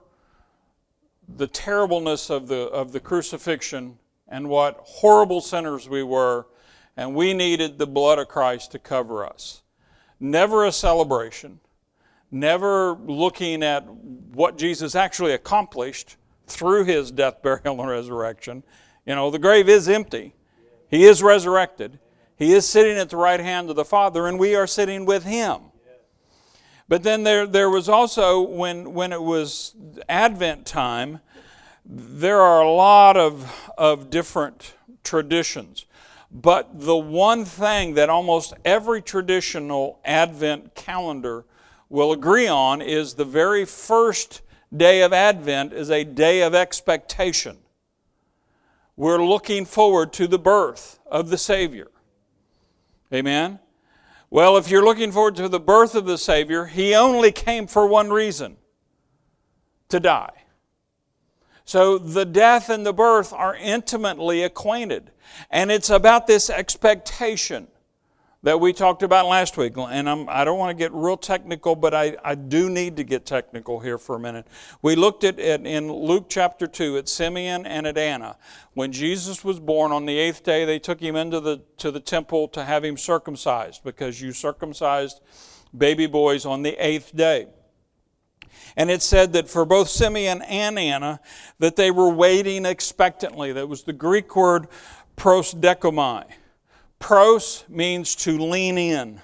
the 1.37 1.47
terribleness 1.47 2.31
of 2.31 2.47
the, 2.47 2.63
of 2.69 2.91
the 2.91 2.99
crucifixion, 2.99 3.99
and 4.27 4.49
what 4.49 4.77
horrible 4.83 5.39
sinners 5.39 5.87
we 5.87 6.01
were, 6.01 6.47
and 6.97 7.13
we 7.13 7.33
needed 7.33 7.77
the 7.77 7.85
blood 7.85 8.17
of 8.17 8.27
Christ 8.27 8.71
to 8.71 8.79
cover 8.79 9.23
us. 9.23 9.61
Never 10.19 10.65
a 10.65 10.71
celebration, 10.71 11.59
never 12.33 12.93
looking 13.05 13.63
at 13.63 13.85
what 13.87 14.57
Jesus 14.57 14.95
actually 14.95 15.33
accomplished 15.33 16.17
through 16.47 16.85
his 16.85 17.11
death, 17.11 17.41
burial, 17.41 17.79
and 17.79 17.89
resurrection. 17.89 18.63
You 19.05 19.15
know, 19.15 19.29
the 19.29 19.39
grave 19.39 19.69
is 19.69 19.87
empty. 19.87 20.33
He 20.89 21.05
is 21.05 21.23
resurrected. 21.23 21.99
He 22.35 22.53
is 22.53 22.67
sitting 22.67 22.97
at 22.97 23.09
the 23.09 23.17
right 23.17 23.39
hand 23.39 23.69
of 23.69 23.75
the 23.75 23.85
Father, 23.85 24.27
and 24.27 24.39
we 24.39 24.55
are 24.55 24.67
sitting 24.67 25.05
with 25.05 25.23
him. 25.23 25.61
But 26.89 27.03
then 27.03 27.23
there, 27.23 27.47
there 27.47 27.69
was 27.69 27.87
also, 27.87 28.41
when, 28.41 28.93
when 28.93 29.13
it 29.13 29.21
was 29.21 29.75
Advent 30.09 30.65
time, 30.65 31.21
there 31.85 32.41
are 32.41 32.61
a 32.61 32.69
lot 32.69 33.17
of, 33.17 33.71
of 33.77 34.09
different 34.09 34.73
traditions. 35.03 35.85
But 36.31 36.79
the 36.79 36.97
one 36.97 37.45
thing 37.45 37.93
that 37.93 38.09
almost 38.09 38.53
every 38.65 39.01
traditional 39.01 39.99
Advent 40.03 40.75
calendar 40.75 41.45
will 41.93 42.11
agree 42.11 42.47
on 42.47 42.81
is 42.81 43.13
the 43.13 43.23
very 43.23 43.65
first 43.65 44.41
day 44.75 45.03
of 45.03 45.13
Advent 45.13 45.71
is 45.71 45.91
a 45.91 46.03
day 46.03 46.41
of 46.41 46.55
expectation. 46.55 47.55
We're 48.97 49.23
looking 49.23 49.63
forward 49.63 50.11
to 50.13 50.25
the 50.25 50.39
birth 50.39 50.99
of 51.05 51.29
the 51.29 51.37
Savior. 51.37 51.91
Amen? 53.13 53.59
Well, 54.31 54.57
if 54.57 54.71
you're 54.71 54.83
looking 54.83 55.11
forward 55.11 55.35
to 55.35 55.47
the 55.47 55.59
birth 55.59 55.93
of 55.93 56.05
the 56.05 56.17
Savior, 56.17 56.65
He 56.65 56.95
only 56.95 57.31
came 57.31 57.67
for 57.67 57.85
one 57.85 58.09
reason 58.09 58.57
to 59.89 59.99
die. 59.99 60.45
So 61.63 61.99
the 61.99 62.25
death 62.25 62.69
and 62.69 62.83
the 62.83 62.93
birth 62.93 63.31
are 63.31 63.55
intimately 63.55 64.41
acquainted. 64.41 65.11
And 65.51 65.71
it's 65.71 65.91
about 65.91 66.25
this 66.25 66.49
expectation 66.49 67.67
that 68.43 68.59
we 68.59 68.73
talked 68.73 69.03
about 69.03 69.25
last 69.25 69.55
week. 69.57 69.73
And 69.77 70.09
I'm, 70.09 70.27
I 70.27 70.43
do 70.43 70.51
not 70.51 70.57
want 70.57 70.77
to 70.77 70.81
get 70.81 70.91
real 70.93 71.15
technical, 71.15 71.75
but 71.75 71.93
I, 71.93 72.17
I 72.23 72.35
do 72.35 72.69
need 72.69 72.97
to 72.97 73.03
get 73.03 73.25
technical 73.25 73.79
here 73.79 73.97
for 73.97 74.17
a 74.17 74.19
minute. 74.19 74.45
We 74.81 74.95
looked 74.95 75.23
at 75.23 75.39
it 75.39 75.65
in 75.65 75.91
Luke 75.91 76.25
chapter 76.29 76.67
2 76.67 76.97
at 76.97 77.07
Simeon 77.07 77.65
and 77.65 77.87
at 77.87 77.97
Anna. 77.97 78.37
When 78.73 78.91
Jesus 78.91 79.45
was 79.45 79.59
born 79.59 79.93
on 79.93 80.05
the 80.05 80.17
eighth 80.17 80.43
day, 80.43 80.65
they 80.65 80.77
took 80.77 80.99
him 80.99 81.15
into 81.15 81.39
the, 81.39 81.61
to 81.77 81.89
the 81.89 82.01
temple 82.01 82.49
to 82.49 82.65
have 82.65 82.83
him 82.83 82.97
circumcised 82.97 83.83
because 83.83 84.21
you 84.21 84.33
circumcised 84.33 85.21
baby 85.75 86.05
boys 86.05 86.45
on 86.45 86.63
the 86.63 86.75
eighth 86.85 87.15
day. 87.15 87.47
And 88.75 88.91
it 88.91 89.01
said 89.01 89.33
that 89.33 89.49
for 89.49 89.65
both 89.65 89.87
Simeon 89.87 90.41
and 90.41 90.77
Anna, 90.77 91.21
that 91.59 91.75
they 91.75 91.91
were 91.91 92.09
waiting 92.09 92.65
expectantly. 92.65 93.53
That 93.53 93.69
was 93.69 93.83
the 93.83 93.93
Greek 93.93 94.35
word 94.35 94.67
prosdechomai 95.15 96.25
Pros 97.03 97.65
means 97.67 98.15
to 98.15 98.37
lean 98.39 98.77
in, 98.77 99.21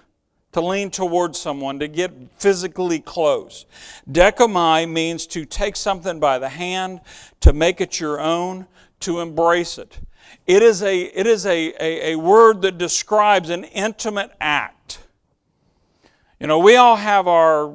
to 0.51 0.59
lean 0.59 0.91
towards 0.91 1.40
someone, 1.40 1.79
to 1.79 1.88
get 1.88 2.12
physically 2.38 3.00
close. 3.00 3.66
Dechomai 4.12 4.85
means 4.85 5.25
to 5.28 5.45
take 5.45 5.78
something 5.78 6.19
by 6.19 6.40
the 6.40 6.50
hand, 6.50 7.00
to 7.40 7.53
make 7.53 7.79
it 7.79 7.97
your 7.97 8.19
own, 8.19 8.67
to 9.00 9.22
embrace 9.22 9.78
it. 9.78 9.97
It 10.45 10.62
is 10.62 10.84
a, 10.84 11.03
it 11.03 11.25
is 11.25 11.45
a, 11.45 11.73
a, 11.79 12.12
a 12.12 12.16
word 12.17 12.63
that 12.63 12.78
describes 12.78 13.50
an 13.50 13.63
intimate 13.63 14.31
act. 14.41 15.00
You 16.38 16.47
know, 16.47 16.59
we 16.59 16.75
all 16.75 16.97
have 16.97 17.29
our 17.29 17.73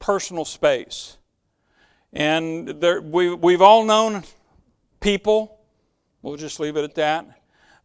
personal 0.00 0.44
space. 0.44 1.18
And 2.12 2.66
there, 2.80 3.00
we, 3.00 3.32
we've 3.32 3.62
all 3.62 3.84
known 3.84 4.24
people, 4.98 5.60
we'll 6.22 6.36
just 6.36 6.58
leave 6.58 6.76
it 6.76 6.82
at 6.82 6.96
that, 6.96 7.35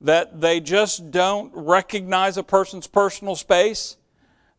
that 0.01 0.41
they 0.41 0.59
just 0.59 1.12
don't 1.12 1.51
recognize 1.53 2.38
a 2.38 2.44
person's 2.44 2.88
personal 2.88 3.35
space. 3.35 3.97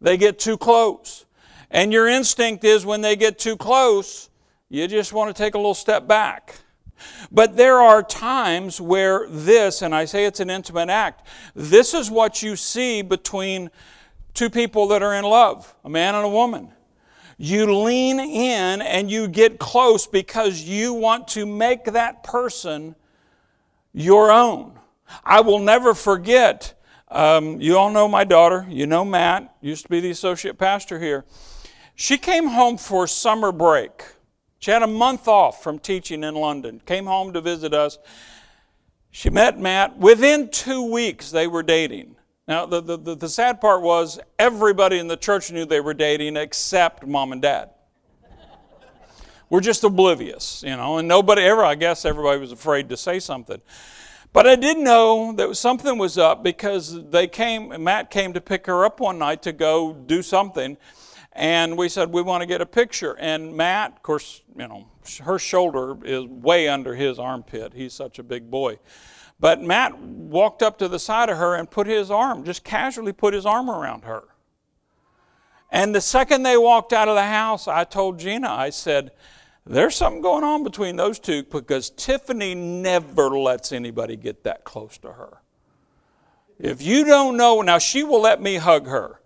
They 0.00 0.16
get 0.16 0.38
too 0.38 0.56
close. 0.56 1.26
And 1.70 1.92
your 1.92 2.06
instinct 2.06 2.64
is 2.64 2.86
when 2.86 3.00
they 3.00 3.16
get 3.16 3.38
too 3.38 3.56
close, 3.56 4.30
you 4.68 4.86
just 4.86 5.12
want 5.12 5.34
to 5.34 5.42
take 5.42 5.54
a 5.54 5.58
little 5.58 5.74
step 5.74 6.06
back. 6.06 6.54
But 7.32 7.56
there 7.56 7.78
are 7.78 8.02
times 8.02 8.80
where 8.80 9.26
this, 9.28 9.82
and 9.82 9.94
I 9.94 10.04
say 10.04 10.24
it's 10.24 10.40
an 10.40 10.50
intimate 10.50 10.88
act, 10.88 11.26
this 11.54 11.94
is 11.94 12.10
what 12.10 12.42
you 12.42 12.54
see 12.54 13.02
between 13.02 13.70
two 14.34 14.50
people 14.50 14.88
that 14.88 15.02
are 15.02 15.14
in 15.14 15.24
love, 15.24 15.74
a 15.84 15.90
man 15.90 16.14
and 16.14 16.24
a 16.24 16.28
woman. 16.28 16.70
You 17.38 17.74
lean 17.74 18.20
in 18.20 18.82
and 18.82 19.10
you 19.10 19.26
get 19.26 19.58
close 19.58 20.06
because 20.06 20.62
you 20.62 20.92
want 20.92 21.26
to 21.28 21.44
make 21.44 21.84
that 21.86 22.22
person 22.22 22.94
your 23.92 24.30
own. 24.30 24.78
I 25.24 25.40
will 25.40 25.58
never 25.58 25.94
forget. 25.94 26.74
Um, 27.08 27.60
you 27.60 27.76
all 27.76 27.90
know 27.90 28.08
my 28.08 28.24
daughter. 28.24 28.66
You 28.68 28.86
know 28.86 29.04
Matt, 29.04 29.54
used 29.60 29.84
to 29.84 29.88
be 29.88 30.00
the 30.00 30.10
associate 30.10 30.58
pastor 30.58 30.98
here. 30.98 31.24
She 31.94 32.18
came 32.18 32.48
home 32.48 32.78
for 32.78 33.06
summer 33.06 33.52
break. 33.52 34.04
She 34.58 34.70
had 34.70 34.82
a 34.82 34.86
month 34.86 35.28
off 35.28 35.62
from 35.62 35.78
teaching 35.78 36.24
in 36.24 36.34
London, 36.34 36.80
came 36.86 37.06
home 37.06 37.32
to 37.32 37.40
visit 37.40 37.74
us. 37.74 37.98
She 39.10 39.28
met 39.28 39.58
Matt. 39.58 39.98
Within 39.98 40.48
two 40.50 40.90
weeks, 40.90 41.30
they 41.30 41.46
were 41.46 41.62
dating. 41.62 42.16
Now, 42.48 42.66
the, 42.66 42.80
the, 42.80 43.14
the, 43.14 43.28
sad 43.28 43.60
part 43.60 43.82
was 43.82 44.18
everybody 44.38 44.98
in 44.98 45.06
the 45.06 45.16
church 45.16 45.52
knew 45.52 45.64
they 45.64 45.80
were 45.80 45.94
dating 45.94 46.36
except 46.36 47.06
mom 47.06 47.32
and 47.32 47.40
dad. 47.40 47.70
we're 49.48 49.60
just 49.60 49.84
oblivious, 49.84 50.62
you 50.66 50.76
know, 50.76 50.98
and 50.98 51.06
nobody 51.06 51.42
ever, 51.42 51.64
I 51.64 51.74
guess 51.74 52.04
everybody 52.04 52.40
was 52.40 52.52
afraid 52.52 52.88
to 52.88 52.96
say 52.96 53.20
something. 53.20 53.60
But 54.32 54.46
I 54.46 54.56
did 54.56 54.78
know 54.78 55.32
that 55.32 55.54
something 55.56 55.98
was 55.98 56.16
up 56.16 56.42
because 56.42 57.10
they 57.10 57.26
came, 57.26 57.84
Matt 57.84 58.10
came 58.10 58.32
to 58.32 58.40
pick 58.40 58.66
her 58.66 58.84
up 58.84 58.98
one 58.98 59.18
night 59.18 59.42
to 59.42 59.52
go 59.52 59.92
do 59.92 60.22
something. 60.22 60.78
And 61.34 61.76
we 61.76 61.88
said, 61.88 62.12
we 62.12 62.22
want 62.22 62.42
to 62.42 62.46
get 62.46 62.60
a 62.60 62.66
picture. 62.66 63.16
And 63.18 63.54
Matt, 63.54 63.92
of 63.92 64.02
course, 64.02 64.42
you 64.56 64.68
know, 64.68 64.88
her 65.22 65.38
shoulder 65.38 65.96
is 66.04 66.24
way 66.24 66.68
under 66.68 66.94
his 66.94 67.18
armpit. 67.18 67.72
He's 67.74 67.92
such 67.92 68.18
a 68.18 68.22
big 68.22 68.50
boy. 68.50 68.78
But 69.38 69.60
Matt 69.60 69.98
walked 69.98 70.62
up 70.62 70.78
to 70.78 70.88
the 70.88 70.98
side 70.98 71.28
of 71.28 71.36
her 71.36 71.54
and 71.54 71.70
put 71.70 71.86
his 71.86 72.10
arm, 72.10 72.44
just 72.44 72.64
casually 72.64 73.12
put 73.12 73.34
his 73.34 73.44
arm 73.44 73.68
around 73.68 74.04
her. 74.04 74.24
And 75.70 75.94
the 75.94 76.00
second 76.00 76.42
they 76.42 76.56
walked 76.56 76.92
out 76.92 77.08
of 77.08 77.16
the 77.16 77.24
house, 77.24 77.66
I 77.66 77.84
told 77.84 78.18
Gina, 78.18 78.48
I 78.48 78.70
said, 78.70 79.10
there's 79.64 79.94
something 79.94 80.22
going 80.22 80.44
on 80.44 80.64
between 80.64 80.96
those 80.96 81.18
two 81.18 81.44
because 81.44 81.90
Tiffany 81.90 82.54
never 82.54 83.30
lets 83.30 83.72
anybody 83.72 84.16
get 84.16 84.44
that 84.44 84.64
close 84.64 84.98
to 84.98 85.12
her. 85.12 85.38
If 86.58 86.82
you 86.82 87.04
don't 87.04 87.36
know, 87.36 87.60
now 87.62 87.78
she 87.78 88.02
will 88.02 88.20
let 88.20 88.40
me 88.40 88.56
hug 88.56 88.86
her. 88.86 89.20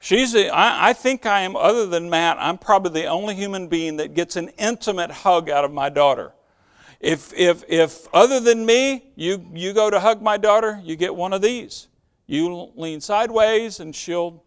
She's 0.00 0.34
a, 0.34 0.48
I, 0.48 0.90
I 0.90 0.92
think 0.92 1.26
I 1.26 1.40
am, 1.40 1.56
other 1.56 1.86
than 1.86 2.08
Matt, 2.08 2.36
I'm 2.38 2.56
probably 2.56 3.02
the 3.02 3.08
only 3.08 3.34
human 3.34 3.66
being 3.66 3.96
that 3.96 4.14
gets 4.14 4.36
an 4.36 4.48
intimate 4.58 5.10
hug 5.10 5.50
out 5.50 5.64
of 5.64 5.72
my 5.72 5.88
daughter. 5.88 6.32
If, 7.00 7.32
if, 7.34 7.64
if 7.68 8.06
other 8.12 8.40
than 8.40 8.64
me, 8.64 9.10
you, 9.16 9.44
you 9.52 9.72
go 9.72 9.90
to 9.90 10.00
hug 10.00 10.22
my 10.22 10.36
daughter, 10.36 10.80
you 10.82 10.96
get 10.96 11.14
one 11.14 11.32
of 11.32 11.42
these. 11.42 11.88
You 12.26 12.70
lean 12.76 13.00
sideways 13.00 13.80
and 13.80 13.94
she'll 13.94 14.44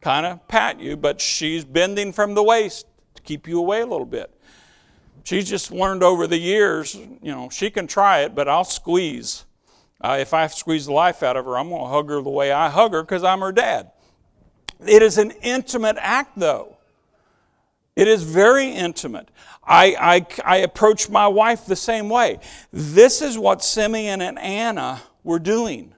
kind 0.00 0.26
of 0.26 0.46
pat 0.48 0.80
you, 0.80 0.96
but 0.96 1.20
she's 1.20 1.64
bending 1.64 2.12
from 2.12 2.34
the 2.34 2.42
waist 2.42 2.86
to 3.14 3.22
keep 3.22 3.46
you 3.46 3.58
away 3.58 3.80
a 3.80 3.86
little 3.86 4.06
bit. 4.06 4.32
She's 5.24 5.48
just 5.48 5.70
learned 5.70 6.02
over 6.02 6.26
the 6.26 6.38
years, 6.38 6.94
you 6.94 7.32
know, 7.32 7.48
she 7.50 7.70
can 7.70 7.86
try 7.86 8.20
it, 8.20 8.34
but 8.34 8.48
I'll 8.48 8.64
squeeze. 8.64 9.44
Uh, 10.00 10.16
if 10.20 10.32
I 10.32 10.46
squeeze 10.46 10.86
the 10.86 10.92
life 10.92 11.22
out 11.22 11.36
of 11.36 11.44
her, 11.44 11.58
I'm 11.58 11.68
going 11.68 11.82
to 11.82 11.88
hug 11.88 12.08
her 12.08 12.22
the 12.22 12.30
way 12.30 12.52
I 12.52 12.68
hug 12.70 12.92
her 12.92 13.02
because 13.02 13.24
I'm 13.24 13.40
her 13.40 13.52
dad. 13.52 13.90
It 14.86 15.02
is 15.02 15.18
an 15.18 15.32
intimate 15.42 15.96
act, 15.98 16.38
though. 16.38 16.76
It 17.96 18.06
is 18.06 18.22
very 18.22 18.70
intimate. 18.70 19.28
I, 19.64 19.96
I, 19.98 20.26
I 20.44 20.56
approach 20.58 21.10
my 21.10 21.26
wife 21.26 21.66
the 21.66 21.76
same 21.76 22.08
way. 22.08 22.38
This 22.72 23.20
is 23.20 23.36
what 23.36 23.62
Simeon 23.62 24.22
and 24.22 24.38
Anna 24.38 25.02
were 25.24 25.40
doing. 25.40 25.94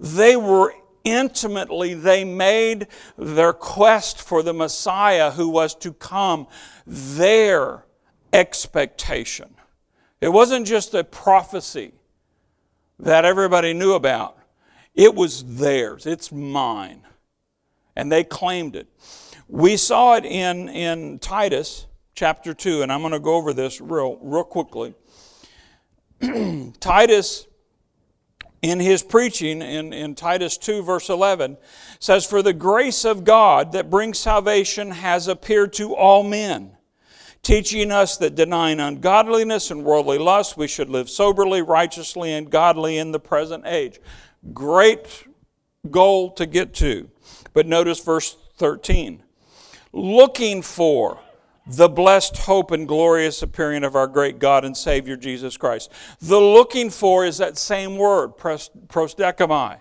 They 0.00 0.36
were 0.36 0.72
intimately, 1.04 1.92
they 1.94 2.24
made 2.24 2.86
their 3.18 3.52
quest 3.52 4.22
for 4.22 4.42
the 4.42 4.54
Messiah 4.54 5.30
who 5.30 5.48
was 5.48 5.74
to 5.76 5.92
come 5.92 6.46
their 6.86 7.84
expectation. 8.32 9.54
It 10.20 10.28
wasn't 10.28 10.66
just 10.66 10.94
a 10.94 11.04
prophecy 11.04 11.92
that 12.98 13.24
everybody 13.24 13.72
knew 13.72 13.92
about, 13.92 14.38
it 14.94 15.14
was 15.14 15.56
theirs, 15.56 16.06
it's 16.06 16.32
mine. 16.32 17.02
And 17.94 18.10
they 18.12 18.24
claimed 18.24 18.76
it. 18.76 18.88
We 19.48 19.76
saw 19.76 20.14
it 20.14 20.24
in, 20.24 20.68
in 20.68 21.18
Titus 21.18 21.86
chapter 22.14 22.54
2, 22.54 22.82
and 22.82 22.92
I'm 22.92 23.00
going 23.00 23.12
to 23.12 23.20
go 23.20 23.34
over 23.34 23.52
this 23.52 23.80
real, 23.80 24.18
real 24.20 24.44
quickly. 24.44 24.94
Titus, 26.80 27.46
in 28.60 28.80
his 28.80 29.02
preaching 29.02 29.62
in, 29.62 29.92
in 29.92 30.14
Titus 30.14 30.58
2, 30.58 30.82
verse 30.82 31.08
11, 31.08 31.56
says, 32.00 32.26
For 32.26 32.42
the 32.42 32.52
grace 32.52 33.04
of 33.04 33.24
God 33.24 33.72
that 33.72 33.88
brings 33.90 34.18
salvation 34.18 34.90
has 34.90 35.28
appeared 35.28 35.72
to 35.74 35.94
all 35.94 36.24
men, 36.24 36.76
teaching 37.42 37.90
us 37.90 38.16
that 38.18 38.34
denying 38.34 38.80
ungodliness 38.80 39.70
and 39.70 39.84
worldly 39.84 40.18
lust, 40.18 40.56
we 40.56 40.68
should 40.68 40.88
live 40.88 41.08
soberly, 41.08 41.62
righteously, 41.62 42.32
and 42.32 42.50
godly 42.50 42.98
in 42.98 43.12
the 43.12 43.20
present 43.20 43.66
age. 43.66 44.00
Great 44.52 45.26
goal 45.90 46.30
to 46.32 46.46
get 46.46 46.74
to. 46.74 47.10
But 47.52 47.66
notice 47.66 48.00
verse 48.00 48.36
13 48.56 49.22
looking 49.92 50.60
for 50.60 51.18
the 51.66 51.88
blessed 51.88 52.36
hope 52.36 52.70
and 52.70 52.88
glorious 52.88 53.42
appearing 53.42 53.84
of 53.84 53.94
our 53.94 54.06
great 54.06 54.38
God 54.38 54.64
and 54.64 54.76
Savior 54.76 55.16
Jesus 55.16 55.56
Christ. 55.56 55.92
The 56.20 56.40
looking 56.40 56.88
for 56.88 57.26
is 57.26 57.38
that 57.38 57.58
same 57.58 57.96
word, 57.96 58.36
prosdechomai. 58.38 59.80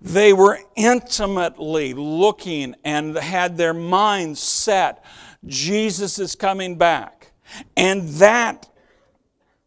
They 0.00 0.32
were 0.32 0.58
intimately 0.76 1.94
looking 1.94 2.74
and 2.84 3.16
had 3.16 3.56
their 3.56 3.74
minds 3.74 4.40
set. 4.40 5.04
Jesus 5.46 6.18
is 6.18 6.34
coming 6.34 6.76
back. 6.76 7.32
And 7.76 8.08
that, 8.10 8.68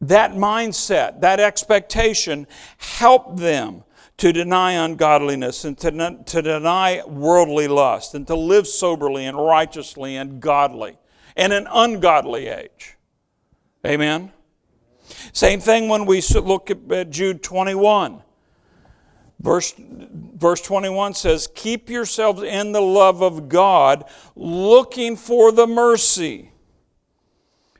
that 0.01 0.31
mindset, 0.31 1.21
that 1.21 1.39
expectation 1.39 2.47
helped 2.77 3.38
them 3.38 3.83
to 4.18 4.33
deny 4.33 4.71
ungodliness 4.71 5.63
and 5.63 5.77
to, 5.77 6.18
to 6.25 6.41
deny 6.41 7.03
worldly 7.06 7.68
lust 7.68 8.15
and 8.15 8.25
to 8.27 8.35
live 8.35 8.68
soberly 8.68 9.25
and 9.25 9.38
righteously 9.38 10.15
and 10.15 10.41
godly 10.41 10.97
in 11.35 11.51
an 11.51 11.68
ungodly 11.71 12.47
age. 12.47 12.95
Amen? 13.85 14.31
Same 15.33 15.59
thing 15.59 15.88
when 15.88 16.06
we 16.06 16.21
look 16.21 16.71
at 16.71 17.09
Jude 17.12 17.44
21. 17.44 18.24
Verse, 19.39 19.74
verse 19.78 20.62
21 20.62 21.13
says, 21.13 21.48
Keep 21.54 21.89
yourselves 21.89 22.42
in 22.42 22.72
the 22.72 22.81
love 22.81 23.22
of 23.22 23.50
God, 23.50 24.06
looking 24.36 25.16
for 25.16 25.51
the 25.51 25.68
mercy 25.68 26.51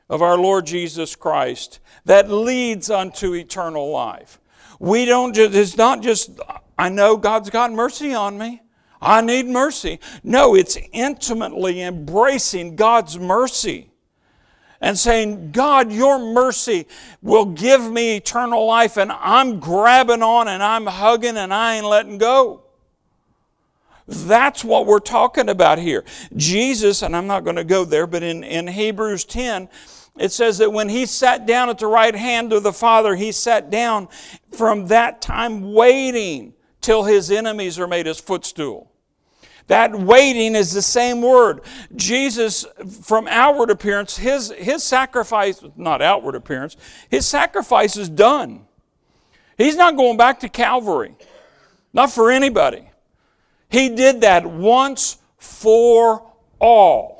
of 0.08 0.22
our 0.22 0.38
Lord 0.38 0.66
Jesus 0.66 1.16
Christ 1.16 1.80
that 2.04 2.30
leads 2.30 2.90
unto 2.90 3.34
eternal 3.34 3.90
life. 3.90 4.40
We 4.78 5.04
don't 5.04 5.34
just, 5.34 5.54
it's 5.54 5.76
not 5.76 6.02
just, 6.02 6.30
I 6.78 6.88
know 6.88 7.16
God's 7.16 7.50
got 7.50 7.72
mercy 7.72 8.14
on 8.14 8.38
me. 8.38 8.62
I 9.00 9.20
need 9.20 9.46
mercy. 9.46 10.00
No, 10.22 10.54
it's 10.54 10.78
intimately 10.92 11.82
embracing 11.82 12.76
God's 12.76 13.18
mercy 13.18 13.90
and 14.80 14.98
saying, 14.98 15.50
God, 15.50 15.90
your 15.92 16.18
mercy 16.18 16.86
will 17.20 17.46
give 17.46 17.90
me 17.90 18.16
eternal 18.16 18.66
life, 18.66 18.96
and 18.96 19.10
I'm 19.12 19.58
grabbing 19.58 20.22
on 20.22 20.48
and 20.48 20.62
I'm 20.62 20.86
hugging 20.86 21.36
and 21.36 21.52
I 21.52 21.76
ain't 21.76 21.86
letting 21.86 22.18
go. 22.18 22.62
That's 24.06 24.64
what 24.64 24.86
we're 24.86 25.00
talking 25.00 25.50
about 25.50 25.78
here. 25.78 26.04
Jesus, 26.34 27.02
and 27.02 27.14
I'm 27.14 27.26
not 27.26 27.44
going 27.44 27.56
to 27.56 27.64
go 27.64 27.84
there, 27.84 28.06
but 28.06 28.22
in, 28.22 28.42
in 28.42 28.66
Hebrews 28.66 29.24
10, 29.26 29.68
it 30.18 30.32
says 30.32 30.58
that 30.58 30.72
when 30.72 30.88
he 30.88 31.04
sat 31.04 31.46
down 31.46 31.68
at 31.68 31.78
the 31.78 31.86
right 31.86 32.14
hand 32.14 32.52
of 32.52 32.62
the 32.62 32.72
Father, 32.72 33.14
he 33.14 33.32
sat 33.32 33.70
down 33.70 34.08
from 34.50 34.86
that 34.86 35.20
time 35.20 35.74
waiting 35.74 36.54
till 36.80 37.04
his 37.04 37.30
enemies 37.30 37.78
are 37.78 37.86
made 37.86 38.06
his 38.06 38.18
footstool. 38.18 38.87
That 39.68 39.94
waiting 39.94 40.54
is 40.54 40.72
the 40.72 40.82
same 40.82 41.22
word. 41.22 41.60
Jesus, 41.94 42.66
from 43.02 43.28
outward 43.28 43.70
appearance, 43.70 44.16
his, 44.16 44.50
his 44.50 44.82
sacrifice, 44.82 45.62
not 45.76 46.02
outward 46.02 46.34
appearance, 46.34 46.76
his 47.10 47.26
sacrifice 47.26 47.96
is 47.96 48.08
done. 48.08 48.66
He's 49.56 49.76
not 49.76 49.96
going 49.96 50.16
back 50.16 50.40
to 50.40 50.48
Calvary, 50.48 51.14
not 51.92 52.10
for 52.10 52.30
anybody. 52.30 52.90
He 53.68 53.90
did 53.90 54.22
that 54.22 54.46
once 54.46 55.18
for 55.36 56.30
all. 56.58 57.18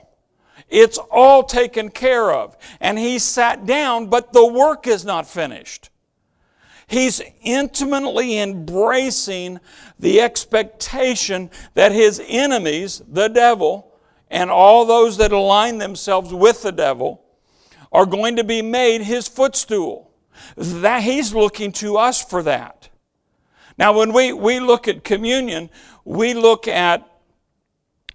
It's 0.70 0.98
all 0.98 1.42
taken 1.42 1.90
care 1.90 2.30
of. 2.30 2.56
And 2.80 2.98
he 2.98 3.18
sat 3.18 3.66
down, 3.66 4.06
but 4.06 4.32
the 4.32 4.46
work 4.46 4.86
is 4.86 5.04
not 5.04 5.26
finished. 5.26 5.87
He's 6.88 7.20
intimately 7.42 8.38
embracing 8.38 9.60
the 9.98 10.22
expectation 10.22 11.50
that 11.74 11.92
his 11.92 12.20
enemies, 12.26 13.02
the 13.06 13.28
devil, 13.28 13.92
and 14.30 14.50
all 14.50 14.86
those 14.86 15.18
that 15.18 15.30
align 15.30 15.76
themselves 15.76 16.32
with 16.32 16.62
the 16.62 16.72
devil, 16.72 17.22
are 17.92 18.06
going 18.06 18.36
to 18.36 18.44
be 18.44 18.62
made 18.62 19.02
his 19.02 19.28
footstool. 19.28 20.10
That 20.56 21.02
he's 21.02 21.34
looking 21.34 21.72
to 21.72 21.98
us 21.98 22.24
for 22.24 22.42
that. 22.44 22.88
Now, 23.76 23.92
when 23.92 24.14
we, 24.14 24.32
we 24.32 24.58
look 24.58 24.88
at 24.88 25.04
communion, 25.04 25.68
we 26.06 26.32
look 26.32 26.66
at 26.66 27.06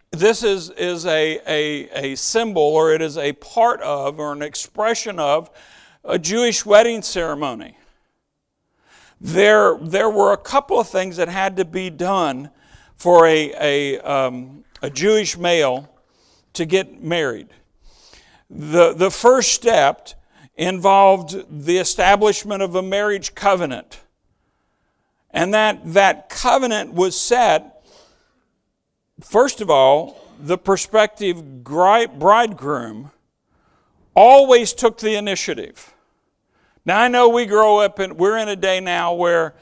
this 0.09 0.43
is, 0.43 0.71
is 0.71 1.05
a, 1.05 1.39
a, 1.47 2.11
a 2.11 2.15
symbol 2.15 2.61
or 2.61 2.91
it 2.91 3.03
is 3.03 3.19
a 3.19 3.33
part 3.33 3.81
of 3.81 4.19
or 4.19 4.33
an 4.33 4.41
expression 4.41 5.19
of 5.19 5.51
a 6.03 6.17
Jewish 6.17 6.65
wedding 6.65 7.03
ceremony. 7.03 7.77
There, 9.23 9.77
there 9.81 10.09
were 10.09 10.33
a 10.33 10.37
couple 10.37 10.79
of 10.79 10.87
things 10.87 11.17
that 11.17 11.29
had 11.29 11.57
to 11.57 11.65
be 11.65 11.89
done 11.89 12.51
for 12.95 13.25
a, 13.25 13.53
a, 13.59 13.99
um, 14.01 14.63
a 14.81 14.89
Jewish 14.91 15.37
male 15.37 15.89
to 16.53 16.65
get 16.65 17.01
married. 17.01 17.47
The, 18.49 18.93
the 18.93 19.09
first 19.09 19.53
step 19.53 20.09
involved 20.55 21.65
the 21.65 21.79
establishment 21.79 22.61
of 22.61 22.75
a 22.75 22.83
marriage 22.83 23.33
covenant. 23.33 24.01
And 25.31 25.51
that, 25.55 25.93
that 25.93 26.29
covenant 26.29 26.93
was 26.93 27.19
set 27.19 27.73
First 29.21 29.61
of 29.61 29.69
all, 29.69 30.17
the 30.39 30.57
prospective 30.57 31.63
bridegroom 31.63 33.11
always 34.15 34.73
took 34.73 34.97
the 34.99 35.15
initiative. 35.15 35.92
Now, 36.85 36.99
I 36.99 37.07
know 37.07 37.29
we 37.29 37.45
grow 37.45 37.79
up 37.79 37.99
and 37.99 38.17
we're 38.17 38.37
in 38.37 38.49
a 38.49 38.55
day 38.55 38.79
now 38.79 39.13
where, 39.13 39.55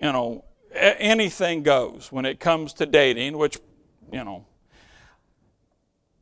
you 0.00 0.12
know, 0.12 0.44
anything 0.72 1.62
goes 1.62 2.10
when 2.10 2.24
it 2.24 2.40
comes 2.40 2.72
to 2.74 2.86
dating, 2.86 3.36
which, 3.36 3.58
you 4.12 4.24
know, 4.24 4.46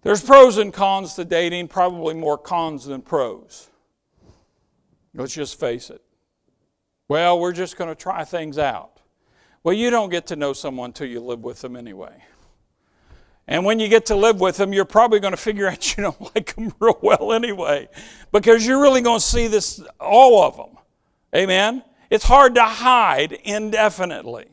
there's 0.02 0.22
pros 0.22 0.58
and 0.58 0.72
cons 0.72 1.14
to 1.14 1.24
dating, 1.24 1.68
probably 1.68 2.14
more 2.14 2.36
cons 2.36 2.84
than 2.84 3.00
pros. 3.00 3.70
Let's 5.14 5.34
just 5.34 5.58
face 5.58 5.88
it. 5.90 6.02
Well, 7.08 7.38
we're 7.38 7.52
just 7.52 7.76
going 7.76 7.88
to 7.88 7.94
try 7.94 8.24
things 8.24 8.58
out. 8.58 9.00
Well, 9.62 9.74
you 9.74 9.90
don't 9.90 10.10
get 10.10 10.26
to 10.26 10.36
know 10.36 10.52
someone 10.52 10.92
till 10.92 11.06
you 11.06 11.20
live 11.20 11.42
with 11.42 11.60
them 11.60 11.76
anyway. 11.76 12.22
And 13.46 13.64
when 13.64 13.78
you 13.78 13.88
get 13.88 14.06
to 14.06 14.16
live 14.16 14.40
with 14.40 14.56
them, 14.56 14.72
you're 14.72 14.84
probably 14.84 15.20
going 15.20 15.32
to 15.32 15.38
figure 15.38 15.66
out 15.66 15.96
you 15.96 16.04
don't 16.04 16.34
like 16.34 16.54
them 16.54 16.72
real 16.80 16.98
well 17.02 17.32
anyway, 17.32 17.88
because 18.32 18.66
you're 18.66 18.80
really 18.80 19.02
going 19.02 19.20
to 19.20 19.24
see 19.24 19.46
this, 19.46 19.82
all 20.00 20.42
of 20.42 20.56
them. 20.56 20.78
Amen? 21.34 21.82
It's 22.10 22.24
hard 22.24 22.54
to 22.54 22.64
hide 22.64 23.32
indefinitely. 23.32 24.46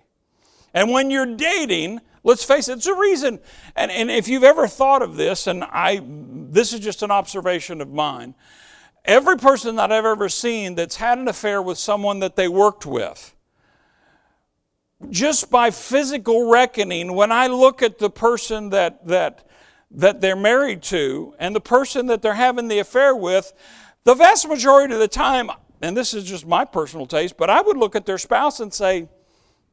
And 0.74 0.92
when 0.92 1.12
you're 1.12 1.36
dating, 1.36 2.00
let's 2.24 2.44
face 2.44 2.68
it, 2.68 2.78
it's 2.78 2.88
a 2.88 2.96
reason. 2.96 3.40
And, 3.76 3.92
and 3.92 4.10
if 4.10 4.28
you've 4.28 4.44
ever 4.44 4.68
thought 4.68 5.02
of 5.02 5.16
this, 5.16 5.48
and 5.48 5.64
I, 5.64 6.02
this 6.04 6.74
is 6.74 6.80
just 6.80 7.04
an 7.04 7.12
observation 7.12 7.82
of 7.82 7.92
mine, 7.92 8.36
every 9.06 9.38
person 9.38 9.76
that 9.76 9.92
I've 9.92 10.06
ever 10.06 10.30
seen 10.30 10.76
that's 10.76 10.96
had 10.96 11.18
an 11.18 11.28
affair 11.28 11.62
with 11.62 11.78
someone 11.78 12.20
that 12.20 12.36
they 12.36 12.48
worked 12.48 12.86
with, 12.86 13.36
just 15.10 15.50
by 15.50 15.72
physical 15.72 16.50
reckoning, 16.50 17.14
when 17.14 17.32
I 17.32 17.48
look 17.48 17.82
at 17.82 17.98
the 17.98 18.10
person 18.10 18.70
that, 18.70 19.08
that, 19.08 19.48
that 19.92 20.22
they're 20.22 20.36
married 20.36 20.84
to 20.84 21.34
and 21.40 21.56
the 21.56 21.62
person 21.62 22.08
that 22.08 22.22
they're 22.22 22.34
having 22.34 22.68
the 22.68 22.80
affair 22.80 23.16
with, 23.16 23.54
the 24.04 24.16
vast 24.16 24.48
majority 24.48 24.94
of 24.94 25.00
the 25.00 25.08
time, 25.08 25.50
and 25.82 25.96
this 25.96 26.14
is 26.14 26.24
just 26.24 26.46
my 26.46 26.66
personal 26.66 27.06
taste, 27.06 27.38
but 27.38 27.50
I 27.50 27.62
would 27.62 27.78
look 27.78 27.96
at 27.96 28.06
their 28.06 28.18
spouse 28.18 28.60
and 28.60 28.74
say, 28.74 29.10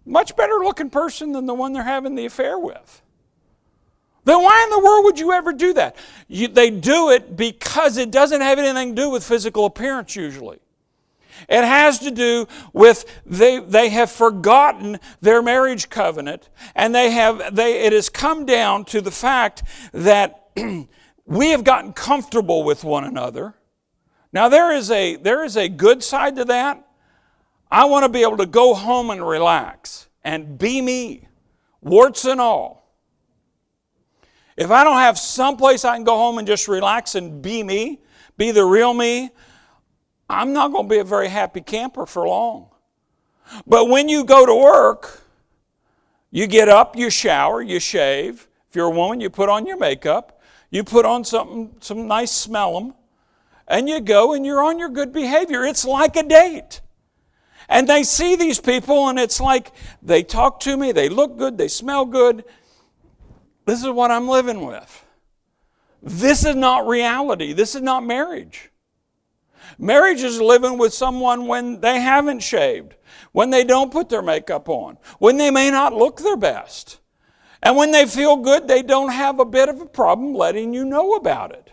much 0.04 0.34
better 0.36 0.54
looking 0.54 0.90
person 0.90 1.32
than 1.32 1.46
the 1.46 1.54
one 1.54 1.72
they're 1.72 1.82
having 1.82 2.14
the 2.14 2.26
affair 2.26 2.58
with. 2.58 3.02
Then 4.24 4.42
why 4.42 4.62
in 4.64 4.70
the 4.70 4.84
world 4.84 5.04
would 5.04 5.18
you 5.18 5.32
ever 5.32 5.52
do 5.52 5.72
that? 5.74 5.96
You, 6.28 6.48
they 6.48 6.70
do 6.70 7.10
it 7.10 7.36
because 7.36 7.96
it 7.96 8.10
doesn't 8.10 8.40
have 8.40 8.58
anything 8.58 8.94
to 8.94 9.02
do 9.02 9.10
with 9.10 9.24
physical 9.24 9.64
appearance 9.64 10.16
usually. 10.16 10.58
It 11.48 11.64
has 11.64 11.98
to 12.00 12.10
do 12.10 12.46
with 12.72 13.04
they, 13.26 13.58
they 13.58 13.88
have 13.90 14.10
forgotten 14.10 14.98
their 15.20 15.42
marriage 15.42 15.90
covenant, 15.90 16.48
and 16.74 16.94
they 16.94 17.10
have 17.10 17.54
they 17.54 17.84
it 17.86 17.92
has 17.92 18.08
come 18.08 18.46
down 18.46 18.84
to 18.86 19.00
the 19.00 19.10
fact 19.10 19.62
that 19.92 20.50
we 21.26 21.50
have 21.50 21.64
gotten 21.64 21.92
comfortable 21.92 22.64
with 22.64 22.84
one 22.84 23.04
another. 23.04 23.54
Now 24.32 24.48
there 24.48 24.72
is 24.72 24.90
a 24.90 25.16
there 25.16 25.44
is 25.44 25.56
a 25.56 25.68
good 25.68 26.02
side 26.02 26.36
to 26.36 26.44
that. 26.46 26.84
I 27.70 27.84
want 27.84 28.04
to 28.04 28.08
be 28.08 28.22
able 28.22 28.38
to 28.38 28.46
go 28.46 28.74
home 28.74 29.10
and 29.10 29.26
relax 29.26 30.08
and 30.24 30.58
be 30.58 30.80
me, 30.80 31.28
warts 31.80 32.24
and 32.24 32.40
all. 32.40 32.78
If 34.56 34.70
I 34.70 34.82
don't 34.84 34.96
have 34.96 35.18
someplace 35.18 35.84
I 35.84 35.94
can 35.94 36.04
go 36.04 36.16
home 36.16 36.38
and 36.38 36.46
just 36.46 36.66
relax 36.66 37.14
and 37.14 37.40
be 37.40 37.62
me, 37.62 38.00
be 38.36 38.50
the 38.50 38.64
real 38.64 38.92
me, 38.92 39.30
I'm 40.28 40.52
not 40.52 40.72
going 40.72 40.88
to 40.88 40.94
be 40.94 40.98
a 40.98 41.04
very 41.04 41.28
happy 41.28 41.60
camper 41.60 42.06
for 42.06 42.26
long. 42.26 42.68
But 43.66 43.88
when 43.88 44.08
you 44.08 44.24
go 44.24 44.44
to 44.44 44.54
work, 44.54 45.22
you 46.30 46.46
get 46.46 46.68
up, 46.68 46.96
you 46.96 47.08
shower, 47.10 47.62
you 47.62 47.80
shave. 47.80 48.46
If 48.68 48.76
you're 48.76 48.86
a 48.86 48.90
woman, 48.90 49.20
you 49.20 49.30
put 49.30 49.48
on 49.48 49.66
your 49.66 49.78
makeup, 49.78 50.40
you 50.70 50.84
put 50.84 51.06
on 51.06 51.24
something, 51.24 51.74
some 51.80 52.06
nice 52.06 52.30
smell 52.30 52.78
them, 52.78 52.94
and 53.66 53.88
you 53.88 54.00
go 54.00 54.34
and 54.34 54.44
you're 54.44 54.62
on 54.62 54.78
your 54.78 54.90
good 54.90 55.12
behavior. 55.12 55.64
It's 55.64 55.84
like 55.84 56.16
a 56.16 56.22
date. 56.22 56.82
And 57.70 57.88
they 57.88 58.02
see 58.02 58.36
these 58.36 58.60
people, 58.60 59.08
and 59.08 59.18
it's 59.18 59.40
like 59.40 59.72
they 60.02 60.22
talk 60.22 60.60
to 60.60 60.76
me, 60.76 60.92
they 60.92 61.08
look 61.08 61.38
good, 61.38 61.56
they 61.56 61.68
smell 61.68 62.04
good, 62.04 62.44
this 63.68 63.84
is 63.84 63.90
what 63.90 64.10
I'm 64.10 64.26
living 64.26 64.64
with. 64.64 65.04
This 66.02 66.46
is 66.46 66.56
not 66.56 66.86
reality. 66.86 67.52
This 67.52 67.74
is 67.74 67.82
not 67.82 68.02
marriage. 68.02 68.70
Marriage 69.78 70.22
is 70.22 70.40
living 70.40 70.78
with 70.78 70.92
someone 70.92 71.46
when 71.46 71.80
they 71.80 72.00
haven't 72.00 72.40
shaved, 72.40 72.94
when 73.32 73.50
they 73.50 73.64
don't 73.64 73.92
put 73.92 74.08
their 74.08 74.22
makeup 74.22 74.68
on, 74.68 74.98
when 75.18 75.36
they 75.36 75.50
may 75.50 75.70
not 75.70 75.92
look 75.92 76.18
their 76.18 76.36
best. 76.36 77.00
And 77.62 77.76
when 77.76 77.90
they 77.90 78.06
feel 78.06 78.36
good, 78.36 78.68
they 78.68 78.82
don't 78.82 79.10
have 79.10 79.40
a 79.40 79.44
bit 79.44 79.68
of 79.68 79.80
a 79.80 79.86
problem 79.86 80.34
letting 80.34 80.72
you 80.72 80.84
know 80.84 81.14
about 81.14 81.52
it. 81.52 81.72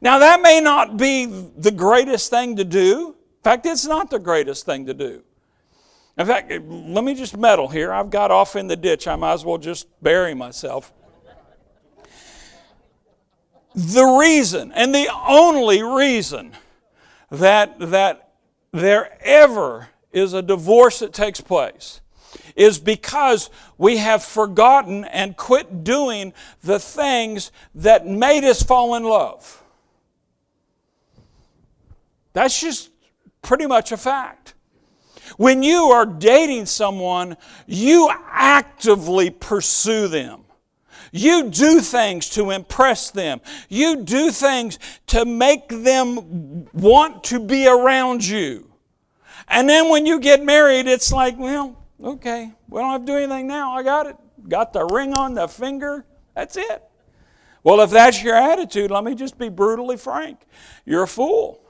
Now, 0.00 0.18
that 0.18 0.40
may 0.40 0.60
not 0.60 0.96
be 0.96 1.26
the 1.26 1.70
greatest 1.70 2.30
thing 2.30 2.56
to 2.56 2.64
do. 2.64 3.08
In 3.08 3.42
fact, 3.42 3.66
it's 3.66 3.86
not 3.86 4.10
the 4.10 4.18
greatest 4.18 4.64
thing 4.64 4.86
to 4.86 4.94
do. 4.94 5.22
In 6.16 6.26
fact, 6.26 6.50
let 6.50 7.04
me 7.04 7.14
just 7.14 7.36
meddle 7.36 7.68
here. 7.68 7.92
I've 7.92 8.10
got 8.10 8.30
off 8.30 8.56
in 8.56 8.66
the 8.66 8.76
ditch. 8.76 9.08
I 9.08 9.16
might 9.16 9.32
as 9.32 9.44
well 9.44 9.58
just 9.58 9.86
bury 10.02 10.34
myself. 10.34 10.92
The 13.74 14.04
reason, 14.04 14.72
and 14.72 14.94
the 14.94 15.08
only 15.28 15.82
reason, 15.82 16.52
that, 17.30 17.78
that 17.78 18.32
there 18.72 19.16
ever 19.20 19.88
is 20.12 20.32
a 20.32 20.42
divorce 20.42 20.98
that 21.00 21.12
takes 21.12 21.40
place 21.40 22.00
is 22.56 22.78
because 22.78 23.50
we 23.78 23.96
have 23.96 24.22
forgotten 24.22 25.04
and 25.04 25.36
quit 25.36 25.84
doing 25.84 26.32
the 26.62 26.78
things 26.78 27.52
that 27.74 28.06
made 28.06 28.44
us 28.44 28.62
fall 28.62 28.94
in 28.94 29.04
love. 29.04 29.62
That's 32.32 32.60
just 32.60 32.90
pretty 33.42 33.66
much 33.66 33.92
a 33.92 33.96
fact. 33.96 34.54
When 35.36 35.62
you 35.62 35.84
are 35.84 36.06
dating 36.06 36.66
someone, 36.66 37.36
you 37.66 38.10
actively 38.28 39.30
pursue 39.30 40.08
them. 40.08 40.44
You 41.12 41.50
do 41.50 41.80
things 41.80 42.28
to 42.30 42.50
impress 42.50 43.10
them. 43.10 43.40
You 43.68 44.04
do 44.04 44.30
things 44.30 44.78
to 45.08 45.24
make 45.24 45.68
them 45.68 46.66
want 46.72 47.24
to 47.24 47.40
be 47.40 47.66
around 47.66 48.26
you. 48.26 48.70
And 49.48 49.68
then 49.68 49.88
when 49.88 50.06
you 50.06 50.20
get 50.20 50.44
married, 50.44 50.86
it's 50.86 51.12
like, 51.12 51.36
well, 51.36 51.76
okay, 52.02 52.52
we 52.68 52.80
don't 52.80 52.90
have 52.92 53.00
to 53.00 53.06
do 53.06 53.16
anything 53.16 53.48
now. 53.48 53.72
I 53.72 53.82
got 53.82 54.06
it. 54.06 54.16
Got 54.48 54.72
the 54.72 54.86
ring 54.86 55.12
on 55.14 55.34
the 55.34 55.48
finger. 55.48 56.04
That's 56.34 56.56
it. 56.56 56.82
Well, 57.62 57.80
if 57.80 57.90
that's 57.90 58.22
your 58.22 58.36
attitude, 58.36 58.90
let 58.90 59.04
me 59.04 59.14
just 59.14 59.36
be 59.36 59.48
brutally 59.48 59.96
frank. 59.96 60.46
You're 60.86 61.02
a 61.02 61.08
fool. 61.08 61.60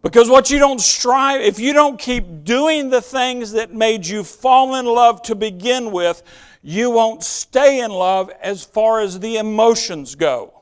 Because 0.00 0.30
what 0.30 0.48
you 0.48 0.60
don't 0.60 0.80
strive, 0.80 1.40
if 1.40 1.58
you 1.58 1.72
don't 1.72 1.98
keep 1.98 2.44
doing 2.44 2.88
the 2.88 3.02
things 3.02 3.52
that 3.52 3.74
made 3.74 4.06
you 4.06 4.22
fall 4.22 4.76
in 4.76 4.86
love 4.86 5.22
to 5.22 5.34
begin 5.34 5.90
with, 5.90 6.22
you 6.62 6.90
won't 6.90 7.22
stay 7.22 7.80
in 7.80 7.90
love 7.90 8.30
as 8.42 8.64
far 8.64 9.00
as 9.00 9.20
the 9.20 9.36
emotions 9.36 10.14
go. 10.14 10.54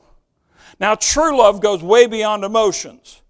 Now, 0.78 0.94
true 0.94 1.36
love 1.38 1.60
goes 1.60 1.82
way 1.82 2.06
beyond 2.06 2.44
emotions. 2.44 3.22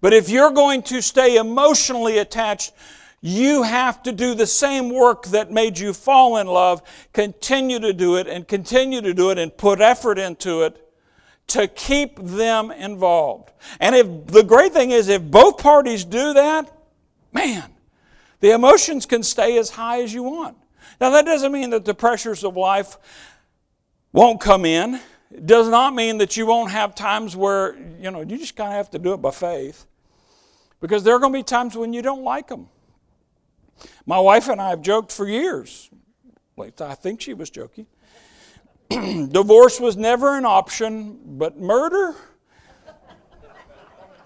But 0.00 0.12
if 0.12 0.28
you're 0.28 0.52
going 0.52 0.82
to 0.84 1.02
stay 1.02 1.36
emotionally 1.36 2.18
attached, 2.18 2.72
you 3.20 3.64
have 3.64 4.02
to 4.04 4.12
do 4.12 4.34
the 4.34 4.46
same 4.46 4.88
work 4.88 5.26
that 5.26 5.50
made 5.50 5.78
you 5.78 5.92
fall 5.92 6.38
in 6.38 6.46
love, 6.46 6.82
continue 7.12 7.78
to 7.80 7.92
do 7.92 8.16
it 8.16 8.26
and 8.26 8.48
continue 8.48 9.02
to 9.02 9.12
do 9.12 9.30
it 9.30 9.38
and 9.38 9.54
put 9.56 9.80
effort 9.80 10.18
into 10.18 10.62
it 10.62 10.86
to 11.48 11.66
keep 11.68 12.18
them 12.18 12.70
involved. 12.70 13.50
And 13.78 13.94
if 13.94 14.26
the 14.28 14.42
great 14.42 14.72
thing 14.72 14.92
is 14.92 15.08
if 15.08 15.22
both 15.22 15.58
parties 15.58 16.04
do 16.04 16.32
that, 16.32 16.72
man, 17.32 17.70
the 18.38 18.52
emotions 18.52 19.04
can 19.04 19.22
stay 19.22 19.58
as 19.58 19.70
high 19.70 20.00
as 20.00 20.14
you 20.14 20.22
want. 20.22 20.56
Now, 21.00 21.10
that 21.10 21.24
doesn't 21.24 21.50
mean 21.50 21.70
that 21.70 21.84
the 21.84 21.94
pressures 21.94 22.44
of 22.44 22.56
life 22.56 22.98
won't 24.12 24.40
come 24.40 24.64
in. 24.64 25.00
It 25.30 25.46
does 25.46 25.68
not 25.68 25.94
mean 25.94 26.18
that 26.18 26.36
you 26.36 26.44
won't 26.44 26.72
have 26.72 26.94
times 26.94 27.34
where, 27.34 27.76
you 27.98 28.10
know, 28.10 28.20
you 28.20 28.36
just 28.36 28.56
kind 28.56 28.70
of 28.70 28.76
have 28.76 28.90
to 28.90 28.98
do 28.98 29.14
it 29.14 29.18
by 29.18 29.30
faith. 29.30 29.86
Because 30.80 31.02
there 31.02 31.14
are 31.14 31.18
going 31.18 31.32
to 31.32 31.38
be 31.38 31.42
times 31.42 31.76
when 31.76 31.92
you 31.92 32.02
don't 32.02 32.22
like 32.22 32.48
them. 32.48 32.68
My 34.04 34.18
wife 34.18 34.48
and 34.48 34.60
I 34.60 34.70
have 34.70 34.82
joked 34.82 35.12
for 35.12 35.26
years. 35.26 35.90
I 36.58 36.94
think 36.94 37.22
she 37.22 37.32
was 37.32 37.48
joking. 37.48 37.86
Divorce 38.90 39.80
was 39.80 39.96
never 39.96 40.36
an 40.36 40.44
option, 40.44 41.18
but 41.24 41.58
murder? 41.58 42.14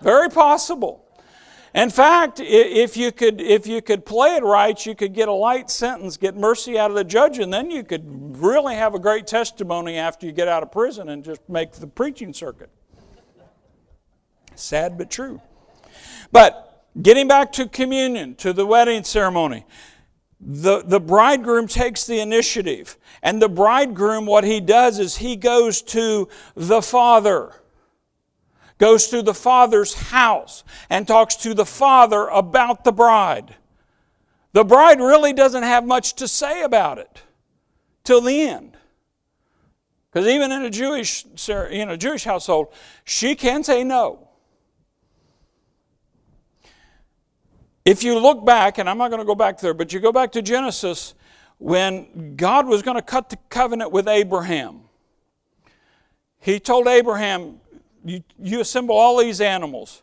Very 0.00 0.28
possible. 0.28 1.03
In 1.74 1.90
fact, 1.90 2.40
if 2.40 2.96
you 2.96 3.10
could 3.10 3.40
if 3.40 3.66
you 3.66 3.82
could 3.82 4.06
play 4.06 4.36
it 4.36 4.44
right, 4.44 4.86
you 4.86 4.94
could 4.94 5.12
get 5.12 5.28
a 5.28 5.32
light 5.32 5.68
sentence, 5.70 6.16
get 6.16 6.36
mercy 6.36 6.78
out 6.78 6.90
of 6.90 6.96
the 6.96 7.02
judge, 7.02 7.38
and 7.38 7.52
then 7.52 7.68
you 7.68 7.82
could 7.82 8.38
really 8.38 8.76
have 8.76 8.94
a 8.94 8.98
great 9.00 9.26
testimony 9.26 9.96
after 9.96 10.24
you 10.24 10.32
get 10.32 10.46
out 10.46 10.62
of 10.62 10.70
prison 10.70 11.08
and 11.08 11.24
just 11.24 11.40
make 11.48 11.72
the 11.72 11.88
preaching 11.88 12.32
circuit. 12.32 12.70
Sad 14.54 14.96
but 14.96 15.10
true. 15.10 15.42
But 16.30 16.86
getting 17.02 17.26
back 17.26 17.50
to 17.52 17.68
communion, 17.68 18.36
to 18.36 18.52
the 18.52 18.64
wedding 18.64 19.02
ceremony, 19.02 19.66
the, 20.40 20.82
the 20.82 21.00
bridegroom 21.00 21.66
takes 21.66 22.06
the 22.06 22.20
initiative. 22.20 22.96
And 23.20 23.42
the 23.42 23.48
bridegroom, 23.48 24.26
what 24.26 24.44
he 24.44 24.60
does 24.60 25.00
is 25.00 25.16
he 25.16 25.34
goes 25.34 25.82
to 25.82 26.28
the 26.54 26.82
father 26.82 27.52
goes 28.78 29.08
to 29.08 29.22
the 29.22 29.34
father's 29.34 29.94
house 29.94 30.64
and 30.90 31.06
talks 31.06 31.36
to 31.36 31.54
the 31.54 31.64
father 31.64 32.26
about 32.28 32.84
the 32.84 32.92
bride. 32.92 33.54
The 34.52 34.64
bride 34.64 35.00
really 35.00 35.32
doesn't 35.32 35.62
have 35.62 35.84
much 35.84 36.14
to 36.14 36.28
say 36.28 36.62
about 36.62 36.98
it 36.98 37.22
till 38.04 38.20
the 38.20 38.40
end. 38.42 38.76
Because 40.10 40.28
even 40.28 40.52
in 40.52 40.62
a 40.62 40.70
Jewish, 40.70 41.24
in 41.48 41.88
a 41.90 41.96
Jewish 41.96 42.24
household, 42.24 42.68
she 43.04 43.34
can 43.34 43.64
say 43.64 43.82
no. 43.82 44.28
If 47.84 48.02
you 48.02 48.18
look 48.18 48.46
back, 48.46 48.78
and 48.78 48.88
I'm 48.88 48.96
not 48.96 49.08
going 49.08 49.20
to 49.20 49.26
go 49.26 49.34
back 49.34 49.58
there, 49.58 49.74
but 49.74 49.92
you 49.92 50.00
go 50.00 50.12
back 50.12 50.32
to 50.32 50.42
Genesis 50.42 51.14
when 51.58 52.36
God 52.36 52.66
was 52.66 52.82
going 52.82 52.96
to 52.96 53.02
cut 53.02 53.28
the 53.28 53.36
covenant 53.48 53.90
with 53.90 54.08
Abraham. 54.08 54.82
He 56.40 56.60
told 56.60 56.86
Abraham, 56.86 57.60
you, 58.04 58.23
you 58.38 58.61
assemble 58.61 58.94
all 58.94 59.18
these 59.18 59.40
animals, 59.40 60.02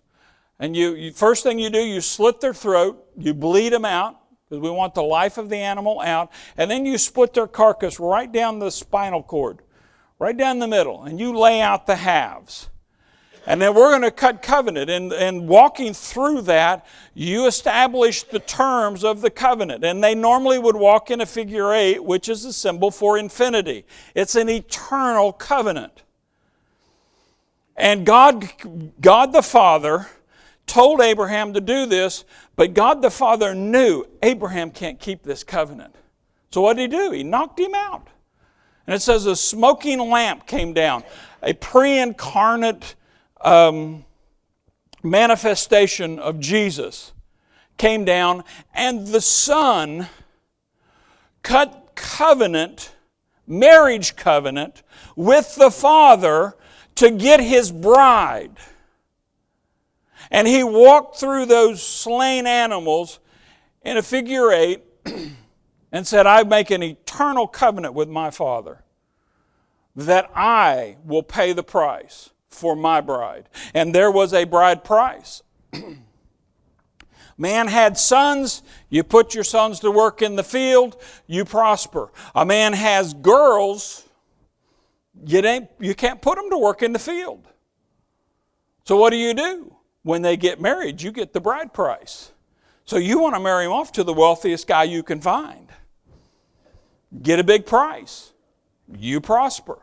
and 0.60 0.76
you, 0.76 0.96
you 0.96 1.12
first 1.12 1.44
thing 1.44 1.60
you 1.60 1.70
do, 1.70 1.80
you 1.80 2.02
slit 2.02 2.42
their 2.42 2.54
throat, 2.54 3.04
you 3.18 3.34
bleed 3.34 3.74
them 3.74 3.86
out, 3.86 4.20
because 4.50 4.62
we 4.62 4.70
want 4.70 4.94
the 4.94 5.04
life 5.04 5.38
of 5.38 5.50
the 5.50 5.58
animal 5.58 6.02
out, 6.02 6.32
and 6.58 6.70
then 6.70 6.86
you 6.86 6.98
split 6.98 7.34
their 7.34 7.48
carcass 7.48 8.00
right 8.00 8.32
down 8.32 8.60
the 8.60 8.70
spinal 8.70 9.24
cord, 9.24 9.60
right 10.20 10.36
down 10.36 10.60
the 10.60 10.68
middle, 10.68 11.04
and 11.04 11.20
you 11.20 11.38
lay 11.38 11.62
out 11.62 11.88
the 11.88 11.96
halves. 11.96 12.70
And 13.48 13.60
then 13.60 13.74
we're 13.74 13.90
going 13.90 14.04
to 14.04 14.12
cut 14.12 14.44
covenant. 14.44 14.90
And, 14.92 15.12
and 15.12 15.48
walking 15.48 15.96
through 15.96 16.42
that, 16.42 16.86
you 17.16 17.48
establish 17.48 18.22
the 18.22 18.38
terms 18.40 19.04
of 19.04 19.22
the 19.22 19.32
covenant. 19.32 19.84
And 19.84 20.04
they 20.04 20.14
normally 20.14 20.60
would 20.60 20.76
walk 20.76 21.10
in 21.10 21.22
a 21.22 21.26
figure 21.26 21.74
eight, 21.74 22.04
which 22.04 22.30
is 22.30 22.46
a 22.46 22.54
symbol 22.54 22.92
for 22.92 23.18
infinity. 23.18 23.86
It's 24.14 24.36
an 24.36 24.48
eternal 24.48 25.34
covenant. 25.34 26.04
And 27.76 28.06
God, 28.06 28.50
God 29.00 29.32
the 29.32 29.42
Father 29.42 30.08
told 30.68 31.02
Abraham 31.02 31.54
to 31.54 31.62
do 31.62 31.86
this, 31.86 32.24
but 32.56 32.74
God 32.74 33.02
the 33.02 33.12
Father 33.12 33.56
knew 33.56 34.06
Abraham 34.22 34.72
can't 34.72 35.00
keep 35.00 35.24
this 35.24 35.44
covenant. 35.44 35.96
So 36.52 36.62
what 36.62 36.78
did 36.78 36.92
he 36.92 36.98
do? 36.98 37.12
He 37.12 37.24
knocked 37.24 37.60
him 37.60 37.74
out. 37.74 38.08
And 38.88 38.96
it 38.96 39.02
says 39.02 39.26
a 39.26 39.36
smoking 39.36 40.00
lamp 40.00 40.46
came 40.48 40.74
down, 40.74 41.04
a 41.42 41.54
pre 41.54 42.00
incarnate 42.00 42.96
um, 43.42 44.06
manifestation 45.04 46.20
of 46.20 46.40
Jesus 46.40 47.14
came 47.78 48.06
down, 48.06 48.44
and 48.74 49.08
the 49.08 49.22
Son 49.22 50.08
cut 51.42 51.92
covenant, 51.96 52.94
marriage 53.48 54.16
covenant, 54.16 54.84
with 55.16 55.56
the 55.56 55.72
Father 55.72 56.56
to 57.02 57.10
get 57.10 57.40
his 57.40 57.72
bride. 57.72 58.52
And 60.30 60.48
he 60.48 60.64
walked 60.64 61.18
through 61.18 61.48
those 61.48 61.82
slain 61.82 62.46
animals 62.46 63.20
in 63.82 63.98
a 63.98 64.04
figure 64.04 64.52
eight 64.52 64.84
and 65.92 66.06
said, 66.06 66.28
I 66.28 66.44
make 66.44 66.70
an 66.70 66.84
eternal 66.84 67.48
covenant 67.48 67.96
with 67.96 68.08
my 68.08 68.30
Father 68.30 68.84
that 69.96 70.30
I 70.36 70.98
will 71.04 71.24
pay 71.24 71.54
the 71.54 71.64
price 71.64 72.30
for 72.50 72.76
my 72.76 73.02
bride. 73.02 73.50
And 73.74 73.96
there 73.96 74.12
was 74.12 74.32
a 74.32 74.44
bride 74.44 74.84
price. 74.84 75.42
Man 77.38 77.68
had 77.68 77.98
sons, 77.98 78.62
you 78.92 79.04
put 79.04 79.34
your 79.34 79.44
sons 79.44 79.80
to 79.80 79.90
work 79.90 80.22
in 80.22 80.36
the 80.36 80.44
field, 80.44 81.02
you 81.26 81.46
prosper. 81.46 82.12
A 82.36 82.46
man 82.46 82.74
has 82.74 83.16
girls, 83.16 84.08
you, 85.26 85.40
ain't, 85.40 85.70
you 85.80 85.96
can't 85.96 86.22
put 86.22 86.38
them 86.38 86.50
to 86.50 86.58
work 86.58 86.82
in 86.82 86.94
the 86.94 87.00
field. 87.00 87.48
So 88.86 88.98
what 88.98 89.12
do 89.12 89.18
you 89.18 89.34
do? 89.34 89.76
When 90.04 90.22
they 90.22 90.38
get 90.38 90.60
married, 90.60 91.02
you 91.02 91.12
get 91.12 91.34
the 91.34 91.42
bride 91.42 91.74
price. 91.74 92.32
So 92.86 92.98
you 92.98 93.20
want 93.20 93.36
to 93.36 93.40
marry 93.40 93.66
them 93.66 93.74
off 93.74 93.92
to 93.94 94.04
the 94.04 94.14
wealthiest 94.14 94.68
guy 94.68 94.84
you 94.84 95.04
can 95.04 95.22
find. 95.22 95.70
Get 97.22 97.40
a 97.40 97.44
big 97.44 97.66
price. 97.66 98.32
You 98.98 99.22
prosper. 99.22 99.80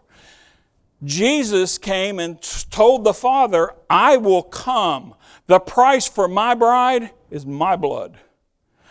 Jesus 1.05 1.79
came 1.79 2.19
and 2.19 2.43
told 2.71 3.05
the 3.05 3.15
Father, 3.15 3.71
I 3.89 4.17
will 4.17 4.43
come. 4.43 5.15
The 5.47 5.61
price 5.61 6.09
for 6.09 6.27
my 6.27 6.55
bride 6.55 7.11
is 7.31 7.47
my 7.47 7.77
blood. 7.77 8.19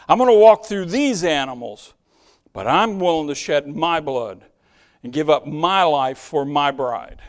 I'm 0.07 0.17
going 0.17 0.29
to 0.29 0.39
walk 0.39 0.65
through 0.65 0.85
these 0.85 1.23
animals, 1.25 1.93
but 2.53 2.65
I'm 2.65 2.99
willing 2.99 3.27
to 3.27 3.35
shed 3.35 3.67
my 3.67 3.99
blood 3.99 4.45
and 5.07 5.13
give 5.13 5.29
up 5.29 5.47
my 5.47 5.83
life 5.83 6.17
for 6.17 6.43
my 6.43 6.69
bride. 6.69 7.21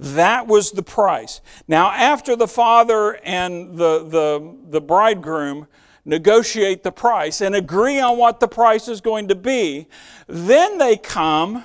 That 0.00 0.48
was 0.48 0.72
the 0.72 0.82
price. 0.82 1.40
Now, 1.68 1.92
after 1.92 2.34
the 2.34 2.48
father 2.48 3.20
and 3.22 3.78
the, 3.78 4.02
the, 4.02 4.56
the 4.68 4.80
bridegroom 4.80 5.68
negotiate 6.04 6.82
the 6.82 6.90
price 6.90 7.40
and 7.40 7.54
agree 7.54 8.00
on 8.00 8.18
what 8.18 8.40
the 8.40 8.48
price 8.48 8.88
is 8.88 9.00
going 9.00 9.28
to 9.28 9.36
be, 9.36 9.86
then 10.26 10.78
they 10.78 10.96
come 10.96 11.64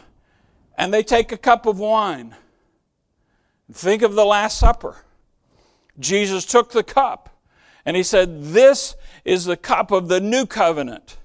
and 0.77 0.93
they 0.93 1.01
take 1.01 1.31
a 1.31 1.37
cup 1.37 1.65
of 1.65 1.79
wine. 1.79 2.35
Think 3.71 4.03
of 4.03 4.13
the 4.13 4.25
Last 4.25 4.59
Supper. 4.59 4.97
Jesus 5.97 6.45
took 6.45 6.71
the 6.71 6.83
cup 6.83 7.35
and 7.83 7.97
he 7.97 8.03
said, 8.03 8.43
This 8.53 8.95
is 9.25 9.45
the 9.45 9.57
cup 9.57 9.89
of 9.89 10.07
the 10.07 10.21
new 10.21 10.45
covenant. 10.45 11.17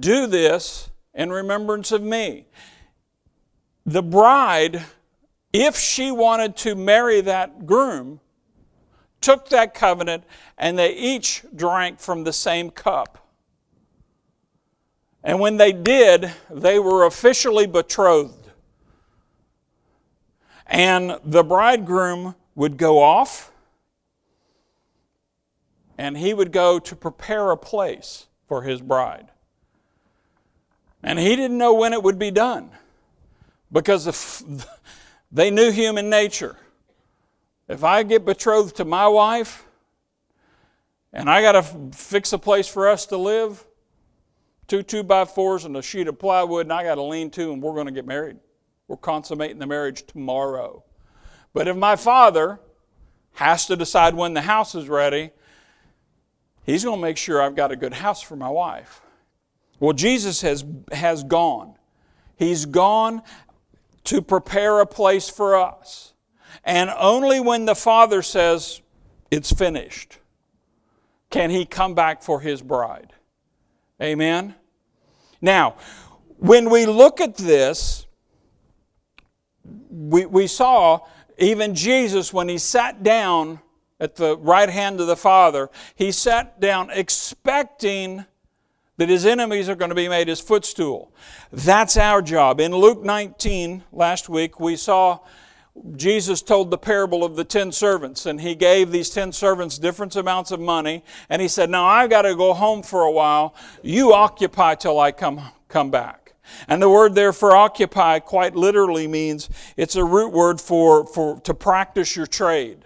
Do 0.00 0.26
this 0.26 0.88
in 1.18 1.30
remembrance 1.30 1.90
of 1.90 2.00
me. 2.00 2.46
The 3.84 4.02
bride, 4.02 4.84
if 5.52 5.76
she 5.76 6.12
wanted 6.12 6.56
to 6.58 6.76
marry 6.76 7.20
that 7.22 7.66
groom, 7.66 8.20
took 9.20 9.48
that 9.48 9.74
covenant 9.74 10.22
and 10.56 10.78
they 10.78 10.94
each 10.94 11.44
drank 11.54 11.98
from 11.98 12.22
the 12.22 12.32
same 12.32 12.70
cup. 12.70 13.26
And 15.24 15.40
when 15.40 15.56
they 15.56 15.72
did, 15.72 16.32
they 16.48 16.78
were 16.78 17.04
officially 17.04 17.66
betrothed. 17.66 18.50
And 20.66 21.18
the 21.24 21.42
bridegroom 21.42 22.36
would 22.54 22.76
go 22.76 23.02
off 23.02 23.50
and 25.98 26.16
he 26.16 26.32
would 26.32 26.52
go 26.52 26.78
to 26.78 26.94
prepare 26.94 27.50
a 27.50 27.56
place 27.56 28.28
for 28.46 28.62
his 28.62 28.80
bride. 28.80 29.30
And 31.02 31.18
he 31.18 31.36
didn't 31.36 31.58
know 31.58 31.74
when 31.74 31.92
it 31.92 32.02
would 32.02 32.18
be 32.18 32.30
done 32.30 32.70
because 33.70 34.06
if 34.06 34.42
they 35.32 35.50
knew 35.50 35.70
human 35.70 36.10
nature. 36.10 36.56
If 37.68 37.84
I 37.84 38.02
get 38.02 38.24
betrothed 38.24 38.76
to 38.76 38.84
my 38.84 39.06
wife 39.06 39.66
and 41.12 41.28
I 41.28 41.42
got 41.42 41.52
to 41.52 41.62
fix 41.96 42.32
a 42.32 42.38
place 42.38 42.66
for 42.66 42.88
us 42.88 43.06
to 43.06 43.16
live, 43.16 43.64
two 44.66 44.82
two 44.82 45.02
by 45.02 45.24
fours 45.24 45.64
and 45.64 45.76
a 45.76 45.82
sheet 45.82 46.08
of 46.08 46.18
plywood, 46.18 46.66
and 46.66 46.72
I 46.72 46.82
got 46.82 46.96
to 46.96 47.02
lean 47.02 47.30
to, 47.32 47.52
and 47.52 47.62
we're 47.62 47.74
going 47.74 47.86
to 47.86 47.92
get 47.92 48.06
married. 48.06 48.38
We're 48.86 48.96
consummating 48.96 49.58
the 49.58 49.66
marriage 49.66 50.06
tomorrow. 50.06 50.82
But 51.52 51.68
if 51.68 51.76
my 51.76 51.96
father 51.96 52.60
has 53.34 53.66
to 53.66 53.76
decide 53.76 54.14
when 54.14 54.34
the 54.34 54.42
house 54.42 54.74
is 54.74 54.88
ready, 54.88 55.30
he's 56.64 56.84
going 56.84 56.98
to 56.98 57.02
make 57.02 57.16
sure 57.16 57.42
I've 57.42 57.56
got 57.56 57.70
a 57.70 57.76
good 57.76 57.94
house 57.94 58.22
for 58.22 58.36
my 58.36 58.48
wife. 58.48 59.02
Well, 59.80 59.92
Jesus 59.92 60.40
has, 60.42 60.64
has 60.92 61.24
gone. 61.24 61.74
He's 62.36 62.66
gone 62.66 63.22
to 64.04 64.22
prepare 64.22 64.80
a 64.80 64.86
place 64.86 65.28
for 65.28 65.56
us. 65.56 66.14
And 66.64 66.90
only 66.98 67.40
when 67.40 67.64
the 67.64 67.74
Father 67.74 68.22
says, 68.22 68.80
it's 69.30 69.52
finished, 69.52 70.18
can 71.30 71.50
he 71.50 71.64
come 71.64 71.94
back 71.94 72.22
for 72.22 72.40
his 72.40 72.62
bride. 72.62 73.12
Amen? 74.02 74.54
Now, 75.40 75.76
when 76.38 76.70
we 76.70 76.86
look 76.86 77.20
at 77.20 77.36
this, 77.36 78.06
we, 79.90 80.24
we 80.26 80.46
saw 80.46 81.00
even 81.38 81.74
Jesus, 81.74 82.32
when 82.32 82.48
he 82.48 82.58
sat 82.58 83.02
down 83.02 83.60
at 84.00 84.16
the 84.16 84.36
right 84.38 84.68
hand 84.68 85.00
of 85.00 85.06
the 85.06 85.16
Father, 85.16 85.70
he 85.94 86.12
sat 86.12 86.60
down 86.60 86.90
expecting 86.90 88.24
that 88.98 89.08
his 89.08 89.24
enemies 89.24 89.68
are 89.68 89.74
going 89.74 89.88
to 89.88 89.94
be 89.94 90.08
made 90.08 90.28
his 90.28 90.40
footstool. 90.40 91.12
That's 91.50 91.96
our 91.96 92.20
job. 92.20 92.60
In 92.60 92.74
Luke 92.74 93.02
19, 93.02 93.84
last 93.92 94.28
week, 94.28 94.60
we 94.60 94.76
saw 94.76 95.20
Jesus 95.96 96.42
told 96.42 96.70
the 96.70 96.78
parable 96.78 97.24
of 97.24 97.36
the 97.36 97.44
ten 97.44 97.70
servants, 97.70 98.26
and 98.26 98.40
he 98.40 98.54
gave 98.56 98.90
these 98.90 99.10
ten 99.10 99.30
servants 99.30 99.78
different 99.78 100.16
amounts 100.16 100.50
of 100.50 100.58
money, 100.58 101.04
and 101.30 101.40
he 101.40 101.48
said, 101.48 101.70
Now 101.70 101.86
I've 101.86 102.10
got 102.10 102.22
to 102.22 102.34
go 102.34 102.52
home 102.52 102.82
for 102.82 103.02
a 103.02 103.12
while. 103.12 103.54
You 103.82 104.12
occupy 104.12 104.74
till 104.74 104.98
I 104.98 105.12
come, 105.12 105.40
come 105.68 105.90
back. 105.90 106.34
And 106.66 106.82
the 106.82 106.88
word 106.88 107.14
there 107.14 107.32
for 107.32 107.54
occupy 107.54 108.18
quite 108.18 108.56
literally 108.56 109.06
means 109.06 109.48
it's 109.76 109.96
a 109.96 110.04
root 110.04 110.32
word 110.32 110.60
for, 110.60 111.06
for 111.06 111.40
to 111.42 111.54
practice 111.54 112.16
your 112.16 112.26
trade. 112.26 112.84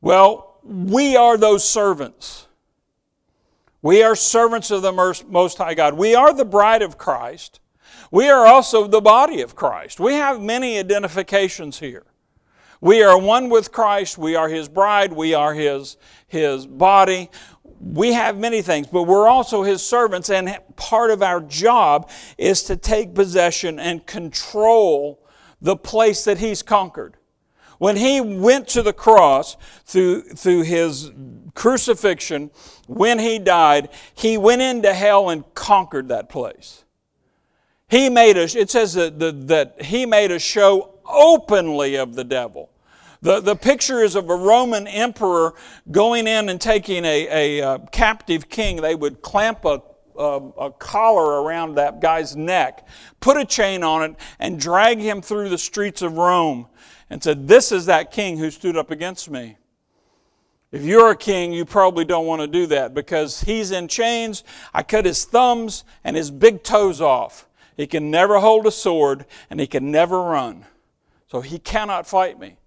Well, 0.00 0.60
we 0.62 1.16
are 1.16 1.38
those 1.38 1.66
servants. 1.66 2.45
We 3.86 4.02
are 4.02 4.16
servants 4.16 4.72
of 4.72 4.82
the 4.82 4.90
Most 4.90 5.58
High 5.58 5.74
God. 5.74 5.94
We 5.94 6.16
are 6.16 6.34
the 6.34 6.44
bride 6.44 6.82
of 6.82 6.98
Christ. 6.98 7.60
We 8.10 8.28
are 8.28 8.44
also 8.44 8.88
the 8.88 9.00
body 9.00 9.42
of 9.42 9.54
Christ. 9.54 10.00
We 10.00 10.14
have 10.14 10.42
many 10.42 10.76
identifications 10.76 11.78
here. 11.78 12.04
We 12.80 13.04
are 13.04 13.16
one 13.16 13.48
with 13.48 13.70
Christ. 13.70 14.18
We 14.18 14.34
are 14.34 14.48
His 14.48 14.68
bride. 14.68 15.12
We 15.12 15.34
are 15.34 15.54
His, 15.54 15.98
His 16.26 16.66
body. 16.66 17.30
We 17.78 18.12
have 18.14 18.36
many 18.36 18.60
things, 18.60 18.88
but 18.88 19.04
we're 19.04 19.28
also 19.28 19.62
His 19.62 19.86
servants, 19.86 20.30
and 20.30 20.58
part 20.74 21.12
of 21.12 21.22
our 21.22 21.40
job 21.40 22.10
is 22.36 22.64
to 22.64 22.76
take 22.76 23.14
possession 23.14 23.78
and 23.78 24.04
control 24.04 25.24
the 25.62 25.76
place 25.76 26.24
that 26.24 26.38
He's 26.38 26.60
conquered. 26.60 27.18
When 27.78 27.96
He 27.96 28.20
went 28.20 28.66
to 28.70 28.82
the 28.82 28.92
cross 28.92 29.56
through, 29.84 30.22
through 30.22 30.62
His 30.62 31.12
crucifixion, 31.56 32.52
when 32.86 33.18
He 33.18 33.40
died, 33.40 33.88
He 34.14 34.38
went 34.38 34.62
into 34.62 34.94
hell 34.94 35.28
and 35.30 35.44
conquered 35.54 36.08
that 36.08 36.28
place. 36.28 36.84
He 37.88 38.08
made 38.08 38.36
a, 38.36 38.42
it 38.42 38.70
says 38.70 38.94
that, 38.94 39.18
that, 39.18 39.48
that 39.48 39.82
he 39.82 40.06
made 40.06 40.32
a 40.32 40.38
show 40.38 40.98
openly 41.08 41.96
of 41.96 42.14
the 42.14 42.24
devil. 42.24 42.70
The, 43.22 43.40
the 43.40 43.56
picture 43.56 44.02
is 44.02 44.14
of 44.14 44.28
a 44.28 44.36
Roman 44.36 44.86
emperor 44.86 45.54
going 45.90 46.26
in 46.26 46.48
and 46.48 46.60
taking 46.60 47.04
a, 47.04 47.26
a, 47.28 47.58
a 47.58 47.66
uh, 47.66 47.78
captive 47.92 48.48
king. 48.48 48.82
They 48.82 48.94
would 48.94 49.22
clamp 49.22 49.64
a, 49.64 49.82
a, 50.18 50.40
a, 50.58 50.70
collar 50.72 51.42
around 51.42 51.76
that 51.76 52.00
guy's 52.00 52.36
neck, 52.36 52.86
put 53.20 53.36
a 53.36 53.44
chain 53.44 53.82
on 53.82 54.02
it, 54.02 54.16
and 54.38 54.60
drag 54.60 54.98
him 54.98 55.22
through 55.22 55.48
the 55.48 55.58
streets 55.58 56.02
of 56.02 56.16
Rome 56.16 56.66
and 57.08 57.22
said, 57.22 57.48
This 57.48 57.72
is 57.72 57.86
that 57.86 58.10
king 58.10 58.38
who 58.38 58.50
stood 58.50 58.76
up 58.76 58.90
against 58.90 59.30
me. 59.30 59.56
If 60.76 60.84
you're 60.84 61.10
a 61.10 61.16
king, 61.16 61.54
you 61.54 61.64
probably 61.64 62.04
don't 62.04 62.26
want 62.26 62.42
to 62.42 62.46
do 62.46 62.66
that 62.66 62.92
because 62.92 63.40
he's 63.40 63.70
in 63.70 63.88
chains. 63.88 64.44
I 64.74 64.82
cut 64.82 65.06
his 65.06 65.24
thumbs 65.24 65.84
and 66.04 66.14
his 66.14 66.30
big 66.30 66.62
toes 66.62 67.00
off. 67.00 67.48
He 67.78 67.86
can 67.86 68.10
never 68.10 68.38
hold 68.40 68.66
a 68.66 68.70
sword 68.70 69.24
and 69.48 69.58
he 69.58 69.66
can 69.66 69.90
never 69.90 70.20
run. 70.22 70.66
So 71.28 71.40
he 71.40 71.58
cannot 71.58 72.06
fight 72.06 72.38
me. 72.38 72.58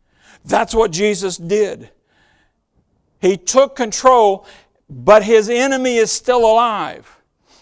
That's 0.43 0.73
what 0.73 0.89
Jesus 0.89 1.37
did. 1.37 1.91
He 3.21 3.37
took 3.37 3.75
control, 3.75 4.47
but 4.89 5.21
his 5.21 5.47
enemy 5.47 5.97
is 5.97 6.11
still 6.11 6.39
alive. 6.39 7.15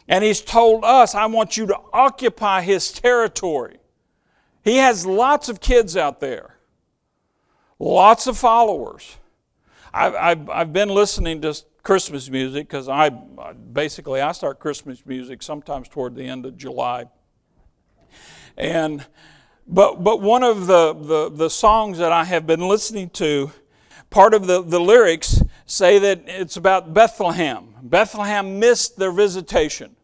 And 0.07 0.23
He's 0.23 0.39
told 0.39 0.85
us, 0.85 1.13
I 1.13 1.25
want 1.25 1.57
you 1.57 1.65
to 1.65 1.77
occupy 1.91 2.61
His 2.61 2.89
territory. 2.93 3.79
He 4.63 4.77
has 4.77 5.05
lots 5.05 5.49
of 5.49 5.59
kids 5.59 5.97
out 5.97 6.21
there, 6.21 6.55
lots 7.79 8.27
of 8.27 8.37
followers. 8.37 9.17
I've, 9.97 10.15
I've, 10.15 10.49
I've 10.49 10.73
been 10.73 10.89
listening 10.89 11.41
to 11.41 11.59
Christmas 11.81 12.29
music 12.29 12.67
because 12.67 12.87
I 12.87 13.09
basically 13.09 14.21
I 14.21 14.31
start 14.31 14.59
Christmas 14.59 15.03
music 15.07 15.41
sometimes 15.41 15.89
toward 15.89 16.13
the 16.13 16.23
end 16.23 16.45
of 16.45 16.55
July. 16.55 17.05
And 18.55 19.03
but 19.67 20.03
but 20.03 20.21
one 20.21 20.43
of 20.43 20.67
the, 20.67 20.93
the, 20.93 21.31
the 21.33 21.49
songs 21.49 21.97
that 21.97 22.11
I 22.11 22.25
have 22.25 22.45
been 22.45 22.67
listening 22.67 23.09
to, 23.11 23.51
part 24.11 24.35
of 24.35 24.45
the, 24.45 24.61
the 24.61 24.79
lyrics 24.79 25.41
say 25.65 25.97
that 25.97 26.21
it's 26.27 26.57
about 26.57 26.93
Bethlehem. 26.93 27.73
Bethlehem 27.81 28.59
missed 28.59 28.97
their 28.97 29.11
visitation. 29.11 29.95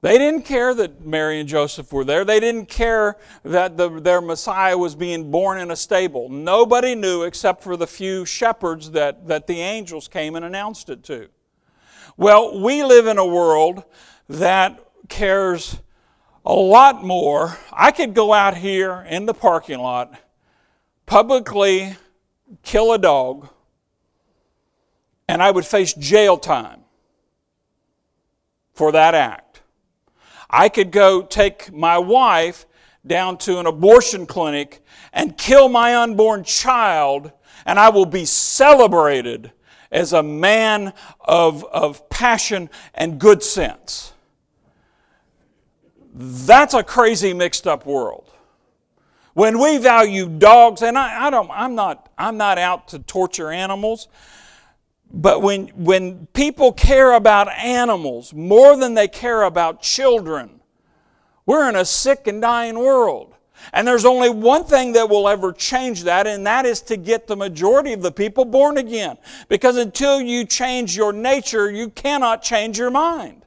They 0.00 0.16
didn't 0.16 0.42
care 0.42 0.74
that 0.74 1.04
Mary 1.04 1.40
and 1.40 1.48
Joseph 1.48 1.92
were 1.92 2.04
there. 2.04 2.24
They 2.24 2.38
didn't 2.38 2.66
care 2.66 3.16
that 3.42 3.76
the, 3.76 3.88
their 4.00 4.20
Messiah 4.20 4.78
was 4.78 4.94
being 4.94 5.30
born 5.30 5.58
in 5.58 5.72
a 5.72 5.76
stable. 5.76 6.28
Nobody 6.28 6.94
knew 6.94 7.24
except 7.24 7.64
for 7.64 7.76
the 7.76 7.86
few 7.86 8.24
shepherds 8.24 8.92
that, 8.92 9.26
that 9.26 9.48
the 9.48 9.60
angels 9.60 10.06
came 10.06 10.36
and 10.36 10.44
announced 10.44 10.88
it 10.88 11.02
to. 11.04 11.28
Well, 12.16 12.60
we 12.60 12.84
live 12.84 13.08
in 13.08 13.18
a 13.18 13.26
world 13.26 13.82
that 14.28 14.78
cares 15.08 15.80
a 16.44 16.54
lot 16.54 17.04
more. 17.04 17.58
I 17.72 17.90
could 17.90 18.14
go 18.14 18.32
out 18.32 18.56
here 18.56 19.04
in 19.08 19.26
the 19.26 19.34
parking 19.34 19.80
lot, 19.80 20.14
publicly 21.06 21.96
kill 22.62 22.92
a 22.92 22.98
dog, 22.98 23.48
and 25.28 25.42
I 25.42 25.50
would 25.50 25.66
face 25.66 25.92
jail 25.92 26.36
time 26.36 26.80
for 28.72 28.92
that 28.92 29.14
act. 29.14 29.47
I 30.50 30.68
could 30.68 30.90
go 30.90 31.22
take 31.22 31.72
my 31.72 31.98
wife 31.98 32.66
down 33.06 33.38
to 33.38 33.58
an 33.58 33.66
abortion 33.66 34.26
clinic 34.26 34.82
and 35.12 35.36
kill 35.36 35.68
my 35.68 35.96
unborn 35.96 36.44
child, 36.44 37.32
and 37.66 37.78
I 37.78 37.90
will 37.90 38.06
be 38.06 38.24
celebrated 38.24 39.52
as 39.90 40.12
a 40.12 40.22
man 40.22 40.92
of, 41.20 41.64
of 41.64 42.08
passion 42.10 42.70
and 42.94 43.18
good 43.18 43.42
sense. 43.42 44.12
That's 46.14 46.74
a 46.74 46.82
crazy 46.82 47.32
mixed 47.32 47.66
up 47.66 47.86
world. 47.86 48.30
When 49.34 49.60
we 49.60 49.78
value 49.78 50.28
dogs, 50.28 50.82
and 50.82 50.98
I, 50.98 51.26
I 51.26 51.30
don't, 51.30 51.48
I'm 51.52 51.74
not, 51.74 52.10
I'm 52.18 52.36
not 52.36 52.58
out 52.58 52.88
to 52.88 52.98
torture 52.98 53.50
animals. 53.50 54.08
But 55.12 55.42
when, 55.42 55.68
when 55.68 56.26
people 56.26 56.72
care 56.72 57.12
about 57.12 57.48
animals 57.50 58.34
more 58.34 58.76
than 58.76 58.94
they 58.94 59.08
care 59.08 59.42
about 59.42 59.80
children, 59.80 60.60
we're 61.46 61.68
in 61.68 61.76
a 61.76 61.84
sick 61.84 62.26
and 62.26 62.42
dying 62.42 62.78
world. 62.78 63.34
And 63.72 63.86
there's 63.88 64.04
only 64.04 64.30
one 64.30 64.64
thing 64.64 64.92
that 64.92 65.08
will 65.08 65.28
ever 65.28 65.52
change 65.52 66.04
that, 66.04 66.26
and 66.26 66.46
that 66.46 66.64
is 66.64 66.80
to 66.82 66.96
get 66.96 67.26
the 67.26 67.36
majority 67.36 67.92
of 67.92 68.02
the 68.02 68.12
people 68.12 68.44
born 68.44 68.78
again. 68.78 69.18
Because 69.48 69.76
until 69.76 70.20
you 70.20 70.44
change 70.44 70.96
your 70.96 71.12
nature, 71.12 71.70
you 71.70 71.88
cannot 71.88 72.42
change 72.42 72.78
your 72.78 72.90
mind 72.90 73.37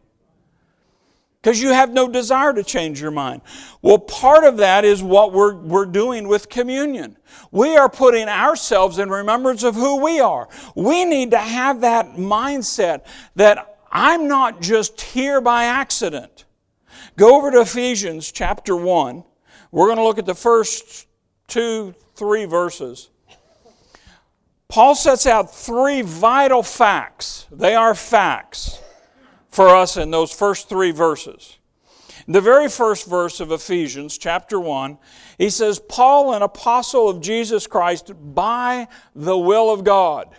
because 1.41 1.59
you 1.59 1.69
have 1.69 1.91
no 1.91 2.07
desire 2.07 2.53
to 2.53 2.63
change 2.63 3.01
your 3.01 3.11
mind. 3.11 3.41
Well, 3.81 3.97
part 3.97 4.43
of 4.43 4.57
that 4.57 4.85
is 4.85 5.01
what 5.01 5.33
we're, 5.33 5.55
we're 5.55 5.87
doing 5.87 6.27
with 6.27 6.49
communion. 6.49 7.17
We 7.49 7.75
are 7.75 7.89
putting 7.89 8.27
ourselves 8.27 8.99
in 8.99 9.09
remembrance 9.09 9.63
of 9.63 9.73
who 9.73 10.03
we 10.03 10.19
are. 10.19 10.49
We 10.75 11.03
need 11.03 11.31
to 11.31 11.39
have 11.39 11.81
that 11.81 12.13
mindset 12.13 13.05
that 13.35 13.79
I'm 13.91 14.27
not 14.27 14.61
just 14.61 15.01
here 15.01 15.41
by 15.41 15.63
accident. 15.63 16.45
Go 17.17 17.35
over 17.37 17.49
to 17.51 17.61
Ephesians 17.61 18.31
chapter 18.31 18.75
1. 18.75 19.23
We're 19.71 19.87
going 19.87 19.97
to 19.97 20.03
look 20.03 20.19
at 20.19 20.27
the 20.27 20.35
first 20.35 21.07
two, 21.47 21.95
three 22.15 22.45
verses. 22.45 23.09
Paul 24.67 24.93
sets 24.93 25.25
out 25.25 25.53
three 25.53 26.01
vital 26.03 26.61
facts. 26.61 27.47
They 27.51 27.73
are 27.73 27.95
facts 27.95 28.79
for 29.51 29.69
us 29.69 29.97
in 29.97 30.11
those 30.11 30.31
first 30.31 30.69
three 30.69 30.91
verses. 30.91 31.57
The 32.27 32.41
very 32.41 32.69
first 32.69 33.07
verse 33.07 33.39
of 33.39 33.51
Ephesians, 33.51 34.17
chapter 34.17 34.59
1, 34.59 34.97
he 35.37 35.49
says, 35.49 35.79
Paul, 35.79 36.33
an 36.33 36.41
apostle 36.41 37.09
of 37.09 37.21
Jesus 37.21 37.67
Christ, 37.67 38.11
by 38.33 38.87
the 39.15 39.37
will 39.37 39.71
of 39.71 39.83
God. 39.83 40.29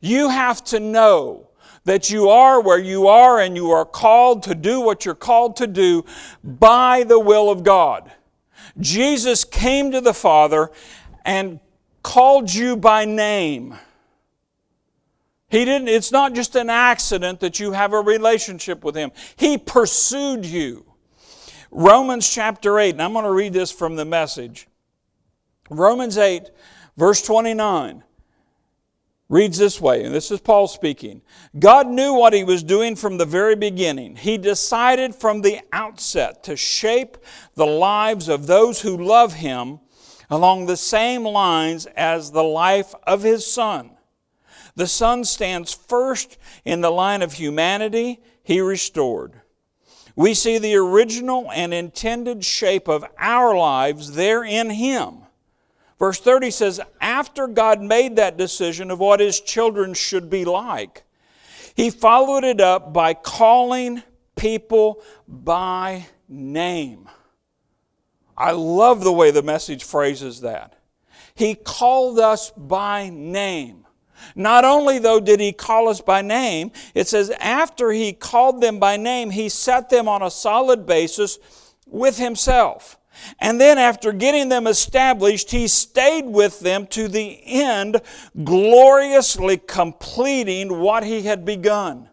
You 0.00 0.30
have 0.30 0.64
to 0.64 0.80
know 0.80 1.50
that 1.84 2.10
you 2.10 2.28
are 2.28 2.60
where 2.60 2.78
you 2.78 3.08
are 3.08 3.40
and 3.40 3.56
you 3.56 3.70
are 3.70 3.84
called 3.84 4.42
to 4.44 4.54
do 4.54 4.80
what 4.80 5.04
you're 5.04 5.14
called 5.14 5.56
to 5.56 5.66
do 5.66 6.04
by 6.42 7.04
the 7.04 7.18
will 7.18 7.50
of 7.50 7.62
God. 7.62 8.10
Jesus 8.80 9.44
came 9.44 9.92
to 9.92 10.00
the 10.00 10.14
Father 10.14 10.70
and 11.24 11.60
called 12.02 12.52
you 12.52 12.76
by 12.76 13.04
name. 13.04 13.76
He 15.52 15.66
didn't, 15.66 15.88
it's 15.88 16.10
not 16.10 16.32
just 16.32 16.56
an 16.56 16.70
accident 16.70 17.40
that 17.40 17.60
you 17.60 17.72
have 17.72 17.92
a 17.92 18.00
relationship 18.00 18.82
with 18.82 18.94
Him. 18.94 19.12
He 19.36 19.58
pursued 19.58 20.46
you. 20.46 20.86
Romans 21.70 22.26
chapter 22.26 22.78
8, 22.78 22.94
and 22.94 23.02
I'm 23.02 23.12
going 23.12 23.26
to 23.26 23.30
read 23.30 23.52
this 23.52 23.70
from 23.70 23.96
the 23.96 24.06
message. 24.06 24.66
Romans 25.68 26.16
8, 26.16 26.48
verse 26.96 27.20
29 27.20 28.02
reads 29.28 29.58
this 29.58 29.78
way, 29.78 30.04
and 30.04 30.14
this 30.14 30.30
is 30.30 30.40
Paul 30.40 30.68
speaking. 30.68 31.20
God 31.58 31.86
knew 31.86 32.14
what 32.14 32.32
he 32.32 32.44
was 32.44 32.62
doing 32.62 32.96
from 32.96 33.18
the 33.18 33.26
very 33.26 33.54
beginning. 33.54 34.16
He 34.16 34.38
decided 34.38 35.14
from 35.14 35.42
the 35.42 35.60
outset 35.70 36.44
to 36.44 36.56
shape 36.56 37.18
the 37.56 37.66
lives 37.66 38.28
of 38.28 38.46
those 38.46 38.80
who 38.80 38.96
love 38.96 39.34
him 39.34 39.80
along 40.30 40.64
the 40.64 40.78
same 40.78 41.24
lines 41.24 41.84
as 41.94 42.30
the 42.30 42.42
life 42.42 42.94
of 43.06 43.22
his 43.22 43.46
son. 43.46 43.90
The 44.74 44.86
Son 44.86 45.24
stands 45.24 45.72
first 45.72 46.38
in 46.64 46.80
the 46.80 46.90
line 46.90 47.22
of 47.22 47.34
humanity 47.34 48.20
He 48.42 48.60
restored. 48.60 49.40
We 50.14 50.34
see 50.34 50.58
the 50.58 50.74
original 50.76 51.50
and 51.52 51.72
intended 51.72 52.44
shape 52.44 52.88
of 52.88 53.04
our 53.18 53.56
lives 53.56 54.12
there 54.12 54.44
in 54.44 54.70
Him. 54.70 55.18
Verse 55.98 56.20
30 56.20 56.50
says, 56.50 56.80
After 57.00 57.46
God 57.46 57.80
made 57.80 58.16
that 58.16 58.36
decision 58.36 58.90
of 58.90 58.98
what 58.98 59.20
His 59.20 59.40
children 59.40 59.94
should 59.94 60.28
be 60.28 60.44
like, 60.44 61.04
He 61.74 61.90
followed 61.90 62.44
it 62.44 62.60
up 62.60 62.92
by 62.92 63.14
calling 63.14 64.02
people 64.36 65.02
by 65.28 66.06
name. 66.28 67.08
I 68.36 68.52
love 68.52 69.04
the 69.04 69.12
way 69.12 69.30
the 69.30 69.42
message 69.42 69.84
phrases 69.84 70.40
that. 70.40 70.78
He 71.34 71.54
called 71.54 72.18
us 72.18 72.50
by 72.50 73.08
name. 73.10 73.81
Not 74.34 74.64
only, 74.64 74.98
though, 74.98 75.20
did 75.20 75.40
he 75.40 75.52
call 75.52 75.88
us 75.88 76.00
by 76.00 76.22
name, 76.22 76.70
it 76.94 77.08
says 77.08 77.30
after 77.40 77.92
he 77.92 78.12
called 78.12 78.60
them 78.60 78.78
by 78.78 78.96
name, 78.96 79.30
he 79.30 79.48
set 79.48 79.90
them 79.90 80.08
on 80.08 80.22
a 80.22 80.30
solid 80.30 80.86
basis 80.86 81.38
with 81.86 82.18
himself. 82.18 82.98
And 83.40 83.60
then, 83.60 83.78
after 83.78 84.12
getting 84.12 84.48
them 84.48 84.66
established, 84.66 85.50
he 85.50 85.68
stayed 85.68 86.24
with 86.24 86.60
them 86.60 86.86
to 86.88 87.08
the 87.08 87.40
end, 87.46 88.00
gloriously 88.42 89.58
completing 89.58 90.80
what 90.80 91.04
he 91.04 91.22
had 91.22 91.44
begun. 91.44 92.08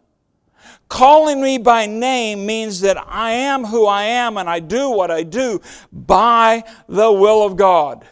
Calling 0.90 1.40
me 1.40 1.60
by 1.60 1.86
name 1.86 2.46
means 2.46 2.82
that 2.82 2.98
I 2.98 3.32
am 3.32 3.64
who 3.64 3.86
I 3.86 4.04
am 4.04 4.38
and 4.38 4.50
I 4.50 4.60
do 4.60 4.90
what 4.90 5.12
I 5.12 5.22
do 5.22 5.62
by 5.94 6.64
the 6.88 7.12
will 7.12 7.46
of 7.46 7.56
God. 7.56 8.06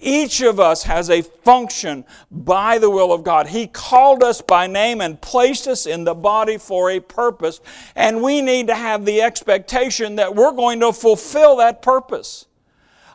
Each 0.00 0.40
of 0.42 0.60
us 0.60 0.82
has 0.84 1.10
a 1.10 1.22
function 1.22 2.04
by 2.30 2.78
the 2.78 2.90
will 2.90 3.12
of 3.12 3.24
God. 3.24 3.48
He 3.48 3.66
called 3.66 4.22
us 4.22 4.40
by 4.40 4.66
name 4.66 5.00
and 5.00 5.20
placed 5.20 5.66
us 5.66 5.86
in 5.86 6.04
the 6.04 6.14
body 6.14 6.58
for 6.58 6.90
a 6.90 7.00
purpose, 7.00 7.60
and 7.94 8.22
we 8.22 8.42
need 8.42 8.66
to 8.66 8.74
have 8.74 9.04
the 9.04 9.22
expectation 9.22 10.16
that 10.16 10.34
we're 10.34 10.52
going 10.52 10.80
to 10.80 10.92
fulfill 10.92 11.56
that 11.56 11.82
purpose. 11.82 12.46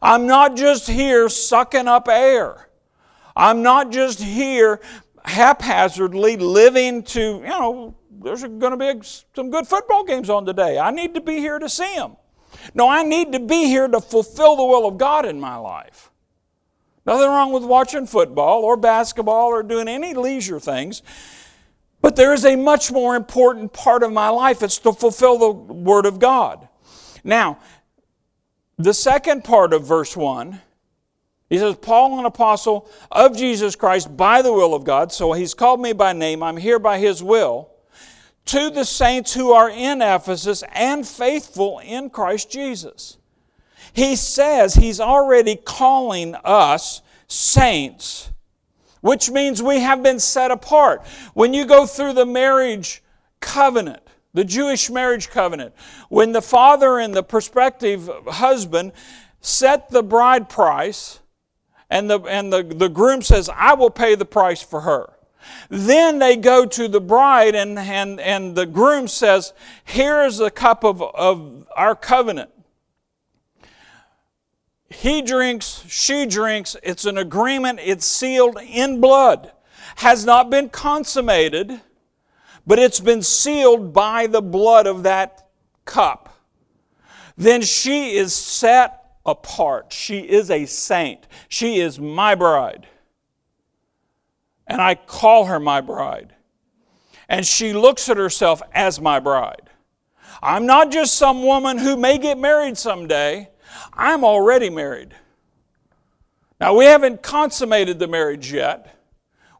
I'm 0.01 0.25
not 0.25 0.55
just 0.55 0.87
here 0.87 1.29
sucking 1.29 1.87
up 1.87 2.07
air. 2.07 2.67
I'm 3.35 3.61
not 3.61 3.91
just 3.91 4.19
here 4.19 4.81
haphazardly 5.23 6.37
living 6.37 7.03
to, 7.03 7.19
you 7.19 7.41
know, 7.41 7.95
there's 8.09 8.43
going 8.43 8.77
to 8.77 8.77
be 8.77 9.01
some 9.35 9.49
good 9.49 9.67
football 9.67 10.03
games 10.03 10.29
on 10.29 10.45
today. 10.45 10.79
I 10.79 10.91
need 10.91 11.13
to 11.13 11.21
be 11.21 11.37
here 11.37 11.59
to 11.59 11.69
see 11.69 11.95
them. 11.95 12.17
No, 12.73 12.87
I 12.87 13.03
need 13.03 13.31
to 13.31 13.39
be 13.39 13.65
here 13.65 13.87
to 13.87 14.01
fulfill 14.01 14.55
the 14.55 14.63
will 14.63 14.87
of 14.87 14.97
God 14.97 15.25
in 15.25 15.39
my 15.39 15.55
life. 15.55 16.10
Nothing 17.05 17.27
wrong 17.27 17.51
with 17.51 17.63
watching 17.63 18.05
football 18.05 18.63
or 18.63 18.77
basketball 18.77 19.47
or 19.47 19.63
doing 19.63 19.87
any 19.87 20.13
leisure 20.13 20.59
things. 20.59 21.01
But 22.01 22.15
there 22.15 22.33
is 22.33 22.45
a 22.45 22.55
much 22.55 22.91
more 22.91 23.15
important 23.15 23.73
part 23.73 24.03
of 24.03 24.11
my 24.11 24.29
life. 24.29 24.63
It's 24.63 24.77
to 24.79 24.93
fulfill 24.93 25.37
the 25.37 25.51
Word 25.51 26.05
of 26.05 26.19
God. 26.19 26.67
Now, 27.23 27.59
the 28.77 28.93
second 28.93 29.43
part 29.43 29.73
of 29.73 29.85
verse 29.85 30.17
1, 30.17 30.59
he 31.49 31.57
says, 31.57 31.75
Paul, 31.75 32.17
an 32.19 32.25
apostle 32.25 32.89
of 33.11 33.37
Jesus 33.37 33.75
Christ 33.75 34.15
by 34.15 34.41
the 34.41 34.53
will 34.53 34.73
of 34.73 34.83
God. 34.83 35.11
So 35.11 35.33
he's 35.33 35.53
called 35.53 35.81
me 35.81 35.93
by 35.93 36.13
name. 36.13 36.41
I'm 36.41 36.57
here 36.57 36.79
by 36.79 36.97
his 36.97 37.21
will 37.21 37.69
to 38.45 38.69
the 38.69 38.85
saints 38.85 39.33
who 39.33 39.51
are 39.51 39.69
in 39.69 40.01
Ephesus 40.01 40.63
and 40.73 41.07
faithful 41.07 41.79
in 41.79 42.09
Christ 42.09 42.51
Jesus. 42.51 43.17
He 43.93 44.15
says 44.15 44.75
he's 44.75 44.99
already 44.99 45.55
calling 45.55 46.35
us 46.43 47.01
saints, 47.27 48.31
which 49.01 49.29
means 49.29 49.61
we 49.61 49.79
have 49.79 50.03
been 50.03 50.19
set 50.19 50.51
apart. 50.51 51.05
When 51.33 51.53
you 51.53 51.65
go 51.65 51.85
through 51.85 52.13
the 52.13 52.25
marriage 52.25 53.03
covenant, 53.39 54.01
the 54.33 54.45
Jewish 54.45 54.89
marriage 54.89 55.29
covenant, 55.29 55.73
when 56.09 56.31
the 56.31 56.41
father 56.41 56.99
and 56.99 57.13
the 57.13 57.23
prospective 57.23 58.09
husband 58.27 58.93
set 59.41 59.89
the 59.89 60.03
bride 60.03 60.47
price, 60.47 61.19
and 61.89 62.09
the, 62.09 62.19
and 62.21 62.53
the, 62.53 62.63
the 62.63 62.87
groom 62.87 63.21
says, 63.21 63.49
I 63.53 63.73
will 63.73 63.89
pay 63.89 64.15
the 64.15 64.25
price 64.25 64.61
for 64.61 64.81
her. 64.81 65.13
Then 65.69 66.19
they 66.19 66.37
go 66.37 66.65
to 66.65 66.87
the 66.87 67.01
bride, 67.01 67.55
and, 67.55 67.77
and, 67.77 68.19
and 68.19 68.55
the 68.55 68.65
groom 68.65 69.07
says, 69.07 69.53
Here 69.83 70.23
is 70.23 70.37
the 70.37 70.51
cup 70.51 70.85
of, 70.85 71.01
of 71.01 71.67
our 71.75 71.95
covenant. 71.95 72.51
He 74.93 75.21
drinks, 75.21 75.83
she 75.87 76.25
drinks. 76.25 76.75
It's 76.83 77.05
an 77.05 77.17
agreement, 77.17 77.79
it's 77.81 78.05
sealed 78.05 78.57
in 78.61 79.01
blood. 79.01 79.51
Has 79.97 80.25
not 80.25 80.49
been 80.49 80.69
consummated, 80.69 81.81
but 82.65 82.79
it's 82.79 82.99
been 82.99 83.21
sealed 83.21 83.93
by 83.93 84.27
the 84.27 84.41
blood 84.41 84.87
of 84.87 85.03
that 85.03 85.49
cup. 85.85 86.29
Then 87.37 87.61
she 87.61 88.15
is 88.15 88.33
set 88.33 89.03
apart. 89.25 89.93
She 89.93 90.19
is 90.19 90.51
a 90.51 90.65
saint. 90.65 91.27
She 91.47 91.79
is 91.79 91.99
my 91.99 92.35
bride 92.35 92.87
and 94.71 94.81
I 94.81 94.95
call 94.95 95.45
her 95.45 95.59
my 95.59 95.81
bride. 95.81 96.33
And 97.27 97.45
she 97.45 97.73
looks 97.73 98.07
at 98.07 98.15
herself 98.15 98.61
as 98.73 99.01
my 99.01 99.19
bride. 99.19 99.69
I'm 100.41 100.65
not 100.65 100.91
just 100.91 101.15
some 101.15 101.43
woman 101.43 101.77
who 101.77 101.97
may 101.97 102.17
get 102.17 102.37
married 102.37 102.77
someday, 102.77 103.49
I'm 103.93 104.23
already 104.23 104.69
married. 104.69 105.13
Now, 106.59 106.75
we 106.75 106.85
haven't 106.85 107.23
consummated 107.23 107.99
the 107.99 108.07
marriage 108.07 108.51
yet. 108.51 108.95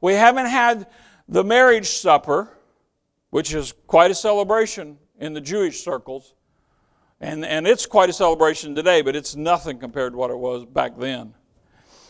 We 0.01 0.13
haven't 0.13 0.47
had 0.47 0.87
the 1.27 1.43
marriage 1.43 1.89
supper, 1.89 2.49
which 3.29 3.53
is 3.53 3.73
quite 3.87 4.11
a 4.11 4.15
celebration 4.15 4.97
in 5.19 5.33
the 5.33 5.41
Jewish 5.41 5.83
circles. 5.83 6.33
And, 7.19 7.45
and 7.45 7.67
it's 7.67 7.85
quite 7.85 8.09
a 8.09 8.13
celebration 8.13 8.75
today, 8.75 9.01
but 9.01 9.15
it's 9.15 9.35
nothing 9.35 9.77
compared 9.77 10.13
to 10.13 10.17
what 10.17 10.31
it 10.31 10.37
was 10.37 10.65
back 10.65 10.97
then. 10.97 11.33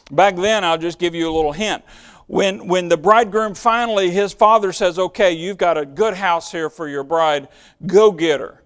Back 0.10 0.36
then, 0.36 0.64
I'll 0.64 0.78
just 0.78 1.00
give 1.00 1.16
you 1.16 1.30
a 1.30 1.34
little 1.34 1.54
hint 1.54 1.84
when, 2.32 2.68
when 2.68 2.88
the 2.88 2.96
bridegroom 2.96 3.54
finally, 3.56 4.10
his 4.10 4.32
father 4.32 4.72
says, 4.72 4.98
Okay, 4.98 5.34
you've 5.34 5.58
got 5.58 5.78
a 5.78 5.86
good 5.86 6.14
house 6.14 6.50
here 6.50 6.70
for 6.70 6.88
your 6.88 7.04
bride, 7.04 7.50
go 7.86 8.10
get 8.10 8.40
her. 8.40 8.61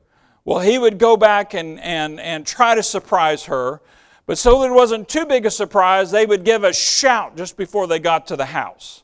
Well, 0.45 0.59
he 0.59 0.77
would 0.77 0.97
go 0.97 1.17
back 1.17 1.53
and, 1.53 1.79
and, 1.79 2.19
and 2.19 2.45
try 2.45 2.75
to 2.75 2.83
surprise 2.83 3.45
her. 3.45 3.81
But 4.25 4.37
so 4.37 4.61
that 4.61 4.67
it 4.67 4.73
wasn't 4.73 5.09
too 5.09 5.25
big 5.25 5.45
a 5.45 5.51
surprise, 5.51 6.11
they 6.11 6.25
would 6.25 6.45
give 6.45 6.63
a 6.63 6.73
shout 6.73 7.35
just 7.35 7.57
before 7.57 7.87
they 7.87 7.99
got 7.99 8.27
to 8.27 8.35
the 8.35 8.45
house. 8.45 9.03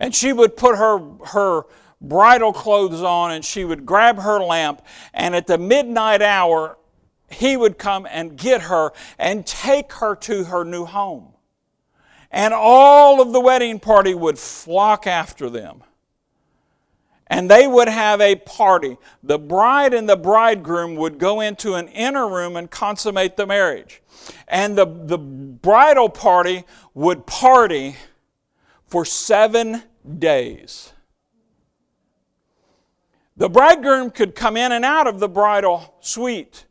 And 0.00 0.14
she 0.14 0.32
would 0.32 0.56
put 0.56 0.76
her, 0.76 1.00
her 1.26 1.62
bridal 2.00 2.52
clothes 2.52 3.02
on 3.02 3.32
and 3.32 3.44
she 3.44 3.64
would 3.64 3.84
grab 3.84 4.18
her 4.20 4.40
lamp. 4.40 4.82
And 5.12 5.34
at 5.34 5.46
the 5.46 5.58
midnight 5.58 6.22
hour, 6.22 6.78
he 7.28 7.56
would 7.56 7.76
come 7.76 8.06
and 8.10 8.36
get 8.36 8.62
her 8.62 8.92
and 9.18 9.44
take 9.44 9.92
her 9.94 10.14
to 10.16 10.44
her 10.44 10.64
new 10.64 10.84
home 10.84 11.34
and 12.30 12.52
all 12.52 13.20
of 13.20 13.32
the 13.32 13.40
wedding 13.40 13.80
party 13.80 14.14
would 14.14 14.38
flock 14.38 15.06
after 15.06 15.48
them. 15.48 15.82
And 17.30 17.50
they 17.50 17.66
would 17.66 17.88
have 17.88 18.20
a 18.20 18.36
party. 18.36 18.96
The 19.22 19.38
bride 19.38 19.92
and 19.92 20.08
the 20.08 20.16
bridegroom 20.16 20.96
would 20.96 21.18
go 21.18 21.40
into 21.40 21.74
an 21.74 21.88
inner 21.88 22.28
room 22.28 22.56
and 22.56 22.70
consummate 22.70 23.36
the 23.36 23.46
marriage. 23.46 24.02
And 24.46 24.76
the, 24.76 24.86
the 24.86 25.18
bridal 25.18 26.08
party 26.08 26.64
would 26.94 27.26
party 27.26 27.96
for 28.86 29.04
seven 29.04 29.82
days. 30.18 30.92
The 33.36 33.48
bridegroom 33.48 34.10
could 34.10 34.34
come 34.34 34.56
in 34.56 34.72
and 34.72 34.84
out 34.84 35.06
of 35.06 35.20
the 35.20 35.28
bridal 35.28 35.94
suite. 36.00 36.66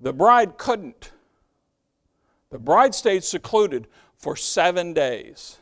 The 0.00 0.14
bride 0.14 0.56
couldn't. 0.56 1.12
The 2.50 2.58
bride 2.58 2.94
stayed 2.94 3.22
secluded 3.22 3.86
for 4.16 4.34
seven 4.34 4.92
days. 4.92 5.59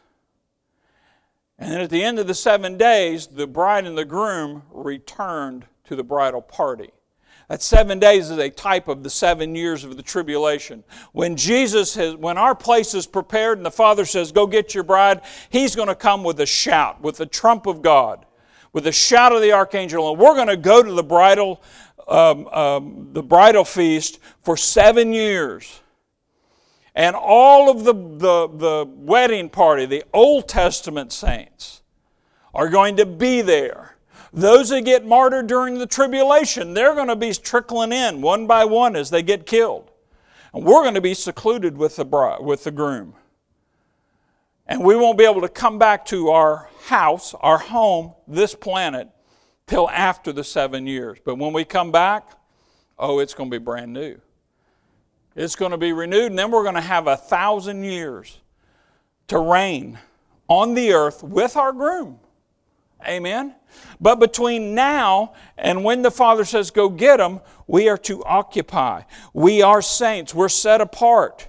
And 1.59 1.73
then 1.73 1.81
at 1.81 1.90
the 1.90 2.03
end 2.03 2.18
of 2.18 2.27
the 2.27 2.35
seven 2.35 2.77
days, 2.79 3.27
the 3.27 3.47
bride 3.47 3.87
and 3.87 3.99
the 3.99 4.05
groom 4.05 4.62
returned 4.71 5.66
to 5.85 5.97
the 5.97 6.05
bridal 6.05 6.42
party. 6.42 6.90
That 7.49 7.62
seven 7.62 7.99
days 7.99 8.31
is 8.31 8.37
a 8.37 8.51
type 8.51 8.88
of 8.88 9.03
the 9.03 9.09
seven 9.09 9.55
years 9.55 9.83
of 9.83 9.97
the 9.97 10.03
tribulation. 10.03 10.85
When 11.12 11.35
Jesus 11.35 11.94
has, 11.94 12.14
when 12.14 12.37
our 12.37 12.55
place 12.55 12.92
is 12.92 13.07
prepared 13.07 13.59
and 13.59 13.64
the 13.64 13.71
Father 13.71 14.05
says, 14.05 14.33
Go 14.33 14.47
get 14.47 14.75
your 14.75 14.85
bride, 14.85 15.23
He's 15.49 15.75
going 15.75 15.88
to 15.88 15.94
come 15.94 16.23
with 16.23 16.38
a 16.40 16.47
shout, 16.47 17.01
with 17.01 17.16
the 17.16 17.27
trump 17.27 17.66
of 17.66 17.81
God, 17.81 18.27
with 18.75 18.85
the 18.85 18.92
shout 18.92 19.33
of 19.33 19.40
the 19.40 19.53
archangel, 19.53 20.11
and 20.11 20.21
we're 20.21 20.35
going 20.35 20.49
to 20.49 20.59
go 20.59 20.83
to 20.83 20.92
the 20.92 21.03
bridal, 21.03 21.62
um, 22.07 22.47
um, 22.49 23.09
the 23.12 23.23
bridal 23.23 23.64
feast 23.64 24.18
for 24.42 24.57
seven 24.57 25.14
years. 25.14 25.81
And 26.94 27.14
all 27.14 27.70
of 27.70 27.85
the, 27.85 27.92
the, 27.92 28.48
the 28.48 28.87
wedding 28.88 29.51
party, 29.51 29.87
the 29.87 30.05
Old 30.12 30.48
Testament 30.48 31.12
saints, 31.12 31.83
are 32.55 32.68
going 32.68 32.96
to 32.96 33.07
be 33.07 33.40
there. 33.40 33.96
Those 34.33 34.70
that 34.70 34.85
get 34.85 35.07
martyred 35.07 35.46
during 35.46 35.79
the 35.79 35.87
tribulation, 35.87 36.74
they're 36.74 36.94
going 36.94 37.09
to 37.09 37.16
be 37.16 37.33
trickling 37.33 37.92
in 37.92 38.20
one 38.20 38.46
by 38.46 38.64
one 38.64 38.96
as 38.96 39.11
they 39.11 39.22
get 39.22 39.46
killed. 39.46 39.90
And 40.53 40.64
we're 40.64 40.83
going 40.83 40.94
to 40.94 41.01
be 41.01 41.14
secluded 41.14 41.77
with 41.77 41.96
the, 41.96 42.05
bride, 42.05 42.40
with 42.40 42.64
the 42.64 42.70
groom. 42.70 43.14
And 44.66 44.85
we 44.85 44.96
won't 44.96 45.16
be 45.16 45.24
able 45.24 45.40
to 45.40 45.48
come 45.48 45.79
back 45.79 46.05
to 46.07 46.29
our 46.29 46.68
house, 46.85 47.35
our 47.40 47.59
home, 47.59 48.12
this 48.27 48.55
planet, 48.55 49.09
till 49.66 49.88
after 49.90 50.33
the 50.33 50.44
seven 50.44 50.87
years. 50.87 51.18
But 51.24 51.37
when 51.37 51.53
we 51.53 51.64
come 51.64 51.90
back, 51.90 52.33
oh, 52.98 53.18
it's 53.18 53.35
going 53.35 53.51
to 53.51 53.59
be 53.59 53.62
brand 53.62 53.92
new. 53.92 54.20
It's 55.38 55.55
going 55.55 55.70
to 55.70 55.79
be 55.79 55.92
renewed, 55.92 56.33
and 56.33 56.38
then 56.38 56.51
we're 56.51 56.64
going 56.64 56.74
to 56.74 56.81
have 56.81 57.07
a 57.07 57.16
thousand 57.16 57.85
years 57.85 58.40
to 59.29 59.38
reign 59.38 59.96
on 60.48 60.74
the 60.74 60.92
earth 60.94 61.22
with 61.22 61.57
our 61.57 61.72
groom. 61.72 62.18
Amen. 63.07 63.55
But 64.01 64.16
between 64.16 64.74
now 64.74 65.35
and 65.57 65.85
when 65.85 66.03
the 66.03 66.11
Father 66.11 66.44
says, 66.44 66.72
Go 66.72 66.88
get 66.88 67.18
them, 67.18 67.40
we 67.68 67.88
are 67.88 67.98
to 67.98 68.24
occupy. 68.24 69.03
We 69.33 69.62
are 69.62 69.81
saints. 69.81 70.35
We're 70.35 70.48
set 70.48 70.81
apart. 70.81 71.46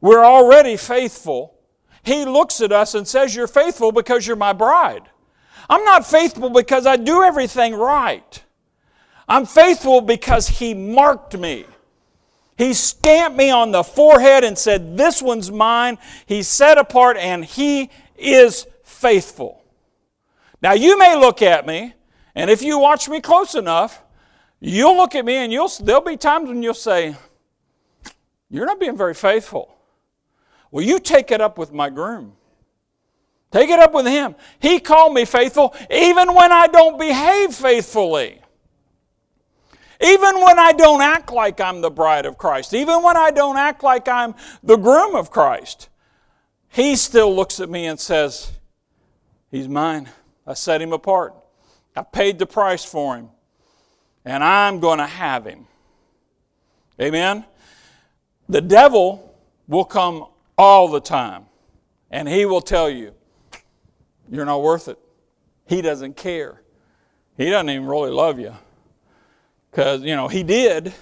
We're 0.00 0.24
already 0.24 0.78
faithful. 0.78 1.54
He 2.02 2.24
looks 2.24 2.62
at 2.62 2.72
us 2.72 2.94
and 2.94 3.06
says, 3.06 3.36
You're 3.36 3.46
faithful 3.46 3.92
because 3.92 4.26
you're 4.26 4.36
my 4.36 4.54
bride. 4.54 5.02
I'm 5.68 5.84
not 5.84 6.06
faithful 6.06 6.48
because 6.48 6.86
I 6.86 6.96
do 6.96 7.22
everything 7.22 7.74
right. 7.74 8.42
I'm 9.28 9.44
faithful 9.44 10.00
because 10.00 10.48
He 10.48 10.72
marked 10.72 11.36
me. 11.36 11.66
He 12.58 12.74
stamped 12.74 13.36
me 13.36 13.50
on 13.50 13.70
the 13.70 13.84
forehead 13.84 14.42
and 14.42 14.58
said, 14.58 14.98
This 14.98 15.22
one's 15.22 15.50
mine. 15.50 15.96
He's 16.26 16.48
set 16.48 16.76
apart 16.76 17.16
and 17.16 17.44
He 17.44 17.88
is 18.16 18.66
faithful. 18.82 19.62
Now, 20.60 20.72
you 20.72 20.98
may 20.98 21.14
look 21.14 21.40
at 21.40 21.68
me, 21.68 21.94
and 22.34 22.50
if 22.50 22.62
you 22.62 22.80
watch 22.80 23.08
me 23.08 23.20
close 23.20 23.54
enough, 23.54 24.02
you'll 24.58 24.96
look 24.96 25.14
at 25.14 25.24
me 25.24 25.36
and 25.36 25.52
you'll, 25.52 25.70
there'll 25.80 26.02
be 26.02 26.16
times 26.16 26.48
when 26.48 26.60
you'll 26.60 26.74
say, 26.74 27.14
You're 28.50 28.66
not 28.66 28.80
being 28.80 28.96
very 28.96 29.14
faithful. 29.14 29.72
Well, 30.72 30.84
you 30.84 30.98
take 30.98 31.30
it 31.30 31.40
up 31.40 31.58
with 31.58 31.72
my 31.72 31.90
groom. 31.90 32.32
Take 33.52 33.70
it 33.70 33.78
up 33.78 33.94
with 33.94 34.06
him. 34.06 34.34
He 34.58 34.80
called 34.80 35.14
me 35.14 35.24
faithful 35.24 35.74
even 35.90 36.34
when 36.34 36.50
I 36.50 36.66
don't 36.66 36.98
behave 36.98 37.54
faithfully. 37.54 38.40
Even 40.00 40.40
when 40.40 40.58
I 40.58 40.72
don't 40.72 41.02
act 41.02 41.32
like 41.32 41.60
I'm 41.60 41.80
the 41.80 41.90
bride 41.90 42.24
of 42.24 42.38
Christ, 42.38 42.72
even 42.72 43.02
when 43.02 43.16
I 43.16 43.30
don't 43.30 43.56
act 43.56 43.82
like 43.82 44.06
I'm 44.06 44.34
the 44.62 44.76
groom 44.76 45.16
of 45.16 45.30
Christ, 45.30 45.88
he 46.68 46.94
still 46.94 47.34
looks 47.34 47.58
at 47.58 47.68
me 47.68 47.86
and 47.86 47.98
says, 47.98 48.52
He's 49.50 49.66
mine. 49.66 50.08
I 50.46 50.54
set 50.54 50.80
him 50.80 50.92
apart. 50.92 51.34
I 51.96 52.02
paid 52.02 52.38
the 52.38 52.46
price 52.46 52.84
for 52.84 53.16
him. 53.16 53.30
And 54.24 54.44
I'm 54.44 54.78
going 54.78 54.98
to 54.98 55.06
have 55.06 55.46
him. 55.46 55.66
Amen? 57.00 57.44
The 58.48 58.60
devil 58.60 59.34
will 59.66 59.84
come 59.84 60.26
all 60.56 60.88
the 60.88 61.00
time. 61.00 61.46
And 62.10 62.28
he 62.28 62.44
will 62.44 62.60
tell 62.60 62.88
you, 62.88 63.14
You're 64.30 64.44
not 64.44 64.62
worth 64.62 64.88
it. 64.88 64.98
He 65.66 65.82
doesn't 65.82 66.16
care. 66.16 66.62
He 67.36 67.50
doesn't 67.50 67.70
even 67.70 67.86
really 67.86 68.10
love 68.10 68.38
you. 68.38 68.54
Because, 69.78 70.02
you 70.02 70.16
know, 70.16 70.26
he 70.26 70.42
did. 70.42 70.92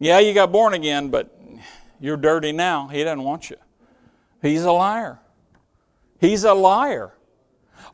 Yeah, 0.00 0.18
you 0.18 0.34
got 0.34 0.50
born 0.50 0.74
again, 0.74 1.10
but 1.10 1.32
you're 2.00 2.16
dirty 2.16 2.50
now. 2.50 2.88
He 2.88 3.04
doesn't 3.04 3.22
want 3.22 3.50
you. 3.50 3.56
He's 4.42 4.64
a 4.64 4.72
liar. 4.72 5.20
He's 6.18 6.42
a 6.42 6.52
liar. 6.52 7.12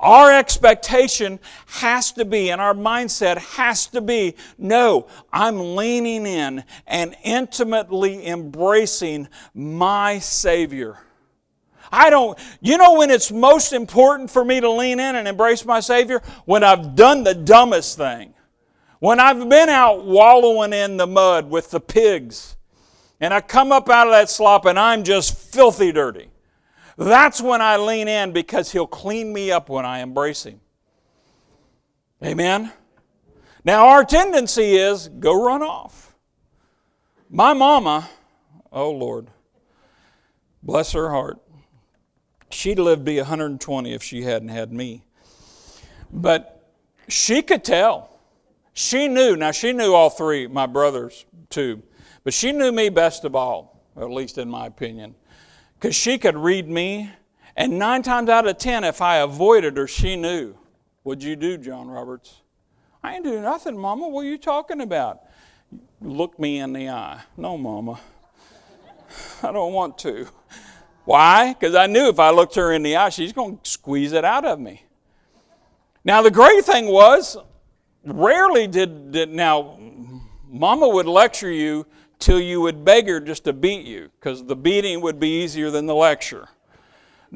Our 0.01 0.33
expectation 0.33 1.39
has 1.67 2.13
to 2.13 2.25
be, 2.25 2.51
and 2.51 2.63
our 2.63 2.73
mindset 2.73 3.37
has 3.37 3.89
to 3.89 4.01
be 4.01 4.37
no, 4.57 5.07
I'm 5.35 5.77
leaning 5.77 6.25
in 6.25 6.65
and 6.87 7.15
intimately 7.23 8.27
embracing 8.27 9.29
my 9.53 10.19
Savior. 10.19 10.97
I 11.93 12.09
don't, 12.09 12.39
you 12.63 12.79
know 12.79 12.95
when 12.95 13.11
it's 13.11 13.31
most 13.31 13.75
important 13.75 14.31
for 14.31 14.47
me 14.47 14.61
to 14.61 14.71
lean 14.71 14.99
in 14.99 15.15
and 15.15 15.29
embrace 15.29 15.67
my 15.67 15.81
Savior? 15.81 16.23
When 16.47 16.65
I've 16.65 16.97
done 16.97 17.23
the 17.23 17.35
dumbest 17.35 17.99
thing. 17.99 18.33
When 19.07 19.21
I've 19.21 19.49
been 19.49 19.69
out 19.69 20.05
wallowing 20.05 20.73
in 20.73 20.97
the 20.97 21.07
mud 21.07 21.49
with 21.49 21.71
the 21.71 21.79
pigs 21.79 22.57
and 23.21 23.33
I 23.33 23.41
come 23.41 23.71
up 23.71 23.89
out 23.89 24.09
of 24.09 24.13
that 24.13 24.29
slop 24.29 24.65
and 24.65 24.77
I'm 24.77 25.05
just 25.05 25.39
filthy 25.39 25.93
dirty. 25.93 26.29
That's 26.99 27.41
when 27.41 27.63
I 27.63 27.77
lean 27.77 28.09
in 28.09 28.33
because 28.33 28.73
He'll 28.73 28.89
clean 28.89 29.33
me 29.33 29.53
up 29.53 29.69
when 29.69 29.85
I 29.85 30.01
embrace 30.01 30.45
Him. 30.45 30.61
Amen? 32.21 32.73
Now, 33.65 33.87
our 33.87 34.05
tendency 34.05 34.75
is 34.75 35.07
go 35.07 35.41
run 35.41 35.63
off. 35.63 36.17
My 37.31 37.53
mama, 37.53 38.11
oh 38.73 38.91
Lord, 38.91 39.29
bless 40.65 40.91
her 40.95 41.11
heart, 41.11 41.41
she'd 42.51 42.81
live 42.81 42.99
to 42.99 43.05
be 43.05 43.19
120 43.19 43.95
if 43.95 44.03
she 44.03 44.23
hadn't 44.23 44.49
had 44.49 44.73
me. 44.73 45.05
But 46.11 46.69
she 47.07 47.41
could 47.41 47.63
tell. 47.63 48.16
She 48.79 49.09
knew. 49.09 49.37
Now, 49.37 49.51
she 49.51 49.73
knew 49.73 49.95
all 49.95 50.11
three, 50.11 50.47
my 50.47 50.67
brothers 50.67 51.27
too, 51.51 51.83
but 52.23 52.33
she 52.33 52.53
knew 52.53 52.71
me 52.71 52.91
best 52.91 53.25
of 53.25 53.35
all, 53.35 53.83
at 53.97 54.11
least 54.11 54.39
in 54.39 54.49
my 54.49 54.67
opinion 54.67 55.15
because 55.79 55.95
she 55.95 56.19
could 56.19 56.37
read 56.37 56.69
me. 56.69 57.11
And 57.57 57.79
nine 57.79 58.03
times 58.03 58.29
out 58.29 58.47
of 58.47 58.59
ten, 58.59 58.85
if 58.85 59.01
I 59.01 59.19
avoided 59.19 59.77
her, 59.77 59.87
she 59.87 60.17
knew. 60.17 60.55
What'd 61.03 61.25
you 61.25 61.37
do, 61.37 61.57
John 61.57 61.89
Roberts? 61.89 62.43
I 63.03 63.15
ain't 63.15 63.25
doing 63.25 63.43
nothing, 63.43 63.79
Mama. 63.79 64.09
What 64.09 64.23
are 64.23 64.29
you 64.29 64.39
talking 64.39 64.81
about? 64.81 65.21
Look 66.01 66.39
me 66.39 66.59
in 66.59 66.73
the 66.73 66.91
eye. 66.91 67.23
No, 67.37 67.57
Mama. 67.57 68.01
I 69.43 69.53
don't 69.53 69.73
want 69.73 69.97
to. 69.99 70.27
Why? 71.05 71.55
Because 71.55 71.75
I 71.75 71.87
knew 71.87 72.09
if 72.09 72.19
I 72.19 72.31
looked 72.31 72.57
her 72.57 72.73
in 72.73 72.83
the 72.83 72.97
eye, 72.97 73.11
she's 73.11 73.33
going 73.33 73.59
to 73.59 73.71
squeeze 73.71 74.13
it 74.13 74.25
out 74.25 74.45
of 74.45 74.59
me. 74.59 74.83
Now, 76.05 76.21
the 76.23 76.31
great 76.31 76.65
thing 76.65 76.89
was, 76.89 77.39
rarely 78.07 78.67
did, 78.67 79.13
did 79.13 79.31
now, 79.31 79.79
Mama 80.49 80.89
would 80.89 81.07
lecture 81.07 81.51
you 81.51 81.87
till 82.19 82.41
you 82.41 82.61
would 82.63 82.85
beg 82.85 83.09
her 83.09 83.21
just 83.21 83.45
to 83.45 83.53
beat 83.53 83.85
you, 83.85 84.11
because 84.19 84.45
the 84.45 84.57
beating 84.57 85.01
would 85.01 85.21
be 85.21 85.43
easier 85.43 85.71
than 85.71 85.87
the 85.87 85.95
lecture. 85.95 86.49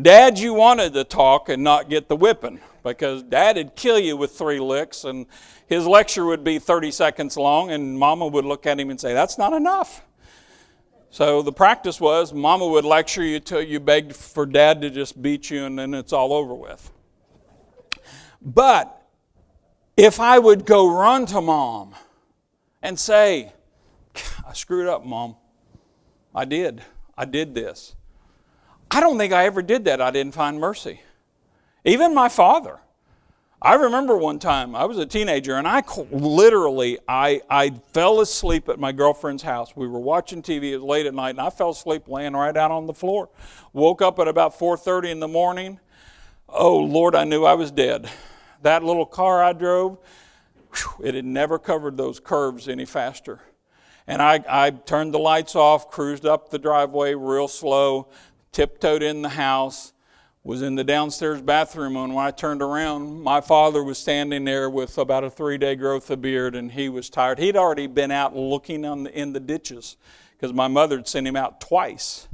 Dad, 0.01 0.39
you 0.39 0.55
wanted 0.55 0.95
to 0.95 1.05
talk 1.05 1.49
and 1.49 1.63
not 1.63 1.91
get 1.91 2.09
the 2.09 2.17
whipping, 2.17 2.61
because 2.83 3.23
Dad'd 3.23 3.77
kill 3.77 3.99
you 3.99 4.17
with 4.17 4.33
three 4.33 4.61
licks, 4.61 5.05
and 5.05 5.27
his 5.67 5.87
lecture 5.87 6.25
would 6.25 6.45
be 6.45 6.59
30 6.59 6.91
seconds 6.91 7.37
long, 7.37 7.71
and 7.71 7.99
Mama 7.99 8.27
would 8.27 8.45
look 8.45 8.67
at 8.67 8.79
him 8.79 8.91
and 8.91 9.01
say, 9.01 9.13
That's 9.13 9.37
not 9.37 9.53
enough. 9.53 10.03
So 11.11 11.43
the 11.43 11.53
practice 11.53 12.01
was 12.01 12.33
Mama 12.33 12.67
would 12.69 12.85
lecture 12.85 13.25
you 13.25 13.41
till 13.41 13.63
you 13.63 13.81
begged 13.81 14.15
for 14.15 14.47
Dad 14.47 14.81
to 14.83 14.91
just 14.91 15.21
beat 15.21 15.51
you, 15.51 15.65
and 15.65 15.79
then 15.79 15.93
it's 15.93 16.13
all 16.13 16.33
over 16.33 16.55
with. 16.55 16.91
But 18.41 19.00
if 19.97 20.21
I 20.21 20.39
would 20.39 20.67
go 20.67 20.93
run 20.93 21.27
to 21.27 21.41
Mom 21.41 21.95
and 22.83 22.99
say, 22.99 23.53
I 24.47 24.53
screwed 24.53 24.89
up, 24.89 25.05
Mom. 25.05 25.37
I 26.35 26.45
did. 26.45 26.83
I 27.17 27.25
did 27.25 27.55
this. 27.55 27.95
I 28.91 29.01
don't 29.01 29.19
think 29.19 29.33
I 29.33 29.47
ever 29.47 29.63
did 29.63 29.85
that. 29.85 30.01
I 30.01 30.11
didn't 30.11 30.35
find 30.35 30.59
mercy. 30.59 31.01
Even 31.85 32.15
my 32.15 32.29
father. 32.29 32.79
I 33.63 33.75
remember 33.75 34.17
one 34.17 34.39
time 34.39 34.75
I 34.75 34.87
was 34.87 34.97
a 34.97 35.05
teenager 35.05 35.57
and 35.57 35.69
I 35.69 35.83
literally 36.11 36.99
I, 37.07 37.43
I 37.51 37.71
fell 37.93 38.23
asleep 38.23 38.71
at 38.71 38.79
my 38.79 38.91
girlfriend's 38.91 39.43
house. 39.43 39.77
We 39.77 39.87
were 39.87 40.01
watching 40.01 40.43
TV. 40.43 40.73
It 40.73 40.79
was 40.79 40.85
late 40.85 41.05
at 41.05 41.13
night 41.13 41.31
and 41.31 41.41
I 41.41 41.51
fell 41.51 41.71
asleep 41.71 42.09
laying 42.09 42.33
right 42.33 42.57
out 42.57 42.71
on 42.71 42.87
the 42.87 42.95
floor. 42.95 43.29
Woke 43.75 44.01
up 44.01 44.19
at 44.19 44.29
about 44.29 44.59
4:30 44.59 45.11
in 45.11 45.21
the 45.21 45.29
morning. 45.29 45.79
Oh 46.49 46.79
Lord, 46.79 47.15
I 47.15 47.25
knew 47.25 47.45
I 47.45 47.53
was 47.53 47.71
dead. 47.71 48.09
That 48.63 48.85
little 48.85 49.07
car 49.07 49.43
I 49.43 49.53
drove, 49.53 49.99
whew, 50.75 51.07
it 51.07 51.15
had 51.15 51.25
never 51.25 51.59
covered 51.59 51.97
those 51.97 52.21
curves 52.21 52.69
any 52.69 52.85
faster. 52.85 53.41
And 54.07 54.21
I, 54.21 54.45
I 54.49 54.71
turned 54.71 55.15
the 55.15 55.19
lights 55.19 55.55
off, 55.55 55.91
cruised 55.91 56.27
up 56.27 56.51
the 56.51 56.59
driveway 56.59 57.15
real 57.15 57.49
slow, 57.49 58.09
tiptoed 58.53 59.03
in 59.03 59.23
the 59.23 59.31
house, 59.31 59.93
was 60.43 60.63
in 60.63 60.75
the 60.75 60.85
downstairs 60.85 61.43
bathroom. 61.43 61.97
And 61.97 62.15
when 62.15 62.25
I 62.25 62.31
turned 62.31 62.63
around, 62.63 63.23
my 63.23 63.41
father 63.41 63.85
was 63.85 63.99
standing 63.99 64.45
there 64.45 64.71
with 64.71 64.99
about 64.99 65.25
a 65.25 65.31
three 65.31 65.59
day 65.59 65.77
growth 65.77 66.11
of 66.11 66.23
beard, 66.23 66.55
and 66.55 66.73
he 66.73 66.89
was 66.89 67.11
tired. 67.11 67.39
He'd 67.39 67.57
already 67.57 67.87
been 67.87 68.11
out 68.11 68.35
looking 68.35 68.83
the, 68.83 69.11
in 69.13 69.33
the 69.33 69.41
ditches 69.41 69.97
because 70.33 70.53
my 70.53 70.69
mother 70.69 70.97
had 70.97 71.09
sent 71.09 71.27
him 71.27 71.37
out 71.37 71.61
twice 71.61 72.27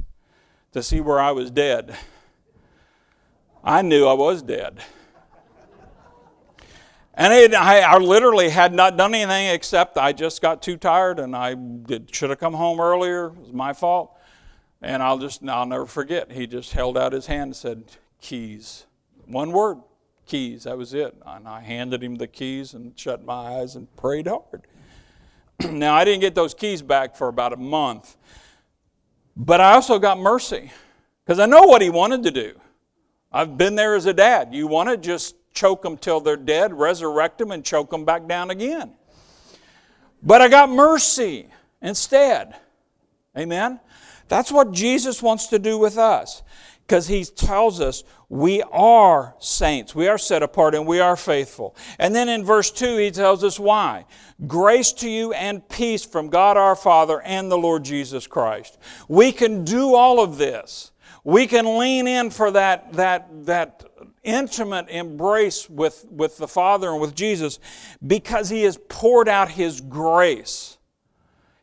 to 0.71 0.81
see 0.81 1.01
where 1.01 1.19
I 1.19 1.31
was 1.31 1.51
dead. 1.51 1.95
I 3.63 3.81
knew 3.81 4.07
I 4.07 4.13
was 4.13 4.41
dead. 4.41 4.79
And 7.19 7.33
it, 7.33 7.55
I, 7.55 7.79
I, 7.79 7.97
literally 7.97 8.47
had 8.47 8.75
not 8.75 8.95
done 8.95 9.15
anything 9.15 9.47
except 9.47 9.97
I 9.97 10.13
just 10.13 10.39
got 10.39 10.61
too 10.61 10.77
tired 10.77 11.17
and 11.17 11.35
I 11.35 11.55
did, 11.55 12.13
should 12.13 12.29
have 12.29 12.37
come 12.37 12.53
home 12.53 12.79
earlier. 12.79 13.29
It 13.29 13.37
was 13.37 13.51
my 13.53 13.73
fault. 13.73 14.15
And 14.83 15.01
I'll 15.01 15.17
just, 15.17 15.43
I'll 15.43 15.65
never 15.65 15.87
forget. 15.87 16.31
He 16.31 16.45
just 16.45 16.73
held 16.73 16.95
out 16.95 17.13
his 17.13 17.25
hand 17.25 17.47
and 17.47 17.55
said, 17.55 17.85
keys. 18.21 18.85
One 19.25 19.51
word, 19.51 19.79
keys. 20.27 20.65
That 20.65 20.77
was 20.77 20.93
it. 20.93 21.15
And 21.25 21.47
I 21.47 21.61
handed 21.61 22.03
him 22.03 22.17
the 22.17 22.27
keys 22.27 22.75
and 22.75 22.97
shut 22.97 23.25
my 23.25 23.61
eyes 23.61 23.75
and 23.75 23.93
prayed 23.97 24.27
hard. 24.27 24.67
now, 25.71 25.95
I 25.95 26.05
didn't 26.05 26.21
get 26.21 26.35
those 26.35 26.53
keys 26.53 26.83
back 26.83 27.15
for 27.15 27.29
about 27.29 27.51
a 27.51 27.57
month. 27.57 28.15
But 29.35 29.59
I 29.59 29.73
also 29.73 29.97
got 29.97 30.19
mercy 30.19 30.71
because 31.25 31.39
I 31.39 31.47
know 31.47 31.63
what 31.63 31.81
he 31.81 31.89
wanted 31.89 32.21
to 32.23 32.31
do. 32.31 32.61
I've 33.31 33.57
been 33.57 33.73
there 33.73 33.95
as 33.95 34.05
a 34.05 34.13
dad. 34.13 34.53
You 34.53 34.67
want 34.67 34.89
to 34.89 34.97
just 34.97 35.35
choke 35.53 35.81
them 35.81 35.97
till 35.97 36.19
they're 36.19 36.37
dead, 36.37 36.73
resurrect 36.73 37.37
them, 37.37 37.51
and 37.51 37.63
choke 37.63 37.89
them 37.89 38.05
back 38.05 38.27
down 38.27 38.49
again. 38.49 38.93
But 40.21 40.41
I 40.41 40.47
got 40.47 40.69
mercy 40.69 41.47
instead. 41.81 42.55
Amen? 43.37 43.79
That's 44.27 44.51
what 44.51 44.71
Jesus 44.71 45.21
wants 45.21 45.47
to 45.47 45.59
do 45.59 45.77
with 45.77 45.97
us 45.97 46.41
because 46.87 47.07
he 47.07 47.25
tells 47.25 47.81
us 47.81 48.03
we 48.29 48.61
are 48.71 49.35
saints, 49.39 49.93
we 49.93 50.07
are 50.07 50.17
set 50.17 50.43
apart, 50.43 50.75
and 50.75 50.87
we 50.87 50.99
are 50.99 51.15
faithful. 51.15 51.75
And 51.99 52.15
then 52.15 52.29
in 52.29 52.43
verse 52.43 52.71
2, 52.71 52.97
he 52.97 53.11
tells 53.11 53.43
us 53.43 53.59
why. 53.59 54.05
Grace 54.47 54.91
to 54.93 55.09
you 55.09 55.33
and 55.33 55.67
peace 55.67 56.05
from 56.05 56.29
God 56.29 56.57
our 56.57 56.75
Father 56.75 57.21
and 57.21 57.51
the 57.51 57.57
Lord 57.57 57.83
Jesus 57.83 58.25
Christ. 58.27 58.77
We 59.07 59.31
can 59.31 59.63
do 59.65 59.95
all 59.95 60.21
of 60.21 60.37
this. 60.37 60.91
We 61.23 61.47
can 61.47 61.77
lean 61.77 62.07
in 62.07 62.29
for 62.29 62.51
that, 62.51 62.93
that, 62.93 63.45
that 63.45 63.83
intimate 64.27 64.89
embrace 64.89 65.67
with, 65.69 66.05
with 66.11 66.37
the 66.37 66.47
Father 66.47 66.91
and 66.91 67.01
with 67.01 67.15
Jesus 67.15 67.59
because 68.05 68.49
He 68.49 68.63
has 68.63 68.77
poured 68.89 69.27
out 69.27 69.49
His 69.49 69.81
grace. 69.81 70.77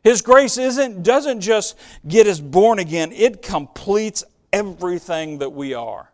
His 0.03 0.21
grace 0.21 0.57
isn't, 0.57 1.03
doesn't 1.03 1.41
just 1.41 1.77
get 2.07 2.27
us 2.27 2.39
born 2.39 2.79
again, 2.79 3.11
it 3.13 3.41
completes 3.41 4.23
everything 4.51 5.37
that 5.37 5.51
we 5.51 5.73
are. 5.73 6.11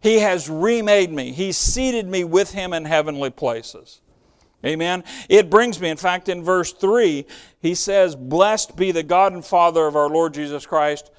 He 0.00 0.18
has 0.18 0.50
remade 0.50 1.10
me, 1.10 1.32
He 1.32 1.52
seated 1.52 2.06
me 2.06 2.24
with 2.24 2.52
Him 2.52 2.72
in 2.72 2.84
heavenly 2.84 3.30
places. 3.30 4.00
Amen. 4.66 5.04
It 5.28 5.50
brings 5.50 5.80
me, 5.80 5.88
in 5.88 5.96
fact, 5.96 6.28
in 6.28 6.42
verse 6.42 6.72
3, 6.72 7.24
he 7.60 7.74
says, 7.76 8.16
Blessed 8.16 8.76
be 8.76 8.90
the 8.90 9.04
God 9.04 9.32
and 9.32 9.44
Father 9.44 9.86
of 9.86 9.94
our 9.94 10.08
Lord 10.08 10.34
Jesus 10.34 10.66
Christ, 10.66 11.12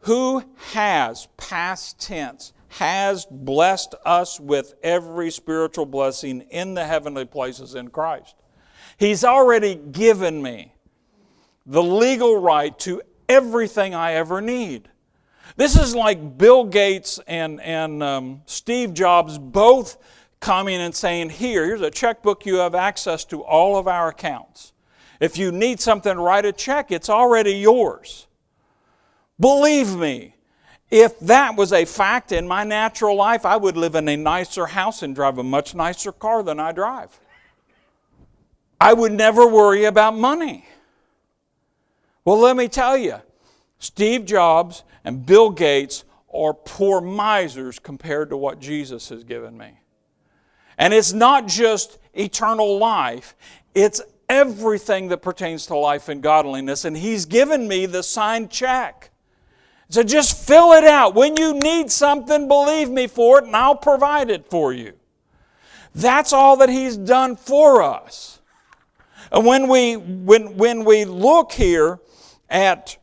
who 0.00 0.42
has, 0.72 1.28
past 1.36 2.00
tense, 2.00 2.52
has 2.70 3.26
blessed 3.26 3.94
us 4.04 4.38
with 4.38 4.74
every 4.82 5.30
spiritual 5.30 5.86
blessing 5.86 6.42
in 6.50 6.74
the 6.74 6.84
heavenly 6.84 7.24
places 7.24 7.74
in 7.74 7.88
Christ. 7.88 8.36
He's 8.96 9.24
already 9.24 9.74
given 9.74 10.40
me 10.40 10.72
the 11.66 11.82
legal 11.82 12.40
right 12.40 12.78
to 12.80 13.02
everything 13.28 13.94
I 13.94 14.12
ever 14.12 14.40
need. 14.40 14.88
This 15.56 15.76
is 15.76 15.94
like 15.94 16.38
Bill 16.38 16.64
Gates 16.64 17.18
and, 17.26 17.60
and 17.60 18.02
um, 18.02 18.42
Steve 18.46 18.94
Jobs 18.94 19.36
both 19.36 19.98
coming 20.38 20.80
and 20.80 20.94
saying, 20.94 21.30
Here, 21.30 21.66
here's 21.66 21.80
a 21.80 21.90
checkbook, 21.90 22.46
you 22.46 22.56
have 22.56 22.74
access 22.74 23.24
to 23.26 23.42
all 23.42 23.76
of 23.76 23.88
our 23.88 24.08
accounts. 24.08 24.72
If 25.18 25.36
you 25.36 25.52
need 25.52 25.80
something, 25.80 26.16
write 26.16 26.46
a 26.46 26.52
check, 26.52 26.92
it's 26.92 27.10
already 27.10 27.54
yours. 27.54 28.28
Believe 29.38 29.96
me, 29.96 30.34
if 30.90 31.18
that 31.20 31.56
was 31.56 31.72
a 31.72 31.84
fact 31.84 32.32
in 32.32 32.48
my 32.48 32.64
natural 32.64 33.14
life, 33.14 33.46
I 33.46 33.56
would 33.56 33.76
live 33.76 33.94
in 33.94 34.08
a 34.08 34.16
nicer 34.16 34.66
house 34.66 35.02
and 35.02 35.14
drive 35.14 35.38
a 35.38 35.44
much 35.44 35.74
nicer 35.74 36.12
car 36.12 36.42
than 36.42 36.58
I 36.58 36.72
drive. 36.72 37.18
I 38.80 38.92
would 38.94 39.12
never 39.12 39.46
worry 39.46 39.84
about 39.84 40.16
money. 40.16 40.66
Well, 42.24 42.38
let 42.38 42.56
me 42.56 42.66
tell 42.66 42.96
you, 42.96 43.16
Steve 43.78 44.24
Jobs 44.24 44.82
and 45.04 45.24
Bill 45.24 45.50
Gates 45.50 46.04
are 46.32 46.54
poor 46.54 47.00
misers 47.00 47.78
compared 47.78 48.30
to 48.30 48.36
what 48.36 48.60
Jesus 48.60 49.08
has 49.10 49.24
given 49.24 49.56
me. 49.56 49.80
And 50.78 50.94
it's 50.94 51.12
not 51.12 51.46
just 51.46 51.98
eternal 52.14 52.78
life, 52.78 53.36
it's 53.74 54.00
everything 54.28 55.08
that 55.08 55.18
pertains 55.18 55.66
to 55.66 55.76
life 55.76 56.08
and 56.08 56.22
godliness. 56.22 56.84
And 56.84 56.96
He's 56.96 57.26
given 57.26 57.68
me 57.68 57.86
the 57.86 58.02
signed 58.02 58.50
check. 58.50 59.09
So 59.90 60.04
just 60.04 60.46
fill 60.46 60.72
it 60.72 60.84
out. 60.84 61.16
When 61.16 61.36
you 61.36 61.52
need 61.52 61.90
something, 61.90 62.46
believe 62.46 62.88
me 62.88 63.08
for 63.08 63.40
it, 63.40 63.44
and 63.44 63.56
I'll 63.56 63.74
provide 63.74 64.30
it 64.30 64.48
for 64.48 64.72
you. 64.72 64.92
That's 65.94 66.32
all 66.32 66.56
that 66.58 66.68
He's 66.68 66.96
done 66.96 67.34
for 67.34 67.82
us. 67.82 68.40
And 69.32 69.44
when 69.44 69.68
we, 69.68 69.96
when, 69.96 70.56
when 70.56 70.84
we 70.84 71.04
look 71.04 71.50
here 71.50 71.98
at, 72.48 72.96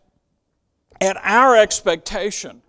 at 1.02 1.18
our 1.24 1.58
expectation, 1.58 2.62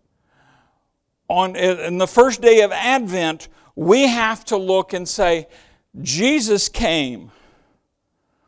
on 1.29 1.55
in 1.55 1.99
the 1.99 2.07
first 2.09 2.41
day 2.41 2.63
of 2.63 2.73
Advent, 2.73 3.49
we 3.77 4.09
have 4.09 4.45
to 4.47 4.57
look 4.57 4.95
and 4.95 5.09
say, 5.09 5.47
Jesus 6.03 6.69
came. 6.69 7.31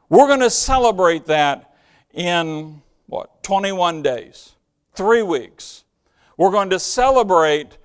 We're 0.09 0.27
going 0.27 0.41
to 0.41 0.51
celebrate 0.51 1.27
that 1.27 1.73
in 2.13 2.83
what, 3.07 3.45
21 3.45 4.03
days, 4.03 4.57
three 5.01 5.23
weeks. 5.23 5.85
We're 6.37 6.51
going 6.51 6.69
to 6.69 6.79
celebrate, 6.79 7.79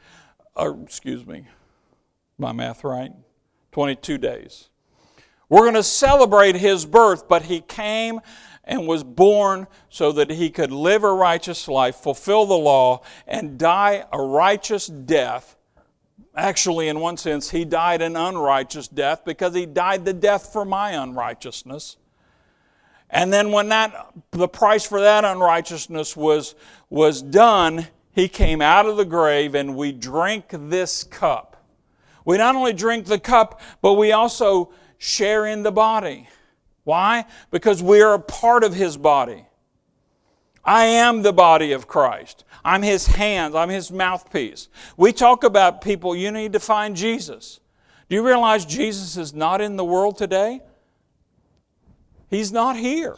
or 0.53 0.77
excuse 0.83 1.25
me, 1.25 1.47
my 2.37 2.51
math 2.51 2.83
right? 2.83 3.13
22 3.71 4.17
days. 4.17 4.67
We're 5.47 5.61
going 5.61 5.75
to 5.75 5.83
celebrate 5.83 6.57
his 6.57 6.85
birth, 6.85 7.29
but 7.29 7.43
he 7.43 7.61
came 7.61 8.19
and 8.65 8.85
was 8.85 9.05
born 9.05 9.67
so 9.87 10.11
that 10.11 10.29
he 10.29 10.49
could 10.49 10.73
live 10.73 11.05
a 11.05 11.13
righteous 11.13 11.69
life, 11.69 11.95
fulfill 11.95 12.45
the 12.45 12.57
law, 12.57 13.01
and 13.25 13.57
die 13.57 14.03
a 14.11 14.21
righteous 14.21 14.87
death. 14.87 15.55
Actually, 16.35 16.89
in 16.89 16.99
one 16.99 17.15
sense, 17.15 17.51
he 17.51 17.63
died 17.63 18.01
an 18.01 18.17
unrighteous 18.17 18.89
death 18.89 19.23
because 19.23 19.55
he 19.55 19.65
died 19.65 20.03
the 20.03 20.11
death 20.11 20.51
for 20.51 20.65
my 20.65 20.91
unrighteousness. 20.91 21.95
And 23.09 23.31
then 23.31 23.51
when 23.51 23.69
that 23.69 24.07
the 24.31 24.47
price 24.47 24.85
for 24.85 24.99
that 24.99 25.23
unrighteousness 25.23 26.15
was, 26.17 26.55
was 26.89 27.21
done, 27.21 27.87
he 28.13 28.27
came 28.27 28.61
out 28.61 28.85
of 28.85 28.97
the 28.97 29.05
grave 29.05 29.55
and 29.55 29.75
we 29.75 29.91
drink 29.91 30.45
this 30.49 31.03
cup. 31.03 31.55
We 32.25 32.37
not 32.37 32.55
only 32.55 32.73
drink 32.73 33.05
the 33.05 33.19
cup, 33.19 33.61
but 33.81 33.93
we 33.93 34.11
also 34.11 34.71
share 34.97 35.45
in 35.45 35.63
the 35.63 35.71
body. 35.71 36.27
Why? 36.83 37.25
Because 37.51 37.83
we 37.83 38.01
are 38.01 38.13
a 38.13 38.19
part 38.19 38.63
of 38.63 38.73
His 38.73 38.97
body. 38.97 39.45
I 40.63 40.85
am 40.85 41.21
the 41.21 41.33
body 41.33 41.73
of 41.73 41.87
Christ. 41.87 42.43
I'm 42.63 42.81
His 42.81 43.05
hands. 43.05 43.53
I'm 43.53 43.69
His 43.69 43.91
mouthpiece. 43.91 44.69
We 44.97 45.13
talk 45.13 45.43
about 45.43 45.81
people, 45.81 46.15
you 46.15 46.31
need 46.31 46.53
to 46.53 46.59
find 46.59 46.95
Jesus. 46.95 47.59
Do 48.09 48.15
you 48.15 48.25
realize 48.25 48.65
Jesus 48.65 49.17
is 49.17 49.33
not 49.33 49.61
in 49.61 49.75
the 49.75 49.85
world 49.85 50.17
today? 50.17 50.61
He's 52.35 52.51
not 52.51 52.75
here. 52.75 53.15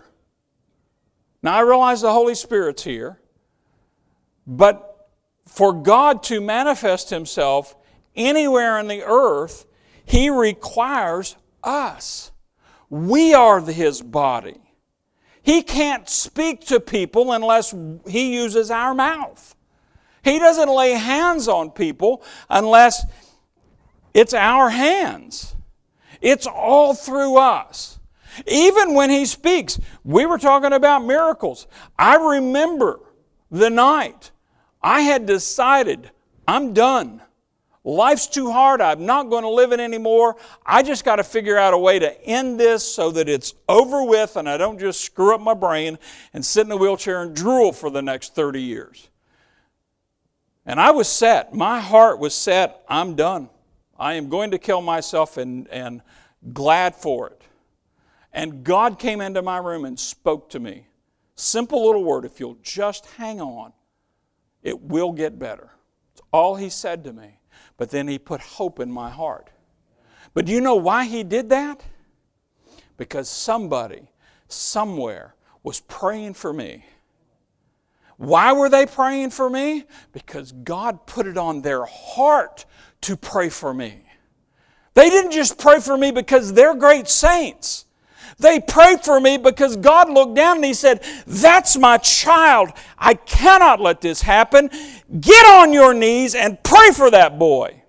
Now, 1.41 1.57
I 1.57 1.61
realize 1.61 2.01
the 2.01 2.13
Holy 2.13 2.35
Spirit's 2.35 2.83
here, 2.83 3.19
but 4.45 5.09
for 5.47 5.73
God 5.73 6.21
to 6.23 6.39
manifest 6.39 7.09
Himself 7.09 7.75
anywhere 8.15 8.77
in 8.77 8.87
the 8.87 9.01
earth, 9.03 9.65
He 10.05 10.29
requires 10.29 11.35
us. 11.63 12.31
We 12.91 13.33
are 13.33 13.59
His 13.59 14.03
body. 14.03 14.61
He 15.41 15.63
can't 15.63 16.07
speak 16.07 16.67
to 16.67 16.79
people 16.79 17.31
unless 17.31 17.73
He 18.07 18.35
uses 18.35 18.69
our 18.69 18.93
mouth. 18.93 19.55
He 20.23 20.37
doesn't 20.37 20.69
lay 20.69 20.91
hands 20.91 21.47
on 21.47 21.71
people 21.71 22.23
unless 22.51 23.03
it's 24.13 24.35
our 24.35 24.69
hands. 24.69 25.55
It's 26.21 26.45
all 26.45 26.93
through 26.93 27.37
us. 27.37 27.96
Even 28.45 28.93
when 28.93 29.09
He 29.09 29.25
speaks, 29.25 29.79
we 30.03 30.25
were 30.25 30.37
talking 30.37 30.73
about 30.73 31.03
miracles. 31.03 31.67
I 31.97 32.15
remember 32.15 32.99
the 33.49 33.69
night 33.69 34.31
I 34.81 35.01
had 35.01 35.25
decided 35.25 36.11
I'm 36.47 36.73
done. 36.73 37.21
Life's 37.83 38.27
too 38.27 38.51
hard. 38.51 38.81
I'm 38.81 39.05
not 39.05 39.29
going 39.29 39.43
to 39.43 39.49
live 39.49 39.71
it 39.71 39.79
anymore. 39.79 40.35
I 40.65 40.83
just 40.83 41.05
got 41.05 41.17
to 41.17 41.23
figure 41.23 41.57
out 41.57 41.73
a 41.73 41.77
way 41.77 41.99
to 41.99 42.21
end 42.25 42.59
this 42.59 42.83
so 42.83 43.11
that 43.11 43.29
it's 43.29 43.53
over 43.69 44.03
with 44.03 44.35
and 44.35 44.49
I 44.49 44.57
don't 44.57 44.77
just 44.77 44.99
screw 44.99 45.33
up 45.33 45.39
my 45.39 45.53
brain 45.53 45.97
and 46.33 46.45
sit 46.45 46.65
in 46.65 46.71
a 46.73 46.75
wheelchair 46.75 47.21
and 47.21 47.33
drool 47.33 47.71
for 47.71 47.89
the 47.89 48.01
next 48.01 48.35
30 48.35 48.61
years. 48.61 49.07
And 50.65 50.81
I 50.81 50.91
was 50.91 51.07
set. 51.07 51.53
My 51.53 51.79
heart 51.79 52.19
was 52.19 52.35
set. 52.35 52.83
I'm 52.89 53.15
done. 53.15 53.49
I 53.97 54.15
am 54.15 54.27
going 54.27 54.51
to 54.51 54.57
kill 54.57 54.81
myself 54.81 55.37
and, 55.37 55.65
and 55.69 56.01
glad 56.51 56.93
for 56.93 57.29
it. 57.29 57.41
And 58.37 58.63
God 58.63 58.99
came 58.99 59.19
into 59.19 59.41
my 59.41 59.57
room 59.57 59.83
and 59.83 59.99
spoke 59.99 60.51
to 60.51 60.59
me. 60.59 60.85
Simple 61.33 61.87
little 61.87 62.03
word 62.03 62.23
if 62.23 62.39
you'll 62.39 62.59
just 62.61 63.07
hang 63.07 63.41
on, 63.41 63.73
it 64.61 64.79
will 64.79 65.11
get 65.11 65.39
better. 65.39 65.71
It's 66.13 66.21
all 66.31 66.55
He 66.55 66.69
said 66.69 67.03
to 67.05 67.13
me. 67.13 67.39
But 67.77 67.89
then 67.89 68.07
he 68.07 68.19
put 68.19 68.39
hope 68.39 68.79
in 68.79 68.91
my 68.91 69.09
heart. 69.09 69.49
But 70.35 70.45
do 70.45 70.51
you 70.51 70.61
know 70.61 70.75
why 70.75 71.05
he 71.05 71.23
did 71.23 71.49
that? 71.49 71.83
Because 72.95 73.27
somebody, 73.27 74.11
somewhere, 74.47 75.33
was 75.63 75.79
praying 75.79 76.35
for 76.35 76.53
me. 76.53 76.85
Why 78.17 78.53
were 78.53 78.69
they 78.69 78.85
praying 78.85 79.31
for 79.31 79.49
me? 79.49 79.85
Because 80.11 80.51
God 80.51 81.07
put 81.07 81.25
it 81.25 81.39
on 81.39 81.63
their 81.63 81.85
heart 81.85 82.65
to 83.01 83.17
pray 83.17 83.49
for 83.49 83.73
me. 83.73 84.03
They 84.93 85.09
didn't 85.09 85.31
just 85.31 85.57
pray 85.57 85.79
for 85.79 85.97
me 85.97 86.11
because 86.11 86.53
they're 86.53 86.75
great 86.75 87.07
saints. 87.07 87.86
They 88.39 88.59
prayed 88.59 89.03
for 89.03 89.19
me 89.19 89.37
because 89.37 89.77
God 89.77 90.09
looked 90.09 90.35
down 90.35 90.57
and 90.57 90.65
He 90.65 90.73
said, 90.73 91.03
That's 91.25 91.77
my 91.77 91.97
child. 91.97 92.71
I 92.97 93.13
cannot 93.13 93.79
let 93.79 94.01
this 94.01 94.21
happen. 94.21 94.69
Get 95.19 95.45
on 95.45 95.73
your 95.73 95.93
knees 95.93 96.35
and 96.35 96.61
pray 96.63 96.91
for 96.91 97.09
that 97.11 97.39
boy. 97.39 97.83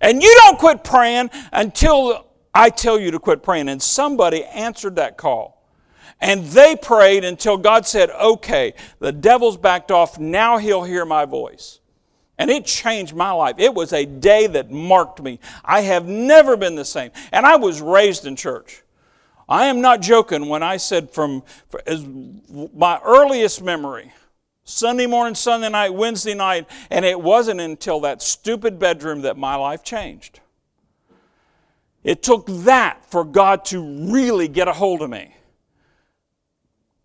And 0.00 0.22
you 0.22 0.34
don't 0.42 0.58
quit 0.58 0.84
praying 0.84 1.30
until 1.52 2.26
I 2.54 2.70
tell 2.70 2.98
you 2.98 3.10
to 3.10 3.18
quit 3.18 3.42
praying. 3.42 3.68
And 3.68 3.82
somebody 3.82 4.44
answered 4.44 4.96
that 4.96 5.16
call. 5.16 5.58
And 6.20 6.44
they 6.46 6.74
prayed 6.76 7.24
until 7.24 7.56
God 7.56 7.86
said, 7.86 8.10
Okay, 8.10 8.74
the 8.98 9.12
devil's 9.12 9.56
backed 9.56 9.90
off. 9.90 10.18
Now 10.18 10.58
he'll 10.58 10.84
hear 10.84 11.04
my 11.04 11.24
voice. 11.24 11.80
And 12.38 12.50
it 12.50 12.64
changed 12.64 13.14
my 13.14 13.32
life. 13.32 13.56
It 13.58 13.74
was 13.74 13.92
a 13.92 14.04
day 14.04 14.46
that 14.46 14.70
marked 14.70 15.20
me. 15.20 15.40
I 15.64 15.80
have 15.80 16.06
never 16.06 16.56
been 16.56 16.76
the 16.76 16.84
same. 16.84 17.10
And 17.32 17.44
I 17.44 17.56
was 17.56 17.80
raised 17.80 18.26
in 18.26 18.36
church. 18.36 18.82
I 19.48 19.66
am 19.66 19.80
not 19.80 20.02
joking 20.02 20.48
when 20.48 20.62
I 20.62 20.76
said 20.76 21.10
from 21.10 21.42
as 21.86 22.06
my 22.74 23.00
earliest 23.02 23.62
memory, 23.62 24.12
Sunday 24.64 25.06
morning, 25.06 25.34
Sunday 25.34 25.70
night, 25.70 25.94
Wednesday 25.94 26.34
night, 26.34 26.68
and 26.90 27.04
it 27.04 27.18
wasn't 27.18 27.60
until 27.60 28.00
that 28.00 28.20
stupid 28.20 28.78
bedroom 28.78 29.22
that 29.22 29.38
my 29.38 29.54
life 29.54 29.82
changed. 29.82 30.40
It 32.04 32.22
took 32.22 32.46
that 32.46 33.04
for 33.10 33.24
God 33.24 33.64
to 33.66 33.80
really 34.12 34.48
get 34.48 34.68
a 34.68 34.72
hold 34.72 35.00
of 35.00 35.08
me. 35.08 35.34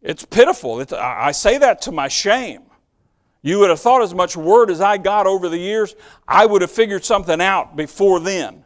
It's 0.02 0.26
pitiful. 0.26 0.82
It's, 0.82 0.92
I 0.92 1.32
say 1.32 1.58
that 1.60 1.82
to 1.84 1.94
my 1.94 2.10
shame. 2.10 2.64
You 3.42 3.60
would 3.60 3.70
have 3.70 3.80
thought 3.80 4.02
as 4.02 4.14
much 4.14 4.36
word 4.36 4.70
as 4.70 4.82
I 4.82 4.98
got 4.98 5.28
over 5.28 5.48
the 5.48 5.58
years, 5.58 5.96
I 6.28 6.46
would 6.46 6.62
have 6.62 6.72
figured 6.72 7.06
something 7.06 7.42
out 7.42 7.76
before 7.76 8.20
then. 8.20 8.66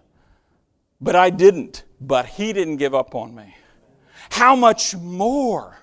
But 1.00 1.16
I 1.16 1.30
didn't. 1.30 1.84
But 2.02 2.26
He 2.26 2.54
didn't 2.54 2.78
give 2.78 2.96
up 2.96 3.14
on 3.14 3.36
me. 3.36 3.56
How 4.30 4.56
much 4.56 4.96
more 4.96 5.78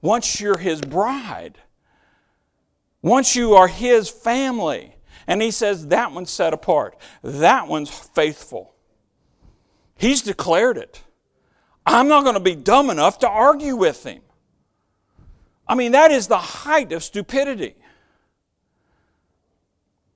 once 0.00 0.40
you're 0.40 0.58
His 0.58 0.80
bride? 0.80 1.58
Once 3.02 3.36
you 3.36 3.54
are 3.54 3.68
His 3.68 4.08
family. 4.08 4.94
And 5.26 5.42
He 5.42 5.50
says, 5.50 5.88
that 5.88 6.12
one's 6.12 6.30
set 6.30 6.52
apart, 6.52 6.96
that 7.22 7.68
one's 7.68 7.90
faithful. 7.90 8.74
He's 9.96 10.22
declared 10.22 10.78
it. 10.78 11.02
I'm 11.84 12.08
not 12.08 12.22
going 12.22 12.34
to 12.34 12.40
be 12.40 12.54
dumb 12.54 12.90
enough 12.90 13.18
to 13.20 13.28
argue 13.28 13.76
with 13.76 14.04
Him. 14.04 14.20
I 15.66 15.74
mean, 15.74 15.92
that 15.92 16.10
is 16.10 16.28
the 16.28 16.38
height 16.38 16.92
of 16.92 17.02
stupidity. 17.02 17.74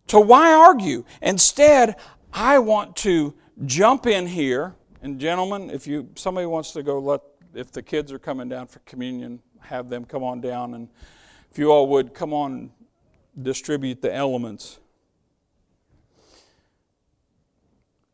So, 0.09 0.21
why 0.21 0.53
argue? 0.53 1.05
Instead, 1.21 1.97
I 2.33 2.59
want 2.59 2.97
to 2.97 3.35
jump 3.65 4.07
in 4.07 4.27
here. 4.27 4.75
And, 5.03 5.19
gentlemen, 5.19 5.71
if 5.71 5.87
you 5.87 6.11
somebody 6.15 6.47
wants 6.47 6.73
to 6.73 6.83
go 6.83 6.99
let 6.99 7.21
if 7.55 7.71
the 7.71 7.83
kids 7.83 8.13
are 8.13 8.19
coming 8.19 8.49
down 8.49 8.67
for 8.67 8.79
communion, 8.81 9.41
have 9.61 9.89
them 9.89 10.05
come 10.05 10.23
on 10.23 10.41
down. 10.41 10.75
And 10.75 10.89
if 11.51 11.59
you 11.59 11.71
all 11.71 11.87
would, 11.89 12.15
come 12.15 12.33
on 12.33 12.71
distribute 13.41 14.03
the 14.03 14.15
elements. 14.15 14.79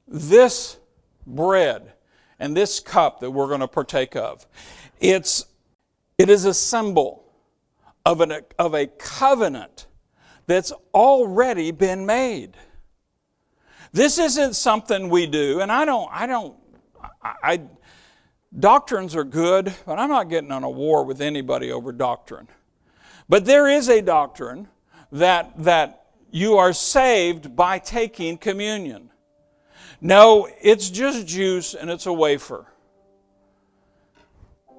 This 0.07 0.79
bread 1.27 1.93
and 2.39 2.57
this 2.57 2.81
cup 2.81 3.21
that 3.21 3.31
we're 3.31 3.49
going 3.49 3.61
to 3.61 3.69
partake 3.69 4.17
of, 4.17 4.47
it's, 5.01 5.47
it 6.17 6.31
is 6.31 6.45
a 6.45 6.55
symbol 6.55 7.25
of, 8.05 8.21
an, 8.21 8.41
of 8.59 8.75
a 8.75 8.87
covenant 8.87 9.87
that's 10.47 10.73
already 10.95 11.71
been 11.73 12.07
made. 12.07 12.57
This 13.93 14.19
isn't 14.19 14.55
something 14.55 15.09
we 15.09 15.27
do, 15.27 15.61
and 15.61 15.73
I 15.73 15.85
don't, 15.85 16.09
I 16.13 16.27
don't 16.27 16.55
I, 17.23 17.35
I 17.43 17.61
doctrines 18.57 19.15
are 19.17 19.25
good, 19.25 19.75
but 19.87 19.99
I'm 19.99 20.09
not 20.09 20.29
getting 20.29 20.53
on 20.53 20.65
a 20.65 20.71
war 20.71 21.05
with 21.05 21.21
anybody 21.21 21.71
over 21.71 21.93
doctrine. 21.93 22.49
But 23.29 23.45
there 23.45 23.69
is 23.69 23.89
a 23.89 24.01
doctrine 24.01 24.69
that, 25.13 25.53
that 25.65 26.07
you 26.31 26.57
are 26.57 26.73
saved 26.73 27.55
by 27.55 27.79
taking 27.79 28.39
communion. 28.39 29.11
No, 30.01 30.49
it's 30.61 30.91
just 30.91 31.27
juice 31.27 31.75
and 31.75 31.91
it's 31.91 32.07
a 32.07 32.13
wafer. 32.13 32.67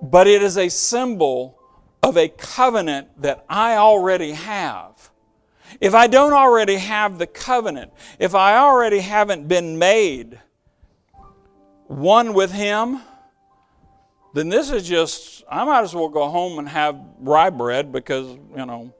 But 0.01 0.28
it 0.28 0.41
is 0.41 0.57
a 0.57 0.70
symbol 0.70 1.59
of 2.01 2.17
a 2.17 2.30
covenant 2.30 3.22
that 3.22 3.45
I 3.49 3.76
already 3.76 4.32
have. 4.32 5.11
If 5.82 5.93
I 5.93 6.07
don't 6.07 6.34
already 6.34 6.78
have 6.78 7.17
the 7.17 7.28
covenant, 7.28 7.91
if 8.17 8.34
I 8.34 8.57
already 8.57 8.99
haven't 8.99 9.47
been 9.47 9.78
made 9.78 10.39
one 11.88 12.34
with 12.34 12.51
Him, 12.51 13.01
then 14.34 14.50
this 14.50 14.72
is 14.72 14.88
just, 14.88 15.44
I 15.50 15.64
might 15.66 15.82
as 15.82 15.96
well 15.96 16.10
go 16.10 16.28
home 16.30 16.60
and 16.60 16.70
have 16.70 17.00
rye 17.20 17.50
bread 17.50 17.92
because, 17.92 18.28
you 18.28 18.66
know, 18.66 18.94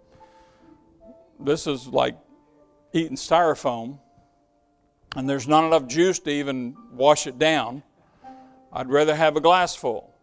this 1.40 1.68
is 1.68 1.88
like 1.88 2.18
eating 2.94 3.16
styrofoam 3.16 4.00
and 5.16 5.30
there's 5.30 5.48
not 5.48 5.66
enough 5.66 5.88
juice 5.88 6.20
to 6.20 6.30
even 6.32 6.76
wash 6.92 7.28
it 7.28 7.40
down. 7.40 7.84
I'd 8.72 8.90
rather 8.90 9.16
have 9.16 9.36
a 9.36 9.42
glass 9.42 9.76
full. 9.76 10.14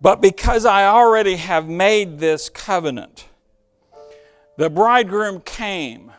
But 0.00 0.20
because 0.20 0.64
I 0.64 0.86
already 0.86 1.36
have 1.36 1.68
made 1.68 2.18
this 2.18 2.48
covenant, 2.48 3.28
the 4.56 4.68
bridegroom 4.68 5.40
came. 5.40 6.12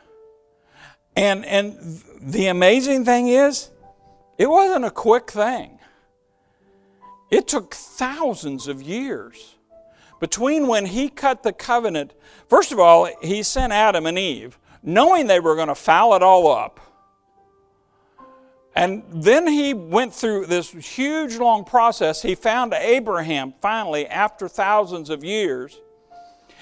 And, 1.15 1.45
and 1.45 2.01
the 2.21 2.47
amazing 2.47 3.05
thing 3.05 3.27
is, 3.27 3.69
it 4.37 4.49
wasn't 4.49 4.85
a 4.85 4.91
quick 4.91 5.29
thing. 5.29 5.79
It 7.33 7.47
took 7.47 7.73
thousands 7.73 8.67
of 8.67 8.83
years 8.83 9.55
between 10.19 10.67
when 10.67 10.85
he 10.85 11.09
cut 11.09 11.41
the 11.41 11.51
covenant. 11.51 12.13
First 12.47 12.71
of 12.71 12.77
all, 12.77 13.09
he 13.23 13.41
sent 13.41 13.73
Adam 13.73 14.05
and 14.05 14.19
Eve, 14.19 14.59
knowing 14.83 15.25
they 15.25 15.39
were 15.39 15.55
going 15.55 15.69
to 15.69 15.75
foul 15.75 16.13
it 16.13 16.21
all 16.21 16.51
up. 16.51 16.79
And 18.75 19.01
then 19.09 19.47
he 19.47 19.73
went 19.73 20.13
through 20.13 20.45
this 20.45 20.69
huge 20.69 21.37
long 21.37 21.65
process. 21.65 22.21
He 22.21 22.35
found 22.35 22.71
Abraham 22.71 23.55
finally 23.61 24.05
after 24.05 24.47
thousands 24.47 25.09
of 25.09 25.23
years. 25.23 25.81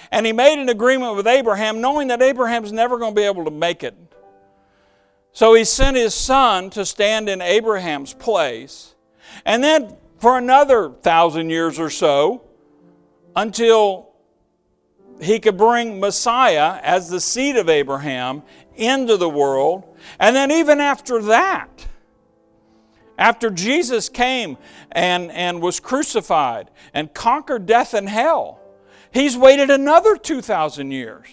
And 0.09 0.25
he 0.25 0.31
made 0.31 0.57
an 0.57 0.69
agreement 0.69 1.17
with 1.17 1.27
Abraham, 1.27 1.81
knowing 1.81 2.07
that 2.07 2.21
Abraham's 2.21 2.71
never 2.71 2.97
going 2.97 3.13
to 3.13 3.19
be 3.19 3.25
able 3.25 3.43
to 3.43 3.51
make 3.51 3.83
it. 3.83 3.95
So 5.33 5.53
he 5.53 5.65
sent 5.65 5.97
his 5.97 6.15
son 6.15 6.69
to 6.69 6.85
stand 6.85 7.27
in 7.27 7.41
Abraham's 7.41 8.13
place. 8.13 8.95
And 9.45 9.61
then 9.61 9.97
for 10.21 10.37
another 10.37 10.91
thousand 10.91 11.49
years 11.49 11.79
or 11.79 11.89
so 11.89 12.43
until 13.35 14.13
he 15.19 15.39
could 15.39 15.57
bring 15.57 15.99
Messiah 15.99 16.79
as 16.83 17.09
the 17.09 17.19
seed 17.19 17.57
of 17.57 17.67
Abraham 17.67 18.43
into 18.75 19.17
the 19.17 19.27
world. 19.27 19.83
And 20.19 20.35
then, 20.35 20.51
even 20.51 20.79
after 20.79 21.23
that, 21.23 21.87
after 23.17 23.49
Jesus 23.49 24.09
came 24.09 24.57
and, 24.91 25.31
and 25.31 25.59
was 25.59 25.79
crucified 25.79 26.69
and 26.93 27.11
conquered 27.13 27.65
death 27.65 27.95
and 27.95 28.07
hell, 28.07 28.59
he's 29.11 29.35
waited 29.35 29.71
another 29.71 30.15
2,000 30.15 30.91
years. 30.91 31.27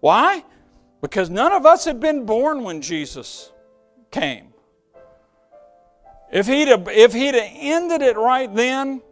Why? 0.00 0.44
Because 1.00 1.30
none 1.30 1.52
of 1.52 1.64
us 1.64 1.86
had 1.86 1.98
been 1.98 2.26
born 2.26 2.62
when 2.62 2.82
Jesus 2.82 3.52
came. 4.10 4.53
If 6.34 6.48
he'd, 6.48 6.66
have, 6.66 6.88
if 6.88 7.12
he'd 7.12 7.36
ended 7.36 8.02
it 8.02 8.16
right 8.16 8.52
then, 8.52 9.02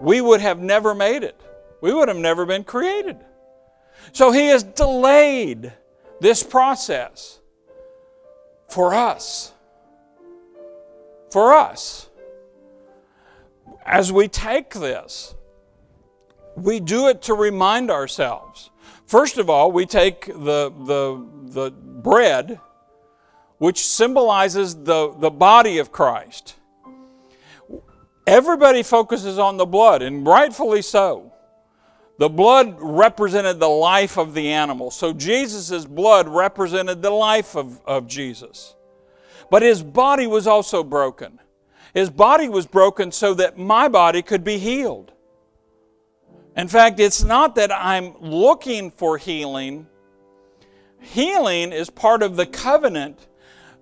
we 0.00 0.20
would 0.20 0.40
have 0.40 0.60
never 0.60 0.94
made 0.94 1.24
it. 1.24 1.34
We 1.80 1.92
would 1.92 2.06
have 2.06 2.16
never 2.16 2.46
been 2.46 2.62
created. 2.62 3.16
So 4.12 4.30
he 4.30 4.46
has 4.46 4.62
delayed 4.62 5.72
this 6.20 6.44
process 6.44 7.40
for 8.68 8.94
us. 8.94 9.52
For 11.32 11.52
us. 11.52 12.08
As 13.84 14.12
we 14.12 14.28
take 14.28 14.72
this, 14.72 15.34
we 16.54 16.78
do 16.78 17.08
it 17.08 17.22
to 17.22 17.34
remind 17.34 17.90
ourselves. 17.90 18.70
First 19.06 19.38
of 19.38 19.50
all, 19.50 19.72
we 19.72 19.86
take 19.86 20.26
the, 20.26 20.72
the, 20.84 21.26
the 21.46 21.70
bread, 21.72 22.60
which 23.58 23.84
symbolizes 23.84 24.76
the, 24.76 25.12
the 25.18 25.30
body 25.30 25.78
of 25.78 25.90
Christ. 25.90 26.54
Everybody 28.30 28.84
focuses 28.84 29.40
on 29.40 29.56
the 29.56 29.66
blood, 29.66 30.02
and 30.02 30.24
rightfully 30.24 30.82
so. 30.82 31.32
The 32.20 32.28
blood 32.28 32.76
represented 32.78 33.58
the 33.58 33.66
life 33.66 34.16
of 34.16 34.34
the 34.34 34.52
animal. 34.52 34.92
So 34.92 35.12
Jesus' 35.12 35.84
blood 35.84 36.28
represented 36.28 37.02
the 37.02 37.10
life 37.10 37.56
of, 37.56 37.80
of 37.84 38.06
Jesus. 38.06 38.76
But 39.50 39.62
his 39.62 39.82
body 39.82 40.28
was 40.28 40.46
also 40.46 40.84
broken. 40.84 41.40
His 41.92 42.08
body 42.08 42.48
was 42.48 42.68
broken 42.68 43.10
so 43.10 43.34
that 43.34 43.58
my 43.58 43.88
body 43.88 44.22
could 44.22 44.44
be 44.44 44.58
healed. 44.58 45.10
In 46.56 46.68
fact, 46.68 47.00
it's 47.00 47.24
not 47.24 47.56
that 47.56 47.72
I'm 47.72 48.16
looking 48.20 48.92
for 48.92 49.18
healing. 49.18 49.88
Healing 51.00 51.72
is 51.72 51.90
part 51.90 52.22
of 52.22 52.36
the 52.36 52.46
covenant 52.46 53.26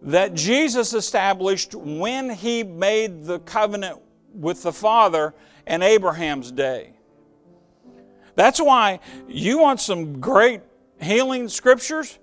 that 0.01 0.33
Jesus 0.33 0.95
established 0.95 1.75
when 1.75 2.31
he 2.31 2.63
made 2.63 3.25
the 3.25 3.41
covenant 3.41 4.01
with 4.35 4.63
the 4.63 4.73
Father 4.73 5.35
in 5.67 5.83
Abraham's 5.83 6.51
day. 6.53 6.93
That's 8.35 8.61
why 8.61 9.01
you 9.27 9.59
want 9.59 9.81
some 9.81 10.21
great 10.21 10.63
healing 11.01 11.49
scriptures? 11.49 12.19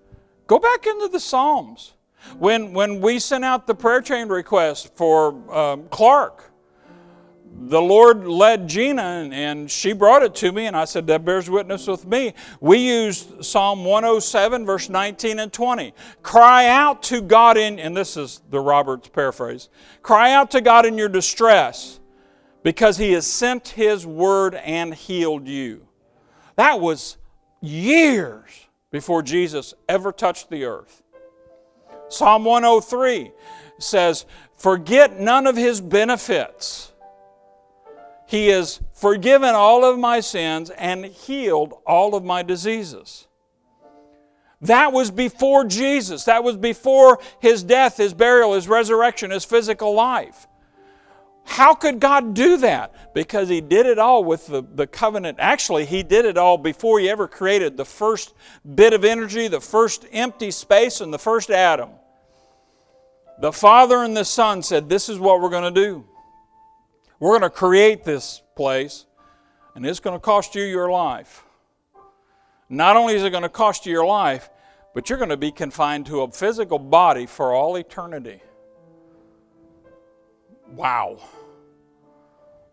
Go 0.48 0.60
back 0.60 0.86
into 0.86 1.08
the 1.08 1.20
Psalms. 1.20 1.94
When, 2.38 2.74
when 2.74 3.02
we 3.02 3.20
sent 3.20 3.46
out 3.46 3.68
the 3.68 3.76
prayer 3.76 4.02
chain 4.02 4.28
request 4.30 4.96
for 4.96 5.34
um, 5.56 5.88
Clark, 5.90 6.52
the 7.58 7.82
Lord 7.82 8.28
led 8.28 8.68
Gina 8.68 9.30
and, 9.32 9.72
she 9.72 9.94
brought 9.94 10.24
it 10.24 10.36
to 10.36 10.52
me, 10.52 10.66
and 10.68 10.76
I 10.76 10.86
said, 10.86 11.08
That 11.08 11.26
bears 11.26 11.50
witness 11.50 11.88
with 11.88 12.06
me. 12.06 12.34
We 12.60 12.78
used 12.78 13.44
Psalm 13.44 13.86
107, 13.86 14.66
verse 14.66 14.90
19 14.90 15.40
and 15.40 15.52
20. 15.52 15.94
Cry 16.22 16.68
out 16.68 17.02
to 17.04 17.22
God 17.22 17.58
in, 17.58 17.80
and 17.80 17.96
this 17.96 18.18
is 18.18 18.42
the 18.50 18.60
Roberts 18.60 19.08
paraphrase 19.08 19.70
cry 20.02 20.34
out 20.34 20.52
to 20.52 20.62
God 20.62 20.86
in 20.86 20.98
your 20.98 21.10
distress 21.10 22.00
because 22.62 22.98
he 22.98 23.14
has 23.14 23.26
sent 23.26 23.70
his 23.70 24.06
word 24.06 24.56
and 24.56 24.94
healed 24.94 25.48
you. 25.48 25.88
That 26.56 26.80
was 26.80 27.18
years 27.62 28.68
before 28.92 29.22
Jesus 29.24 29.74
ever 29.90 30.12
touched 30.12 30.50
the 30.50 30.66
earth. 30.66 31.04
Psalm 32.10 32.46
103 32.46 33.32
says, 33.80 34.26
Forget 34.58 35.20
none 35.20 35.48
of 35.48 35.56
his 35.56 35.82
benefits. 35.82 36.92
He 38.36 38.50
has 38.50 38.82
forgiven 38.92 39.56
all 39.56 39.86
of 39.86 39.98
my 39.98 40.20
sins 40.20 40.70
and 40.70 41.06
healed 41.06 41.74
all 41.88 42.16
of 42.16 42.26
my 42.26 42.44
diseases. 42.44 43.28
That 44.60 44.92
was 44.92 45.10
before 45.10 45.64
Jesus. 45.64 46.26
That 46.26 46.44
was 46.44 46.58
before 46.58 47.20
his 47.40 47.64
death, 47.64 47.96
his 47.96 48.14
burial, 48.14 48.54
his 48.56 48.68
resurrection, 48.68 49.32
his 49.32 49.46
physical 49.46 49.94
life. 49.94 50.48
How 51.46 51.76
could 51.76 52.02
God 52.02 52.34
do 52.34 52.58
that? 52.58 53.14
Because 53.14 53.48
He 53.48 53.62
did 53.62 53.86
it 53.86 54.00
all 54.00 54.26
with 54.26 54.48
the, 54.48 54.64
the 54.64 54.88
covenant. 54.88 55.38
Actually, 55.40 55.86
He 55.86 56.04
did 56.04 56.26
it 56.26 56.38
all 56.38 56.58
before 56.58 57.00
He 57.00 57.10
ever 57.10 57.30
created 57.30 57.78
the 57.78 57.86
first 57.86 58.34
bit 58.76 58.92
of 58.92 59.06
energy, 59.06 59.48
the 59.48 59.62
first 59.62 60.06
empty 60.12 60.52
space, 60.52 61.00
and 61.00 61.14
the 61.14 61.20
first 61.20 61.52
atom. 61.52 61.92
The 63.40 63.54
Father 63.54 64.04
and 64.04 64.18
the 64.18 64.26
Son 64.26 64.62
said, 64.62 64.90
This 64.90 65.08
is 65.08 65.20
what 65.20 65.40
we're 65.40 65.50
going 65.50 65.74
to 65.74 65.82
do. 65.82 66.06
We're 67.26 67.40
going 67.40 67.42
to 67.42 67.50
create 67.50 68.04
this 68.04 68.44
place, 68.56 69.08
and 69.74 69.84
it's 69.84 70.00
going 70.00 70.16
to 70.16 70.20
cost 70.20 70.54
you 70.54 70.62
your 70.62 70.92
life. 70.92 71.44
Not 72.70 72.98
only 72.98 73.16
is 73.16 73.24
it 73.24 73.32
going 73.32 73.42
to 73.42 73.50
cost 73.50 73.88
you 73.88 73.92
your 73.92 74.06
life, 74.06 74.52
but 74.94 75.10
you're 75.10 75.18
going 75.18 75.32
to 75.32 75.36
be 75.36 75.52
confined 75.52 76.06
to 76.06 76.22
a 76.22 76.30
physical 76.30 76.78
body 76.78 77.26
for 77.26 77.52
all 77.52 77.78
eternity. 77.78 78.44
Wow. 80.68 81.18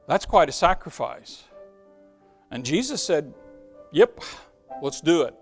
That's 0.06 0.26
quite 0.26 0.50
a 0.50 0.52
sacrifice. 0.52 1.44
And 2.50 2.62
Jesus 2.62 3.02
said, 3.02 3.32
Yep, 3.92 4.20
let's 4.82 5.00
do 5.00 5.22
it. 5.22 5.34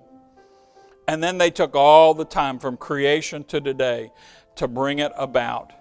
And 1.09 1.21
then 1.21 1.37
they 1.37 1.51
took 1.51 1.75
all 1.75 2.15
the 2.15 2.25
time 2.25 2.61
from 2.61 2.77
creation 2.77 3.43
to 3.47 3.61
today 3.61 4.13
to 4.55 4.69
bring 4.69 5.01
it 5.01 5.11
about. 5.17 5.73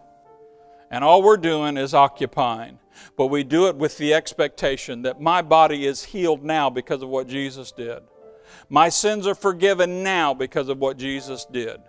And 0.92 1.04
all 1.04 1.22
we're 1.22 1.38
doing 1.38 1.78
is 1.78 1.94
occupying. 1.94 2.80
But 3.16 3.28
we 3.28 3.44
do 3.44 3.68
it 3.68 3.76
with 3.76 3.98
the 3.98 4.14
expectation 4.14 5.04
that 5.04 5.22
my 5.22 5.42
body 5.42 5.86
is 5.86 6.04
healed 6.04 6.44
now 6.44 6.70
because 6.70 7.02
of 7.02 7.10
what 7.10 7.28
Jesus 7.28 7.72
did. 7.72 8.00
My 8.70 8.90
sins 8.90 9.28
are 9.28 9.36
forgiven 9.36 10.04
now 10.04 10.34
because 10.34 10.70
of 10.70 10.80
what 10.80 10.98
Jesus 10.98 11.46
did. 11.46 11.80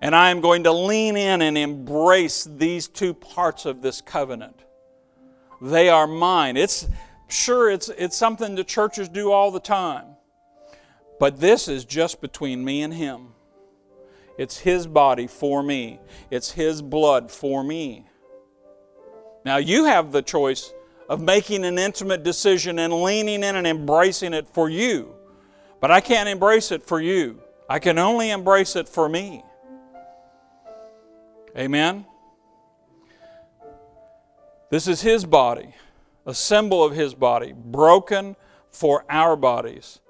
And 0.00 0.14
I 0.14 0.30
am 0.30 0.40
going 0.40 0.64
to 0.64 0.72
lean 0.72 1.16
in 1.16 1.40
and 1.40 1.56
embrace 1.56 2.44
these 2.44 2.88
two 2.88 3.14
parts 3.14 3.64
of 3.64 3.80
this 3.80 4.00
covenant. 4.00 4.64
They 5.62 5.88
are 5.88 6.06
mine. 6.06 6.56
It's 6.56 6.86
sure 7.28 7.70
it's 7.70 7.88
it's 7.88 8.16
something 8.16 8.54
the 8.54 8.64
churches 8.64 9.08
do 9.08 9.30
all 9.32 9.50
the 9.50 9.60
time. 9.60 10.16
But 11.18 11.40
this 11.40 11.68
is 11.68 11.84
just 11.84 12.20
between 12.20 12.64
me 12.64 12.82
and 12.82 12.92
him. 12.92 13.33
It's 14.36 14.58
his 14.58 14.86
body 14.86 15.26
for 15.26 15.62
me. 15.62 16.00
It's 16.30 16.52
his 16.52 16.82
blood 16.82 17.30
for 17.30 17.62
me. 17.62 18.06
Now 19.44 19.58
you 19.58 19.84
have 19.84 20.12
the 20.12 20.22
choice 20.22 20.72
of 21.08 21.20
making 21.20 21.64
an 21.64 21.78
intimate 21.78 22.22
decision 22.22 22.78
and 22.78 22.92
leaning 22.92 23.44
in 23.44 23.56
and 23.56 23.66
embracing 23.66 24.32
it 24.32 24.48
for 24.48 24.68
you. 24.68 25.14
But 25.80 25.90
I 25.90 26.00
can't 26.00 26.28
embrace 26.28 26.72
it 26.72 26.82
for 26.82 27.00
you. 27.00 27.42
I 27.68 27.78
can 27.78 27.98
only 27.98 28.30
embrace 28.30 28.74
it 28.74 28.88
for 28.88 29.08
me. 29.08 29.44
Amen? 31.56 32.06
This 34.70 34.88
is 34.88 35.02
His 35.02 35.24
body, 35.24 35.74
a 36.26 36.34
symbol 36.34 36.82
of 36.82 36.94
His 36.94 37.14
body, 37.14 37.52
broken 37.52 38.34
for 38.70 39.04
our 39.08 39.36
bodies. 39.36 40.00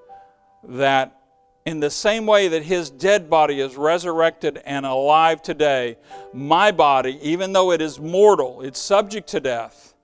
That 0.63 1.21
in 1.67 1.81
the 1.81 1.91
same 1.91 2.27
way 2.27 2.49
that 2.49 2.63
His 2.63 2.91
dead 2.91 3.31
body 3.31 3.61
is 3.61 3.77
resurrected 3.77 4.61
and 4.65 4.85
alive 4.85 5.43
today, 5.43 5.97
my 6.33 6.71
body, 6.71 7.19
even 7.23 7.53
though 7.53 7.73
it 7.73 7.81
is 7.81 7.99
mortal, 7.99 8.61
it's 8.63 8.81
subject 8.81 9.29
to 9.29 9.41
death 9.41 9.95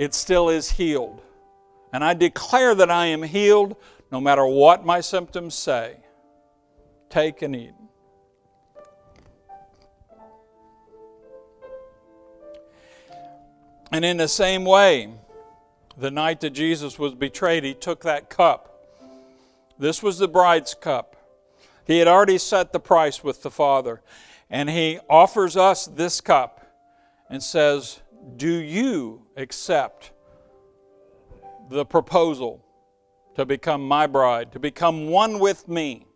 it 0.00 0.14
still 0.14 0.48
is 0.48 0.70
healed. 0.70 1.20
And 1.92 2.02
I 2.02 2.14
declare 2.14 2.74
that 2.74 2.90
I 2.90 3.06
am 3.06 3.22
healed 3.22 3.76
no 4.10 4.18
matter 4.18 4.46
what 4.46 4.82
my 4.82 5.02
symptoms 5.02 5.54
say. 5.54 5.98
Take 7.10 7.42
and 7.42 7.54
eat. 7.54 7.74
And 13.92 14.06
in 14.06 14.16
the 14.16 14.28
same 14.28 14.64
way, 14.64 15.12
the 15.98 16.10
night 16.10 16.40
that 16.40 16.50
Jesus 16.50 16.98
was 16.98 17.14
betrayed, 17.14 17.62
he 17.62 17.74
took 17.74 18.00
that 18.04 18.30
cup. 18.30 18.69
This 19.80 20.02
was 20.02 20.18
the 20.18 20.28
bride's 20.28 20.74
cup. 20.74 21.16
He 21.86 21.98
had 21.98 22.06
already 22.06 22.38
set 22.38 22.72
the 22.72 22.78
price 22.78 23.24
with 23.24 23.42
the 23.42 23.50
Father. 23.50 24.02
And 24.48 24.70
he 24.70 25.00
offers 25.08 25.56
us 25.56 25.86
this 25.86 26.20
cup 26.20 26.64
and 27.28 27.42
says, 27.42 28.00
Do 28.36 28.52
you 28.52 29.26
accept 29.36 30.12
the 31.70 31.84
proposal 31.84 32.64
to 33.36 33.46
become 33.46 33.86
my 33.86 34.06
bride, 34.06 34.52
to 34.52 34.58
become 34.58 35.08
one 35.08 35.38
with 35.38 35.68
me. 35.68 36.06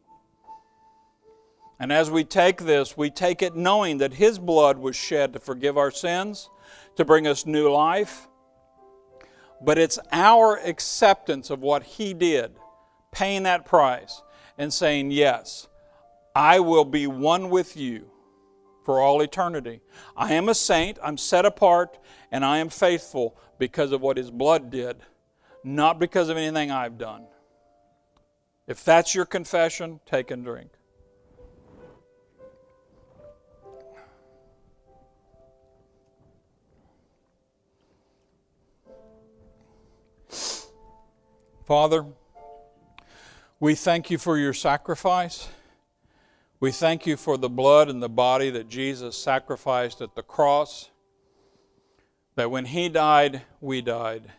And 1.78 1.92
as 1.92 2.10
we 2.10 2.24
take 2.24 2.62
this, 2.62 2.96
we 2.96 3.08
take 3.08 3.40
it 3.40 3.56
knowing 3.56 3.98
that 3.98 4.14
His 4.14 4.38
blood 4.38 4.78
was 4.78 4.96
shed 4.96 5.32
to 5.32 5.38
forgive 5.38 5.78
our 5.78 5.90
sins, 5.90 6.50
to 6.96 7.04
bring 7.04 7.26
us 7.26 7.46
new 7.46 7.70
life. 7.70 8.28
But 9.62 9.78
it's 9.78 9.98
our 10.12 10.58
acceptance 10.58 11.50
of 11.50 11.60
what 11.60 11.82
He 11.82 12.14
did, 12.14 12.56
paying 13.14 13.44
that 13.44 13.64
price, 13.64 14.22
and 14.58 14.72
saying, 14.72 15.12
Yes, 15.12 15.68
I 16.34 16.60
will 16.60 16.84
be 16.84 17.06
one 17.06 17.48
with 17.48 17.76
you 17.76 18.10
for 18.84 19.00
all 19.00 19.22
eternity. 19.22 19.80
I 20.16 20.34
am 20.34 20.48
a 20.48 20.54
saint, 20.54 20.98
I'm 21.02 21.16
set 21.16 21.46
apart, 21.46 21.98
and 22.30 22.44
I 22.44 22.58
am 22.58 22.68
faithful 22.68 23.36
because 23.58 23.92
of 23.92 24.02
what 24.02 24.16
his 24.16 24.30
blood 24.30 24.70
did, 24.70 24.96
not 25.62 25.98
because 25.98 26.28
of 26.28 26.36
anything 26.36 26.70
I've 26.70 26.98
done. 26.98 27.26
If 28.66 28.84
that's 28.84 29.14
your 29.14 29.26
confession, 29.26 30.00
take 30.06 30.30
and 30.30 30.44
drink. 30.44 30.70
Father, 41.64 42.04
we 43.64 43.74
thank 43.74 44.10
you 44.10 44.18
for 44.18 44.36
your 44.36 44.52
sacrifice. 44.52 45.48
We 46.60 46.70
thank 46.70 47.06
you 47.06 47.16
for 47.16 47.38
the 47.38 47.48
blood 47.48 47.88
and 47.88 48.02
the 48.02 48.10
body 48.10 48.50
that 48.50 48.68
Jesus 48.68 49.16
sacrificed 49.16 50.02
at 50.02 50.14
the 50.14 50.22
cross. 50.22 50.90
That 52.34 52.50
when 52.50 52.66
he 52.66 52.90
died, 52.90 53.40
we 53.62 53.80
died. 53.80 54.30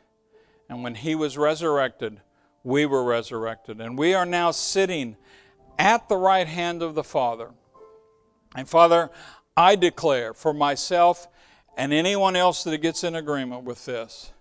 And 0.70 0.84
when 0.84 0.94
he 0.94 1.16
was 1.16 1.40
resurrected, 1.40 2.22
we 2.64 2.86
were 2.86 3.04
resurrected. 3.04 3.82
And 3.82 3.98
we 3.98 4.14
are 4.14 4.28
now 4.28 4.52
sitting 4.52 5.18
at 5.80 6.08
the 6.08 6.18
right 6.18 6.46
hand 6.46 6.84
of 6.84 6.94
the 6.94 7.04
Father. 7.04 7.50
And 8.56 8.70
Father, 8.70 9.10
I 9.58 9.76
declare 9.76 10.36
for 10.36 10.54
myself 10.54 11.28
and 11.76 11.92
anyone 11.92 12.36
else 12.36 12.64
that 12.64 12.78
gets 12.78 13.04
in 13.04 13.16
agreement 13.16 13.64
with 13.64 13.86
this 13.86 14.32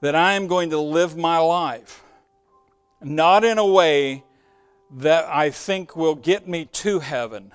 that 0.00 0.16
I 0.16 0.32
am 0.32 0.48
going 0.48 0.70
to 0.70 0.80
live 0.80 1.16
my 1.16 1.38
life 1.38 2.02
not 3.06 3.44
in 3.44 3.58
a 3.58 3.66
way 3.66 4.24
that 4.90 5.24
I 5.26 5.50
think 5.50 5.96
will 5.96 6.14
get 6.14 6.46
me 6.46 6.66
to 6.66 7.00
heaven, 7.00 7.52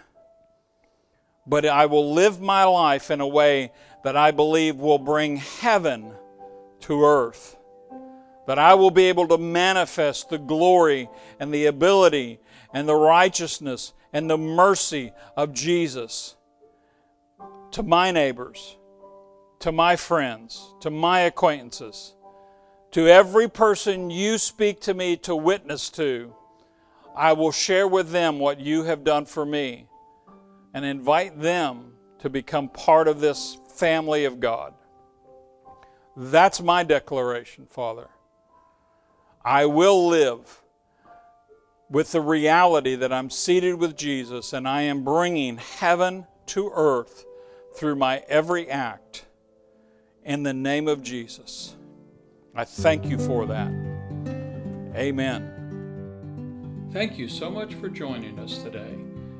but 1.45 1.65
I 1.65 1.85
will 1.85 2.13
live 2.13 2.41
my 2.41 2.63
life 2.63 3.11
in 3.11 3.21
a 3.21 3.27
way 3.27 3.71
that 4.03 4.15
I 4.15 4.31
believe 4.31 4.77
will 4.77 4.97
bring 4.97 5.37
heaven 5.37 6.13
to 6.81 7.05
earth. 7.05 7.57
That 8.47 8.57
I 8.59 8.73
will 8.73 8.91
be 8.91 9.05
able 9.05 9.27
to 9.27 9.37
manifest 9.37 10.29
the 10.29 10.37
glory 10.37 11.09
and 11.39 11.53
the 11.53 11.67
ability 11.67 12.39
and 12.73 12.87
the 12.87 12.95
righteousness 12.95 13.93
and 14.11 14.29
the 14.29 14.37
mercy 14.37 15.13
of 15.37 15.53
Jesus 15.53 16.35
to 17.71 17.83
my 17.83 18.11
neighbors, 18.11 18.77
to 19.59 19.71
my 19.71 19.95
friends, 19.95 20.73
to 20.81 20.89
my 20.89 21.21
acquaintances, 21.21 22.13
to 22.91 23.07
every 23.07 23.49
person 23.49 24.09
you 24.09 24.37
speak 24.37 24.81
to 24.81 24.93
me 24.93 25.17
to 25.17 25.35
witness 25.35 25.89
to 25.89 26.33
I 27.15 27.33
will 27.33 27.51
share 27.51 27.87
with 27.87 28.11
them 28.11 28.39
what 28.39 28.59
you 28.59 28.83
have 28.83 29.03
done 29.03 29.25
for 29.25 29.45
me 29.45 29.87
and 30.73 30.85
invite 30.85 31.39
them 31.39 31.93
to 32.19 32.29
become 32.29 32.69
part 32.69 33.07
of 33.07 33.19
this 33.19 33.57
family 33.75 34.25
of 34.25 34.39
God. 34.39 34.73
That's 36.15 36.61
my 36.61 36.83
declaration, 36.83 37.65
Father. 37.65 38.07
I 39.43 39.65
will 39.65 40.07
live 40.07 40.61
with 41.89 42.11
the 42.13 42.21
reality 42.21 42.95
that 42.95 43.11
I'm 43.11 43.29
seated 43.29 43.75
with 43.75 43.97
Jesus 43.97 44.53
and 44.53 44.67
I 44.67 44.83
am 44.83 45.03
bringing 45.03 45.57
heaven 45.57 46.25
to 46.47 46.71
earth 46.73 47.25
through 47.75 47.95
my 47.95 48.23
every 48.29 48.69
act 48.69 49.25
in 50.23 50.43
the 50.43 50.53
name 50.53 50.87
of 50.87 51.03
Jesus. 51.03 51.75
I 52.55 52.65
thank 52.65 53.05
you 53.05 53.17
for 53.17 53.45
that. 53.47 53.71
Amen. 54.95 56.89
Thank 56.91 57.17
you 57.17 57.29
so 57.29 57.49
much 57.49 57.75
for 57.75 57.87
joining 57.87 58.37
us 58.39 58.57
today. 58.57 58.97